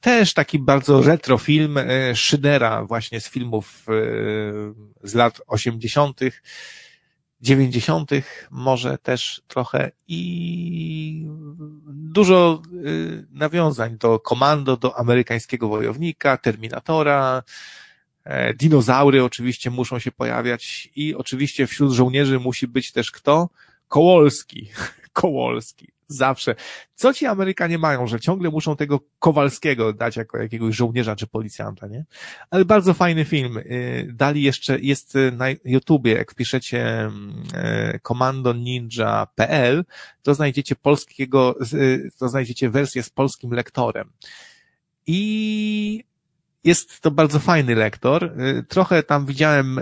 [0.00, 3.92] Też taki bardzo retro film e, Szydera, właśnie z filmów e,
[5.08, 6.42] z lat osiemdziesiątych
[7.40, 11.26] dziewięćdziesiątych może też trochę i
[11.88, 17.42] dużo y, nawiązań do komando, do amerykańskiego wojownika, Terminatora,
[18.24, 23.48] e, dinozaury oczywiście muszą się pojawiać i oczywiście wśród żołnierzy musi być też kto?
[23.88, 24.68] Kołolski.
[25.12, 26.54] Kołolski zawsze.
[26.94, 31.86] Co ci Amerykanie mają, że ciągle muszą tego Kowalskiego dać jako jakiegoś żołnierza czy policjanta,
[31.86, 32.04] nie?
[32.50, 33.58] Ale bardzo fajny film.
[33.58, 37.10] Y, dali jeszcze, jest na YouTubie, jak wpiszecie
[38.02, 39.84] komandoninja.pl, y,
[40.22, 44.10] to znajdziecie polskiego, y, to znajdziecie wersję z polskim lektorem.
[45.06, 46.04] I
[46.64, 48.34] jest to bardzo fajny lektor.
[48.68, 49.80] Trochę tam widziałem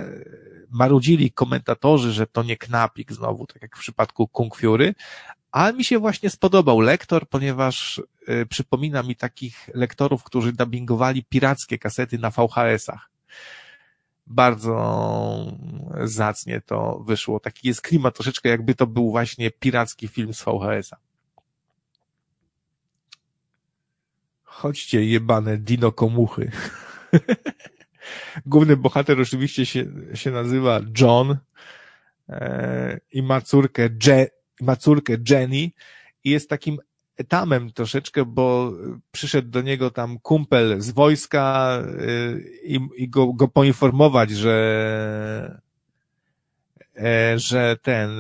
[0.71, 4.95] marudzili komentatorzy, że to nie knapik znowu, tak jak w przypadku Kung Fury,
[5.57, 11.79] ale mi się właśnie spodobał lektor, ponieważ y, przypomina mi takich lektorów, którzy dubbingowali pirackie
[11.79, 13.11] kasety na VHS-ach.
[14.27, 14.77] Bardzo
[16.05, 17.41] zacnie to wyszło.
[17.41, 20.97] Taki jest klimat troszeczkę jakby to był właśnie piracki film z VHS-a.
[24.43, 26.51] Chodźcie, jebane dino komuchy.
[28.47, 29.85] Główny bohater oczywiście się,
[30.15, 31.37] się nazywa John
[32.29, 35.71] e, i ma córkę Je, ma córkę Jenny
[36.25, 36.79] i jest takim
[37.17, 38.73] etamem troszeczkę, bo
[39.13, 45.61] przyszedł do niego tam kumpel z wojska y, i, i go, go poinformować, że
[46.97, 48.11] e, że ten,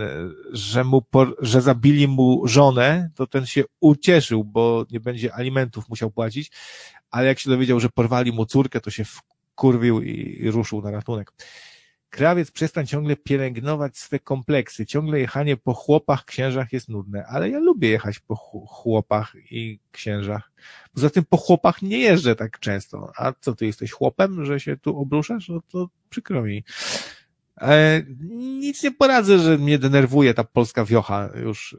[0.52, 1.02] że mu,
[1.40, 6.50] że zabili mu żonę, to ten się ucieszył, bo nie będzie alimentów musiał płacić,
[7.10, 10.90] ale jak się dowiedział, że porwali mu córkę, to się wkurwił i, i ruszył na
[10.90, 11.32] ratunek.
[12.10, 14.86] Krawiec, przestań ciągle pielęgnować swe kompleksy.
[14.86, 20.52] Ciągle jechanie po chłopach, księżach jest nudne, ale ja lubię jechać po chłopach i księżach.
[20.94, 23.12] Poza tym po chłopach nie jeżdżę tak często.
[23.16, 25.48] A co, ty jesteś chłopem, że się tu obruszasz?
[25.48, 26.64] No to przykro mi.
[27.60, 28.02] E,
[28.60, 31.76] nic nie poradzę, że mnie denerwuje ta polska wiocha już.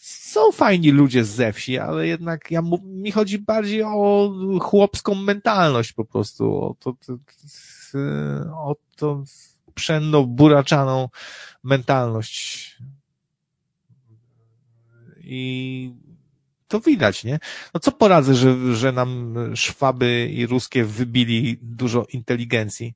[0.00, 6.04] Są fajni ludzie ze wsi, ale jednak ja, mi chodzi bardziej o chłopską mentalność po
[6.04, 7.18] prostu, o to, to,
[8.54, 9.24] o to
[9.74, 11.08] pszenno-buraczaną
[11.64, 12.76] mentalność.
[15.20, 15.94] I
[16.68, 17.38] to widać, nie?
[17.74, 22.94] No co poradzę, że, że nam Szwaby i Ruskie wybili dużo inteligencji.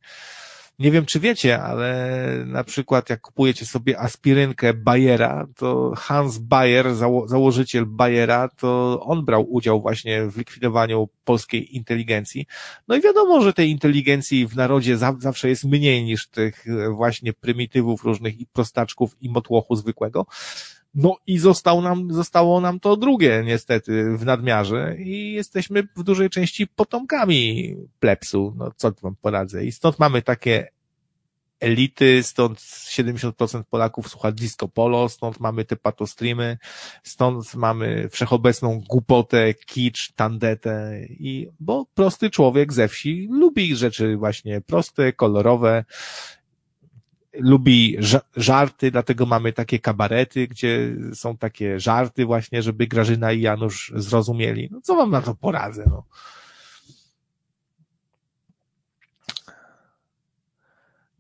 [0.79, 6.95] Nie wiem, czy wiecie, ale na przykład jak kupujecie sobie aspirynkę Bayera, to Hans Bayer,
[6.95, 12.47] zało założyciel Bayera, to on brał udział właśnie w likwidowaniu polskiej inteligencji.
[12.89, 17.33] No i wiadomo, że tej inteligencji w narodzie za zawsze jest mniej niż tych właśnie
[17.33, 20.27] prymitywów różnych i prostaczków i motłochu zwykłego.
[20.95, 26.31] No i został nam, zostało nam to drugie niestety w nadmiarze i jesteśmy w dużej
[26.31, 29.65] części potomkami plepsu, no co wam poradzę.
[29.65, 30.69] I stąd mamy takie
[31.61, 36.59] elity, stąd 70% Polaków słucha disco polo, stąd mamy te patostreamy,
[37.03, 44.61] stąd mamy wszechobecną głupotę, kicz, tandetę i, bo prosty człowiek ze wsi lubi rzeczy właśnie
[44.61, 45.85] proste, kolorowe,
[47.39, 47.97] lubi
[48.37, 54.69] żarty, dlatego mamy takie kabarety, gdzie są takie żarty właśnie, żeby Grażyna i Janusz zrozumieli.
[54.73, 56.05] No co wam na to poradzę, no.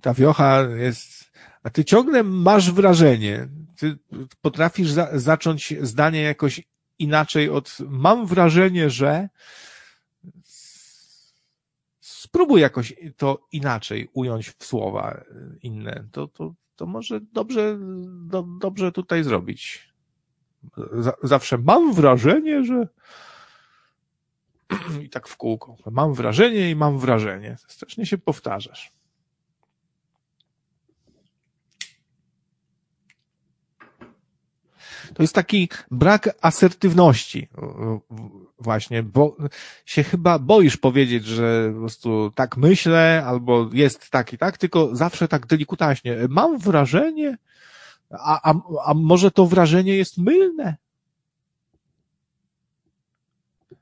[0.00, 1.32] Ta wiocha jest,
[1.62, 3.98] a ty ciągle masz wrażenie, ty
[4.42, 6.62] potrafisz za, zacząć zdanie jakoś
[6.98, 9.28] inaczej od mam wrażenie, że
[12.34, 15.24] spróbuj jakoś to inaczej ująć w słowa
[15.62, 16.04] inne.
[16.12, 19.88] To, to, to może dobrze, do, dobrze tutaj zrobić.
[21.22, 22.88] Zawsze mam wrażenie, że
[25.04, 25.76] i tak w kółko.
[25.90, 27.56] Mam wrażenie i mam wrażenie.
[27.68, 28.92] Strasznie się powtarzasz.
[35.14, 37.48] To jest taki brak asertywności
[38.58, 39.36] właśnie, bo
[39.84, 44.96] się chyba boisz powiedzieć, że po prostu tak myślę, albo jest tak i tak, tylko
[44.96, 46.16] zawsze tak delikutaśnie.
[46.28, 47.38] Mam wrażenie,
[48.10, 48.54] a, a,
[48.84, 50.76] a może to wrażenie jest mylne?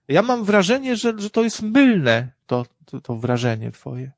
[0.09, 4.13] Ja mam wrażenie, że, że to jest mylne, to, to, to wrażenie twoje.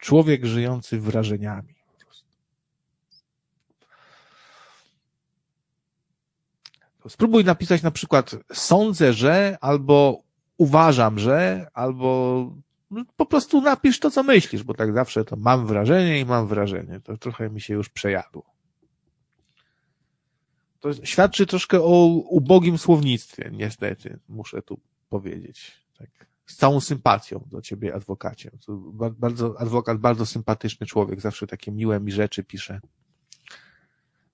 [0.00, 1.74] Człowiek żyjący wrażeniami.
[7.08, 10.22] Spróbuj napisać na przykład sądzę, że, albo
[10.56, 12.52] uważam, że, albo
[13.16, 17.00] po prostu napisz to, co myślisz, bo tak zawsze to mam wrażenie i mam wrażenie.
[17.00, 18.44] To trochę mi się już przejadło.
[20.80, 25.72] To świadczy troszkę o ubogim słownictwie, niestety, muszę tu powiedzieć.
[25.98, 28.50] Tak z całą sympatią do ciebie, adwokacie.
[29.18, 32.80] Bardzo, adwokat, bardzo sympatyczny człowiek, zawsze takie miłe mi rzeczy pisze.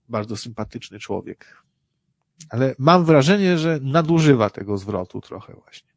[0.08, 1.62] Bardzo sympatyczny człowiek.
[2.50, 5.88] Ale mam wrażenie, że nadużywa tego zwrotu trochę właśnie.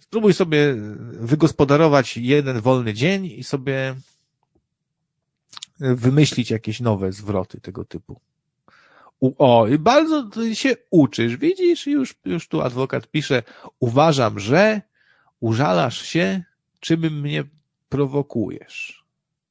[0.00, 0.74] Spróbuj sobie
[1.10, 3.94] wygospodarować jeden wolny dzień i sobie
[5.78, 8.20] wymyślić jakieś nowe zwroty tego typu.
[9.20, 13.42] O, i bardzo się uczysz, widzisz, już, już tu adwokat pisze,
[13.80, 14.82] uważam, że
[15.40, 16.42] użalasz się,
[16.80, 17.44] czym mnie
[17.88, 19.04] prowokujesz.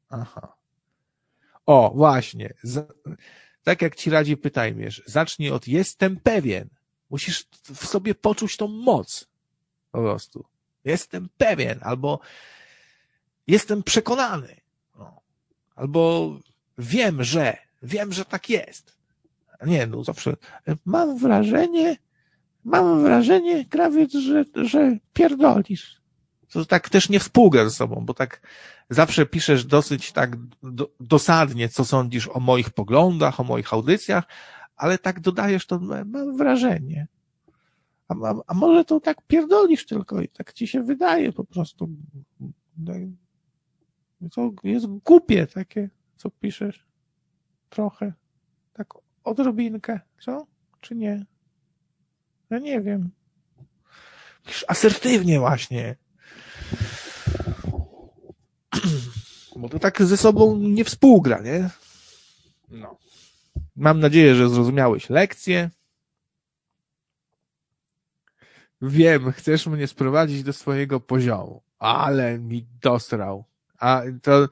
[0.10, 0.56] Aha.
[1.66, 2.54] O, właśnie.
[2.64, 2.94] Z,
[3.64, 6.70] tak jak ci radzi pytajmierz, zacznij od jestem pewien.
[7.10, 9.28] Musisz w sobie poczuć tą moc.
[9.92, 10.46] Po prostu.
[10.84, 12.20] Jestem pewien, albo
[13.48, 14.62] jestem przekonany.
[14.96, 15.22] No.
[15.76, 16.34] Albo
[16.78, 18.95] wiem, że, wiem, że tak jest.
[19.66, 20.36] Nie, no zawsze
[20.86, 21.98] mam wrażenie,
[22.64, 26.02] mam wrażenie, krawiec, że, że pierdolisz.
[26.52, 28.42] To tak też nie współgra ze sobą, bo tak
[28.90, 34.24] zawsze piszesz dosyć tak do, dosadnie, co sądzisz o moich poglądach, o moich audycjach,
[34.76, 37.08] ale tak dodajesz to, mam wrażenie.
[38.08, 41.90] A, a, a może to tak pierdolisz tylko i tak ci się wydaje po prostu.
[44.32, 46.86] To jest głupie takie, co piszesz.
[47.70, 48.14] Trochę.
[48.74, 48.94] Tak
[49.26, 50.48] odrobinkę, co?
[50.82, 51.26] Czy nie?
[52.50, 53.10] Ja nie wiem.
[54.68, 55.96] Asertywnie właśnie.
[59.56, 61.70] Bo to tak ze sobą nie współgra, nie?
[62.70, 62.98] No.
[63.76, 65.70] Mam nadzieję, że zrozumiałeś lekcję.
[68.82, 73.46] Wiem, chcesz mnie sprowadzić do swojego poziomu, ale mi dostrał.
[73.80, 74.48] A to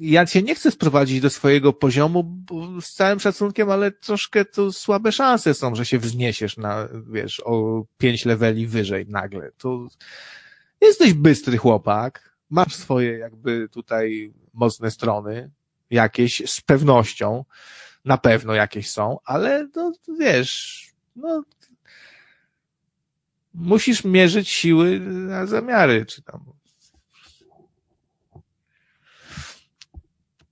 [0.00, 2.44] ja cię nie chcę sprowadzić do swojego poziomu,
[2.80, 7.84] z całym szacunkiem, ale troszkę to słabe szanse są, że się wzniesiesz na, wiesz, o
[7.98, 9.52] pięć leveli wyżej nagle.
[9.58, 9.88] To
[10.80, 15.50] jesteś bystry chłopak, masz swoje jakby tutaj mocne strony,
[15.90, 17.44] jakieś z pewnością,
[18.04, 20.86] na pewno jakieś są, ale no wiesz,
[21.16, 21.42] no
[23.54, 26.59] musisz mierzyć siły na zamiary, czy tam.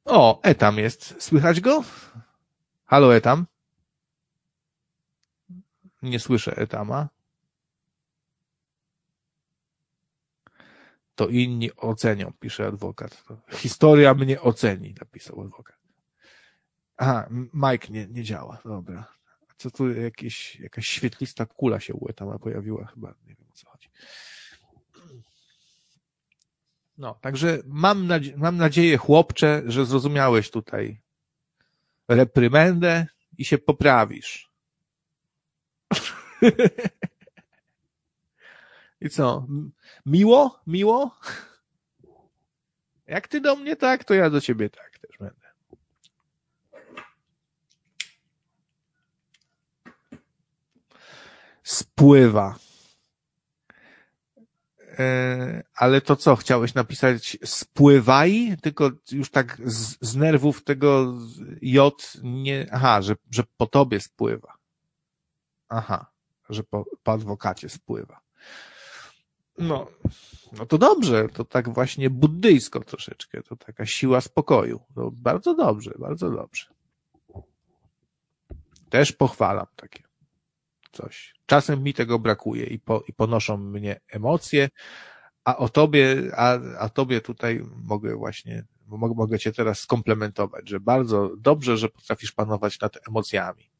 [0.08, 1.22] O, Etam jest.
[1.22, 1.84] Słychać go?
[2.84, 3.46] Halo, Etam?
[6.02, 7.08] Nie słyszę Etama.
[11.14, 13.24] To inni ocenią, pisze adwokat.
[13.52, 15.76] Historia mnie oceni, napisał adwokat.
[16.96, 18.58] Aha, Mike nie, nie działa.
[18.64, 19.06] Dobra.
[19.56, 23.14] Co tu jakieś, jakaś świetlista kula się u Etama pojawiła chyba.
[23.26, 23.90] Nie wiem o co chodzi.
[26.98, 31.00] No, także mam, nadzie mam nadzieję, chłopcze, że zrozumiałeś tutaj
[32.08, 33.06] reprymendę
[33.38, 34.50] i się poprawisz.
[39.00, 39.46] I co?
[40.06, 40.60] Miło?
[40.66, 41.18] Miło?
[43.06, 45.48] Jak ty do mnie tak, to ja do ciebie tak też będę.
[51.62, 52.67] Spływa.
[54.98, 61.14] E, ale to co, chciałeś napisać spływaj, tylko już tak z, z nerwów tego
[61.62, 64.54] J nie, aha, że, że po tobie spływa.
[65.68, 66.06] Aha,
[66.48, 68.20] że po, po adwokacie spływa.
[69.58, 69.86] No,
[70.58, 74.80] no to dobrze, to tak właśnie buddyjsko troszeczkę, to taka siła spokoju.
[74.96, 76.66] No bardzo dobrze, bardzo dobrze.
[78.90, 80.07] Też pochwalam takie
[81.02, 81.34] coś.
[81.46, 84.68] Czasem mi tego brakuje i, po, i ponoszą mnie emocje,
[85.44, 90.80] a o tobie, a, a tobie tutaj mogę właśnie, mogę, mogę cię teraz skomplementować, że
[90.80, 93.70] bardzo dobrze, że potrafisz panować nad emocjami.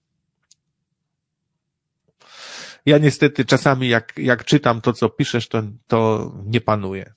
[2.87, 7.15] Ja niestety czasami jak, jak czytam to, co piszesz, to, to nie panuję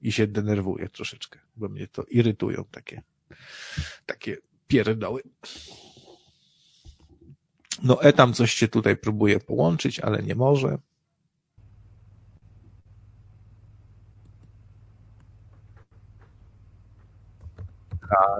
[0.00, 3.02] i się denerwuję troszeczkę, bo mnie to irytują takie,
[4.06, 4.36] takie
[4.66, 5.22] pierdoły.
[7.82, 10.78] No Etam coś się tutaj próbuje połączyć, ale nie może.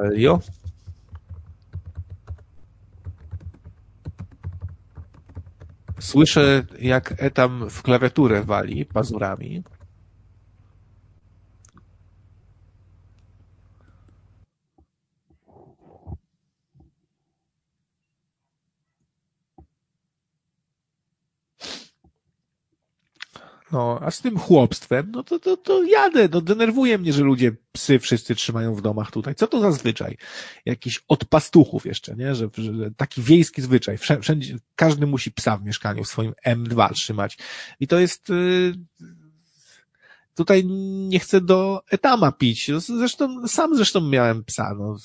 [0.01, 0.41] Alio?
[5.99, 9.63] Słyszę, jak Etam w klawiaturę wali pazurami.
[23.73, 27.53] No, a z tym chłopstwem, no to, to, to jadę, no denerwuje mnie, że ludzie
[27.73, 29.35] psy wszyscy trzymają w domach tutaj.
[29.35, 30.17] Co to za zwyczaj?
[30.65, 32.35] Jakiś od pastuchów jeszcze, nie?
[32.35, 33.99] Że, że taki wiejski zwyczaj.
[33.99, 37.39] Wszędzie, każdy musi psa w mieszkaniu w swoim M2 trzymać.
[37.81, 38.75] I to jest, yy,
[40.35, 40.65] tutaj
[41.09, 42.71] nie chcę do etama pić.
[42.79, 44.97] Zresztą, sam zresztą miałem psa, no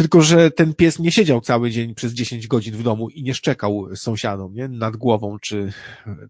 [0.00, 3.34] tylko, że ten pies nie siedział cały dzień przez 10 godzin w domu i nie
[3.34, 4.68] szczekał sąsiadom, nie?
[4.68, 5.72] Nad głową, czy,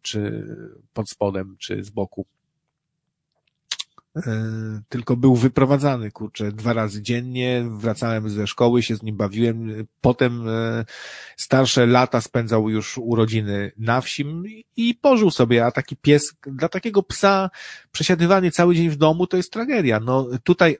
[0.02, 0.46] czy
[0.92, 2.26] pod spodem, czy z boku.
[4.16, 4.22] E,
[4.88, 10.48] tylko był wyprowadzany, kurczę, dwa razy dziennie, wracałem ze szkoły, się z nim bawiłem, potem
[10.48, 10.84] e,
[11.36, 14.26] starsze lata spędzał już urodziny na wsi
[14.76, 17.50] i pożył sobie, a taki pies, dla takiego psa
[17.92, 20.00] przesiadywanie cały dzień w domu to jest tragedia.
[20.00, 20.78] No tutaj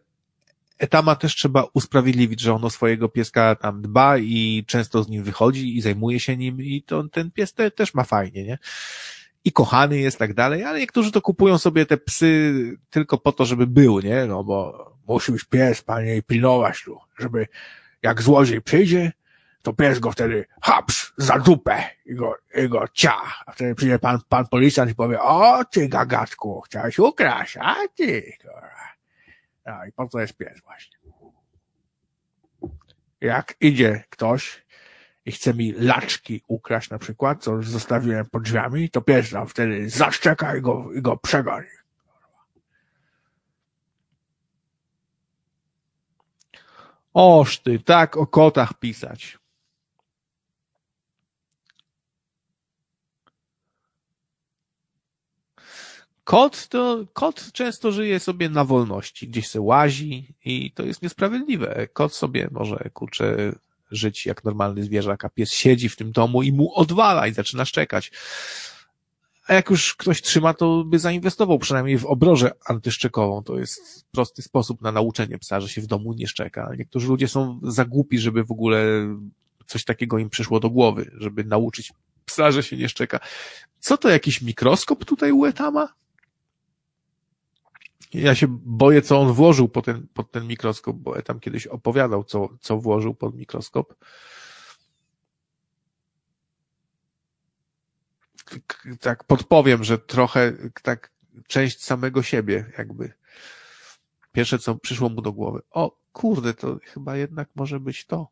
[0.81, 5.23] Etama też trzeba usprawiedliwić, że on o swojego pieska tam dba i często z nim
[5.23, 8.59] wychodzi i zajmuje się nim i to ten pies te, też ma fajnie, nie?
[9.45, 12.55] I kochany jest tak dalej, ale niektórzy to kupują sobie te psy
[12.91, 14.27] tylko po to, żeby był, nie?
[14.27, 17.47] No bo musi być pies, panie, i pilnować tu, żeby
[18.03, 19.13] jak złodziej przyjdzie,
[19.63, 23.23] to pies go wtedy haps za dupę i go, i go cia.
[23.47, 28.33] A wtedy przyjdzie pan, pan policjant i powie, o ty gagatku, chciałeś ukraść, a ty,
[28.43, 29.00] kurwa.
[29.65, 30.99] A i po co jest pies właśnie?
[33.21, 34.65] Jak idzie ktoś
[35.25, 39.91] i chce mi laczki ukraść na przykład, co zostawiłem pod drzwiami, to pies tam wtedy
[39.91, 41.67] zaszczeka i go, i go przegoni.
[47.15, 49.40] Oż ty, tak o kotach pisać.
[56.31, 61.89] Kot to, kot często żyje sobie na wolności, gdzieś se łazi i to jest niesprawiedliwe.
[61.93, 63.53] Kot sobie może, kurczę,
[63.91, 67.65] żyć jak normalny zwierzak, a pies siedzi w tym domu i mu odwala i zaczyna
[67.65, 68.13] szczekać.
[69.47, 73.43] a jak już ktoś trzyma, to by zainwestował przynajmniej w obrożę antyszczekową.
[73.43, 76.73] To jest prosty sposób na nauczenie psa, że się w domu nie szczeka.
[76.79, 78.85] Niektórzy ludzie są za głupi, żeby w ogóle
[79.67, 81.93] coś takiego im przyszło do głowy, żeby nauczyć
[82.25, 83.21] psa, że się nie szczeka.
[83.81, 86.01] Co to, jakiś mikroskop tutaj u Etama?
[88.15, 92.25] Ja się boję, co on włożył pod ten, pod ten mikroskop, bo Etam kiedyś opowiadał,
[92.25, 93.95] co, co włożył pod mikroskop.
[99.01, 101.13] Tak podpowiem, że trochę tak
[101.47, 103.13] część samego siebie jakby.
[104.33, 105.61] Pierwsze, co przyszło mu do głowy.
[105.71, 108.29] O, kurde, to chyba jednak może być to.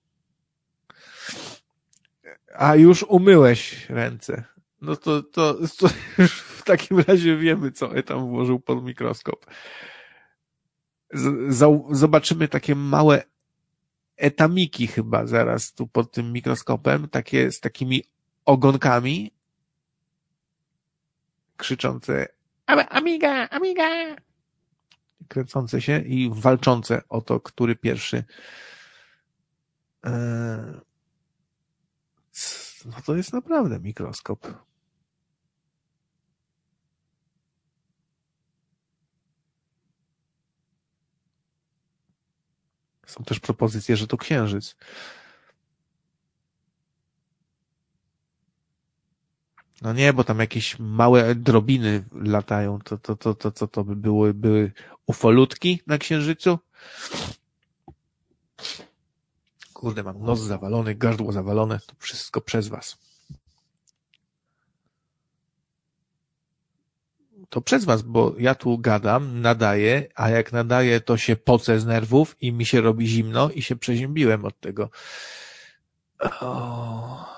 [2.54, 4.44] A już umyłeś ręce.
[4.80, 5.88] No to, to, to
[6.18, 9.46] już takim razie wiemy, co Etam włożył pod mikroskop.
[11.12, 13.22] Z, zobaczymy takie małe
[14.16, 18.04] etamiki chyba zaraz tu pod tym mikroskopem, takie z takimi
[18.44, 19.32] ogonkami,
[21.56, 22.28] krzyczące
[22.66, 24.16] amiga, amiga,
[25.28, 28.24] kręcące się i walczące o to, który pierwszy
[30.06, 30.80] e,
[32.84, 34.67] no to jest naprawdę mikroskop.
[43.08, 44.76] Są też propozycje, że to księżyc.
[49.82, 52.78] No nie, bo tam jakieś małe drobiny latają.
[52.78, 54.72] To, to, to, to, co to by były, były
[55.06, 56.58] ufolutki na księżycu?
[59.72, 61.80] Kurde, mam nos zawalony, gardło zawalone.
[61.86, 63.07] To wszystko przez was.
[67.48, 71.86] To przez was, bo ja tu gadam, nadaję, a jak nadaję, to się pocę z
[71.86, 74.90] nerwów i mi się robi zimno i się przeziębiłem od tego.
[76.40, 77.37] Oh.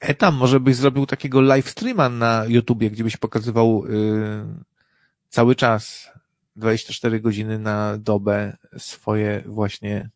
[0.00, 4.46] Etam, może byś zrobił takiego live streama na YouTubie, gdzie byś pokazywał yy,
[5.28, 6.10] cały czas
[6.56, 10.10] 24 godziny na dobę swoje właśnie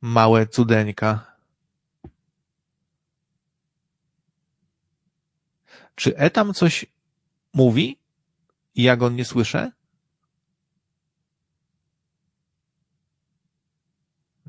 [0.00, 1.36] małe cudeńka.
[5.94, 6.86] Czy Etam coś
[7.54, 7.98] mówi
[8.74, 9.72] i ja go nie słyszę?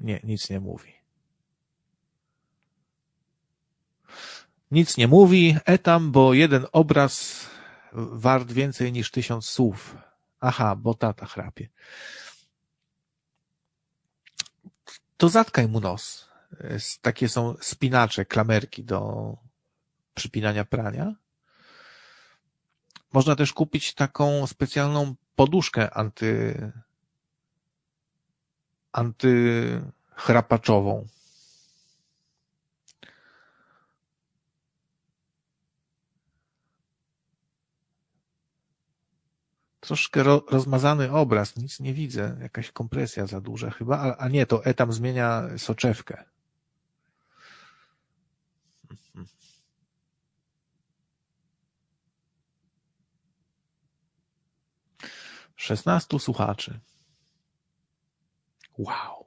[0.01, 0.93] Nie, nic nie mówi.
[4.71, 7.45] Nic nie mówi, etam, bo jeden obraz
[7.93, 9.97] wart więcej niż tysiąc słów.
[10.39, 11.69] Aha, bo tata chrapie.
[15.17, 16.29] To zatkaj mu nos.
[17.01, 19.37] Takie są spinacze, klamerki do
[20.13, 21.15] przypinania prania.
[23.13, 26.71] Można też kupić taką specjalną poduszkę anty,
[28.91, 31.07] antychrapaczową.
[39.81, 44.45] troszkę ro, rozmazany obraz, nic nie widzę, jakaś kompresja za duża chyba, a, a nie,
[44.45, 46.23] to etam zmienia soczewkę.
[55.55, 56.79] Szesnastu słuchaczy.
[58.81, 59.25] Wow.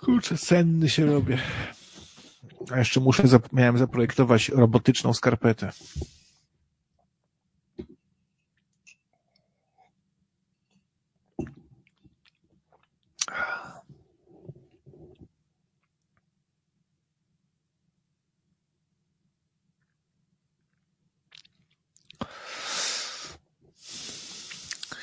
[0.00, 1.38] Kurczę, senny się robię.
[2.72, 5.72] A jeszcze muszę, miałem zaprojektować robotyczną skarpetę.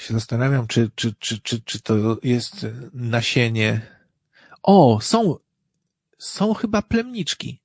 [0.07, 3.81] Się zastanawiam, czy, czy, czy, czy, czy to jest nasienie.
[4.63, 5.35] O, są,
[6.17, 7.61] są chyba plemniczki.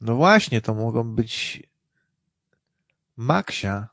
[0.00, 1.62] No właśnie, to mogą być
[3.16, 3.88] maksia.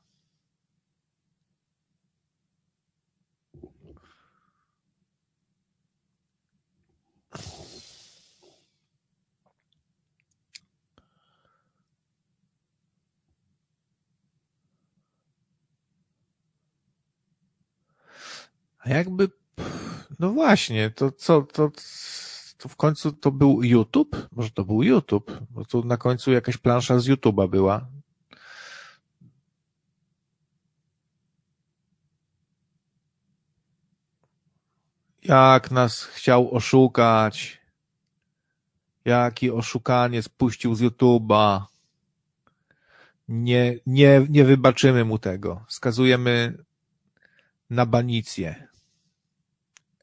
[18.79, 19.29] A jakby,
[20.19, 21.71] no właśnie, to co, to,
[22.57, 24.27] to w końcu to był YouTube?
[24.31, 25.31] Może to był YouTube?
[25.51, 27.87] Bo tu na końcu jakaś plansza z YouTube'a była.
[35.23, 37.59] Jak nas chciał oszukać.
[39.05, 41.61] Jaki oszukanie spuścił z YouTube'a.
[43.27, 45.65] Nie, nie, nie wybaczymy mu tego.
[45.67, 46.63] Skazujemy
[47.69, 48.68] na banicję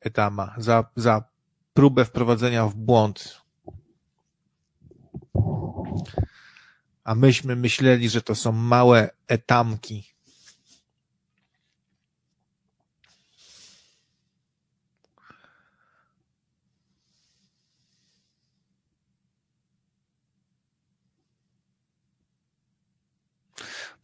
[0.01, 1.25] Etama za, za
[1.75, 3.43] próbę wprowadzenia w błąd.
[7.05, 10.17] A myśmy myśleli, że to są małe etamki.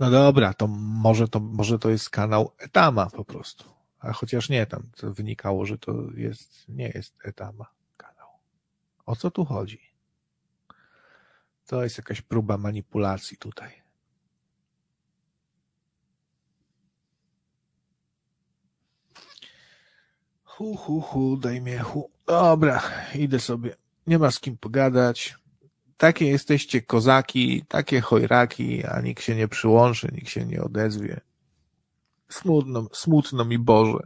[0.00, 3.81] No dobra, to może to, może to jest kanał Etama po prostu.
[4.02, 7.66] A chociaż nie, tam wynikało, że to jest, nie jest Etama
[7.96, 8.28] kanał.
[9.06, 9.80] O co tu chodzi?
[11.66, 13.82] To jest jakaś próba manipulacji tutaj.
[20.44, 22.10] Hu, hu, hu, daj mnie hu.
[22.26, 22.82] Dobra,
[23.14, 23.76] idę sobie.
[24.06, 25.36] Nie ma z kim pogadać.
[25.96, 31.20] Takie jesteście kozaki, takie chojraki, a nikt się nie przyłączy, nikt się nie odezwie.
[32.32, 33.98] Smutno, smutno mi Boże.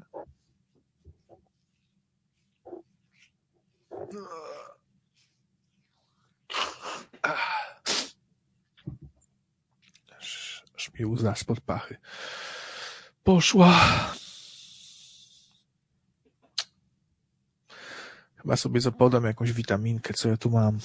[10.74, 11.96] Aż mi łza spod pachy.
[13.24, 13.74] Poszła.
[18.36, 20.78] Chyba sobie zapodam jakąś witaminkę, co ja tu mam.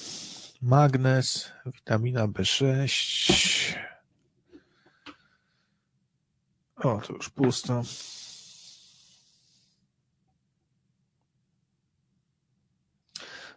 [0.62, 3.91] Magnez, witamina B6.
[6.84, 7.84] O, to już pusto.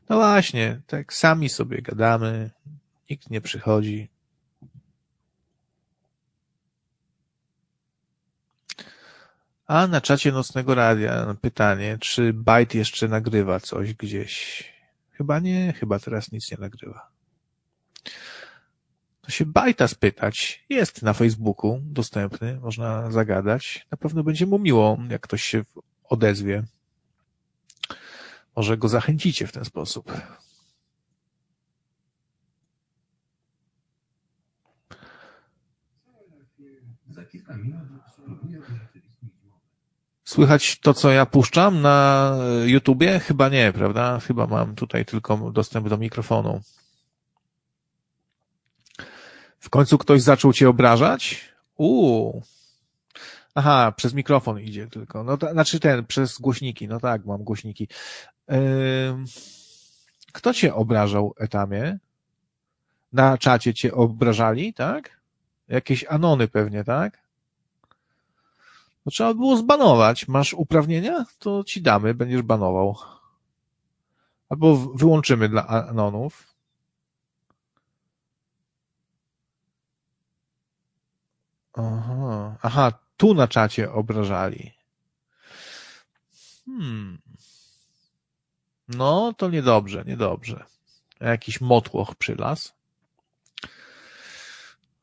[0.09, 2.51] No właśnie, tak sami sobie gadamy,
[3.11, 4.09] nikt nie przychodzi.
[9.67, 14.65] A na czacie Nocnego Radia pytanie, czy Byte jeszcze nagrywa coś gdzieś?
[15.11, 17.14] Chyba nie, chyba teraz nic nie nagrywa.
[19.25, 20.65] To się Bajta spytać.
[20.69, 23.87] Jest na Facebooku dostępny, można zagadać.
[23.91, 25.65] Na pewno będzie mu miło, jak ktoś się
[26.05, 26.63] odezwie.
[28.57, 30.13] Może go zachęcicie w ten sposób.
[40.25, 43.19] Słychać to, co ja puszczam na YouTubie?
[43.19, 44.21] Chyba nie, prawda?
[44.21, 46.61] Chyba mam tutaj tylko dostęp do mikrofonu.
[49.65, 51.41] W końcu ktoś zaczął cię obrażać?
[51.77, 52.43] Uuu.
[53.55, 55.25] Aha, przez mikrofon idzie tylko.
[55.25, 56.89] No to, znaczy ten, przez głośniki.
[56.89, 57.89] No tak, mam głośniki.
[58.49, 58.57] Yy,
[60.33, 61.99] kto cię obrażał, Etamie?
[63.13, 65.21] Na czacie cię obrażali, tak?
[65.69, 67.19] Jakieś anony pewnie, tak?
[69.07, 70.29] No trzeba było zbanować.
[70.29, 71.25] Masz uprawnienia?
[71.39, 72.97] To ci damy, będziesz banował.
[74.49, 76.54] Albo wyłączymy dla anonów.
[81.75, 84.73] Aha, aha, tu na czacie obrażali.
[86.65, 87.19] Hmm.
[88.89, 90.65] No, to niedobrze, niedobrze.
[91.21, 92.75] Jakiś motłoch przylas.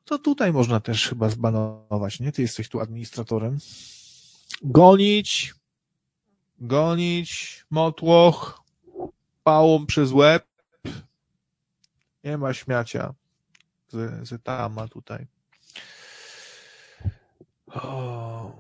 [0.06, 2.32] To tutaj można też chyba zbanować, nie?
[2.32, 3.58] Ty jesteś tu administratorem.
[4.62, 5.54] Gonić,
[6.60, 8.62] gonić, motłoch,
[9.44, 10.46] pałą przez łeb.
[12.24, 13.14] Nie ma śmiacia
[13.88, 15.28] z, z tama tutaj.
[17.76, 18.54] O.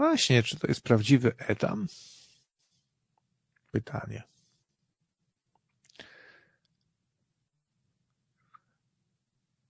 [0.00, 1.86] Właśnie, czy to jest prawdziwy etam?
[3.70, 4.22] Pytanie.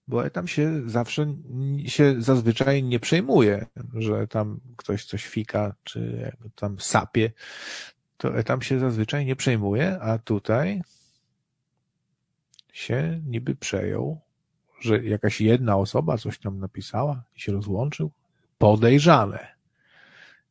[0.07, 1.35] Bo etam się zawsze,
[1.85, 7.31] się zazwyczaj nie przejmuje, że tam ktoś coś fika, czy tam sapie.
[8.17, 10.81] To etam się zazwyczaj nie przejmuje, a tutaj
[12.73, 14.21] się niby przejął,
[14.79, 18.11] że jakaś jedna osoba coś tam napisała i się rozłączył.
[18.57, 19.60] Podejrzane.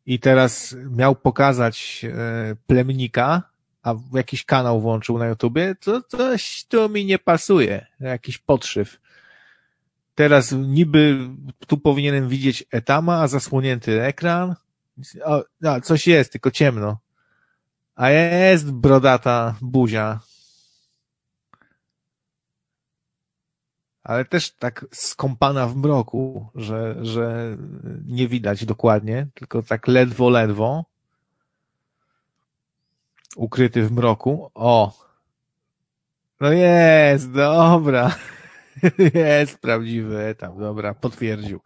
[0.06, 3.42] I teraz miał pokazać e, plemnika,
[3.82, 7.86] a jakiś kanał włączył na YouTubie, to coś tu mi nie pasuje.
[8.00, 9.00] Jakiś podszyw.
[10.14, 11.18] Teraz niby
[11.66, 14.54] tu powinienem widzieć etama, a zasłonięty ekran.
[15.24, 16.98] O, no, coś jest, tylko ciemno.
[17.94, 20.20] A jest brodata buzia.
[24.02, 27.56] Ale też tak skąpana w mroku, że, że
[28.06, 30.84] nie widać dokładnie, tylko tak ledwo, ledwo.
[33.36, 34.50] Ukryty w mroku.
[34.54, 34.92] O!
[36.40, 38.16] No jest, dobra.
[39.14, 41.60] Jest prawdziwy etap, dobra, potwierdził.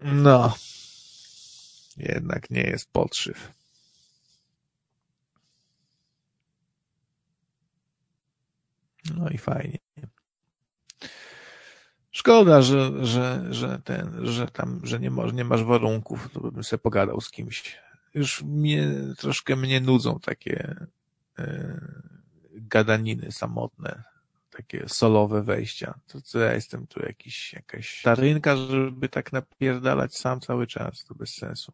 [0.00, 0.54] No.
[1.96, 3.52] Jednak nie jest podszyw.
[9.14, 9.85] No i fajnie.
[12.16, 16.64] Szkoda, że, że, że ten, że tam, że nie, masz, nie masz warunków, to bym
[16.64, 17.78] sobie pogadał z kimś.
[18.14, 18.88] Już mnie,
[19.18, 20.76] troszkę mnie nudzą takie
[21.38, 21.80] e,
[22.52, 24.02] gadaniny samotne,
[24.50, 25.94] takie solowe wejścia.
[26.06, 31.14] To co ja jestem tu jakiś, jakaś tarynka, żeby tak napierdalać sam cały czas, to
[31.14, 31.72] bez sensu.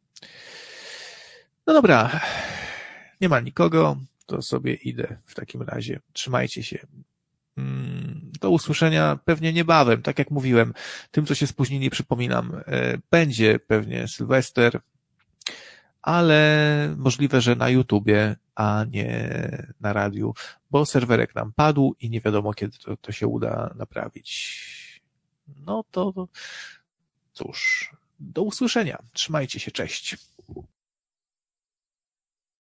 [1.66, 2.20] No dobra,
[3.20, 3.97] nie ma nikogo,
[4.27, 6.01] to sobie idę w takim razie.
[6.12, 6.86] Trzymajcie się.
[7.57, 10.03] Mm, do usłyszenia pewnie niebawem.
[10.03, 10.74] Tak jak mówiłem,
[11.11, 14.81] tym, co się spóźnili, przypominam, e, będzie pewnie Sylwester,
[16.03, 19.31] ale możliwe, że na YouTubie, a nie
[19.81, 20.35] na radiu,
[20.70, 25.03] bo serwerek nam padł i nie wiadomo, kiedy to, to się uda naprawić.
[25.57, 26.29] No to
[27.33, 28.99] cóż, do usłyszenia.
[29.12, 30.16] Trzymajcie się, cześć.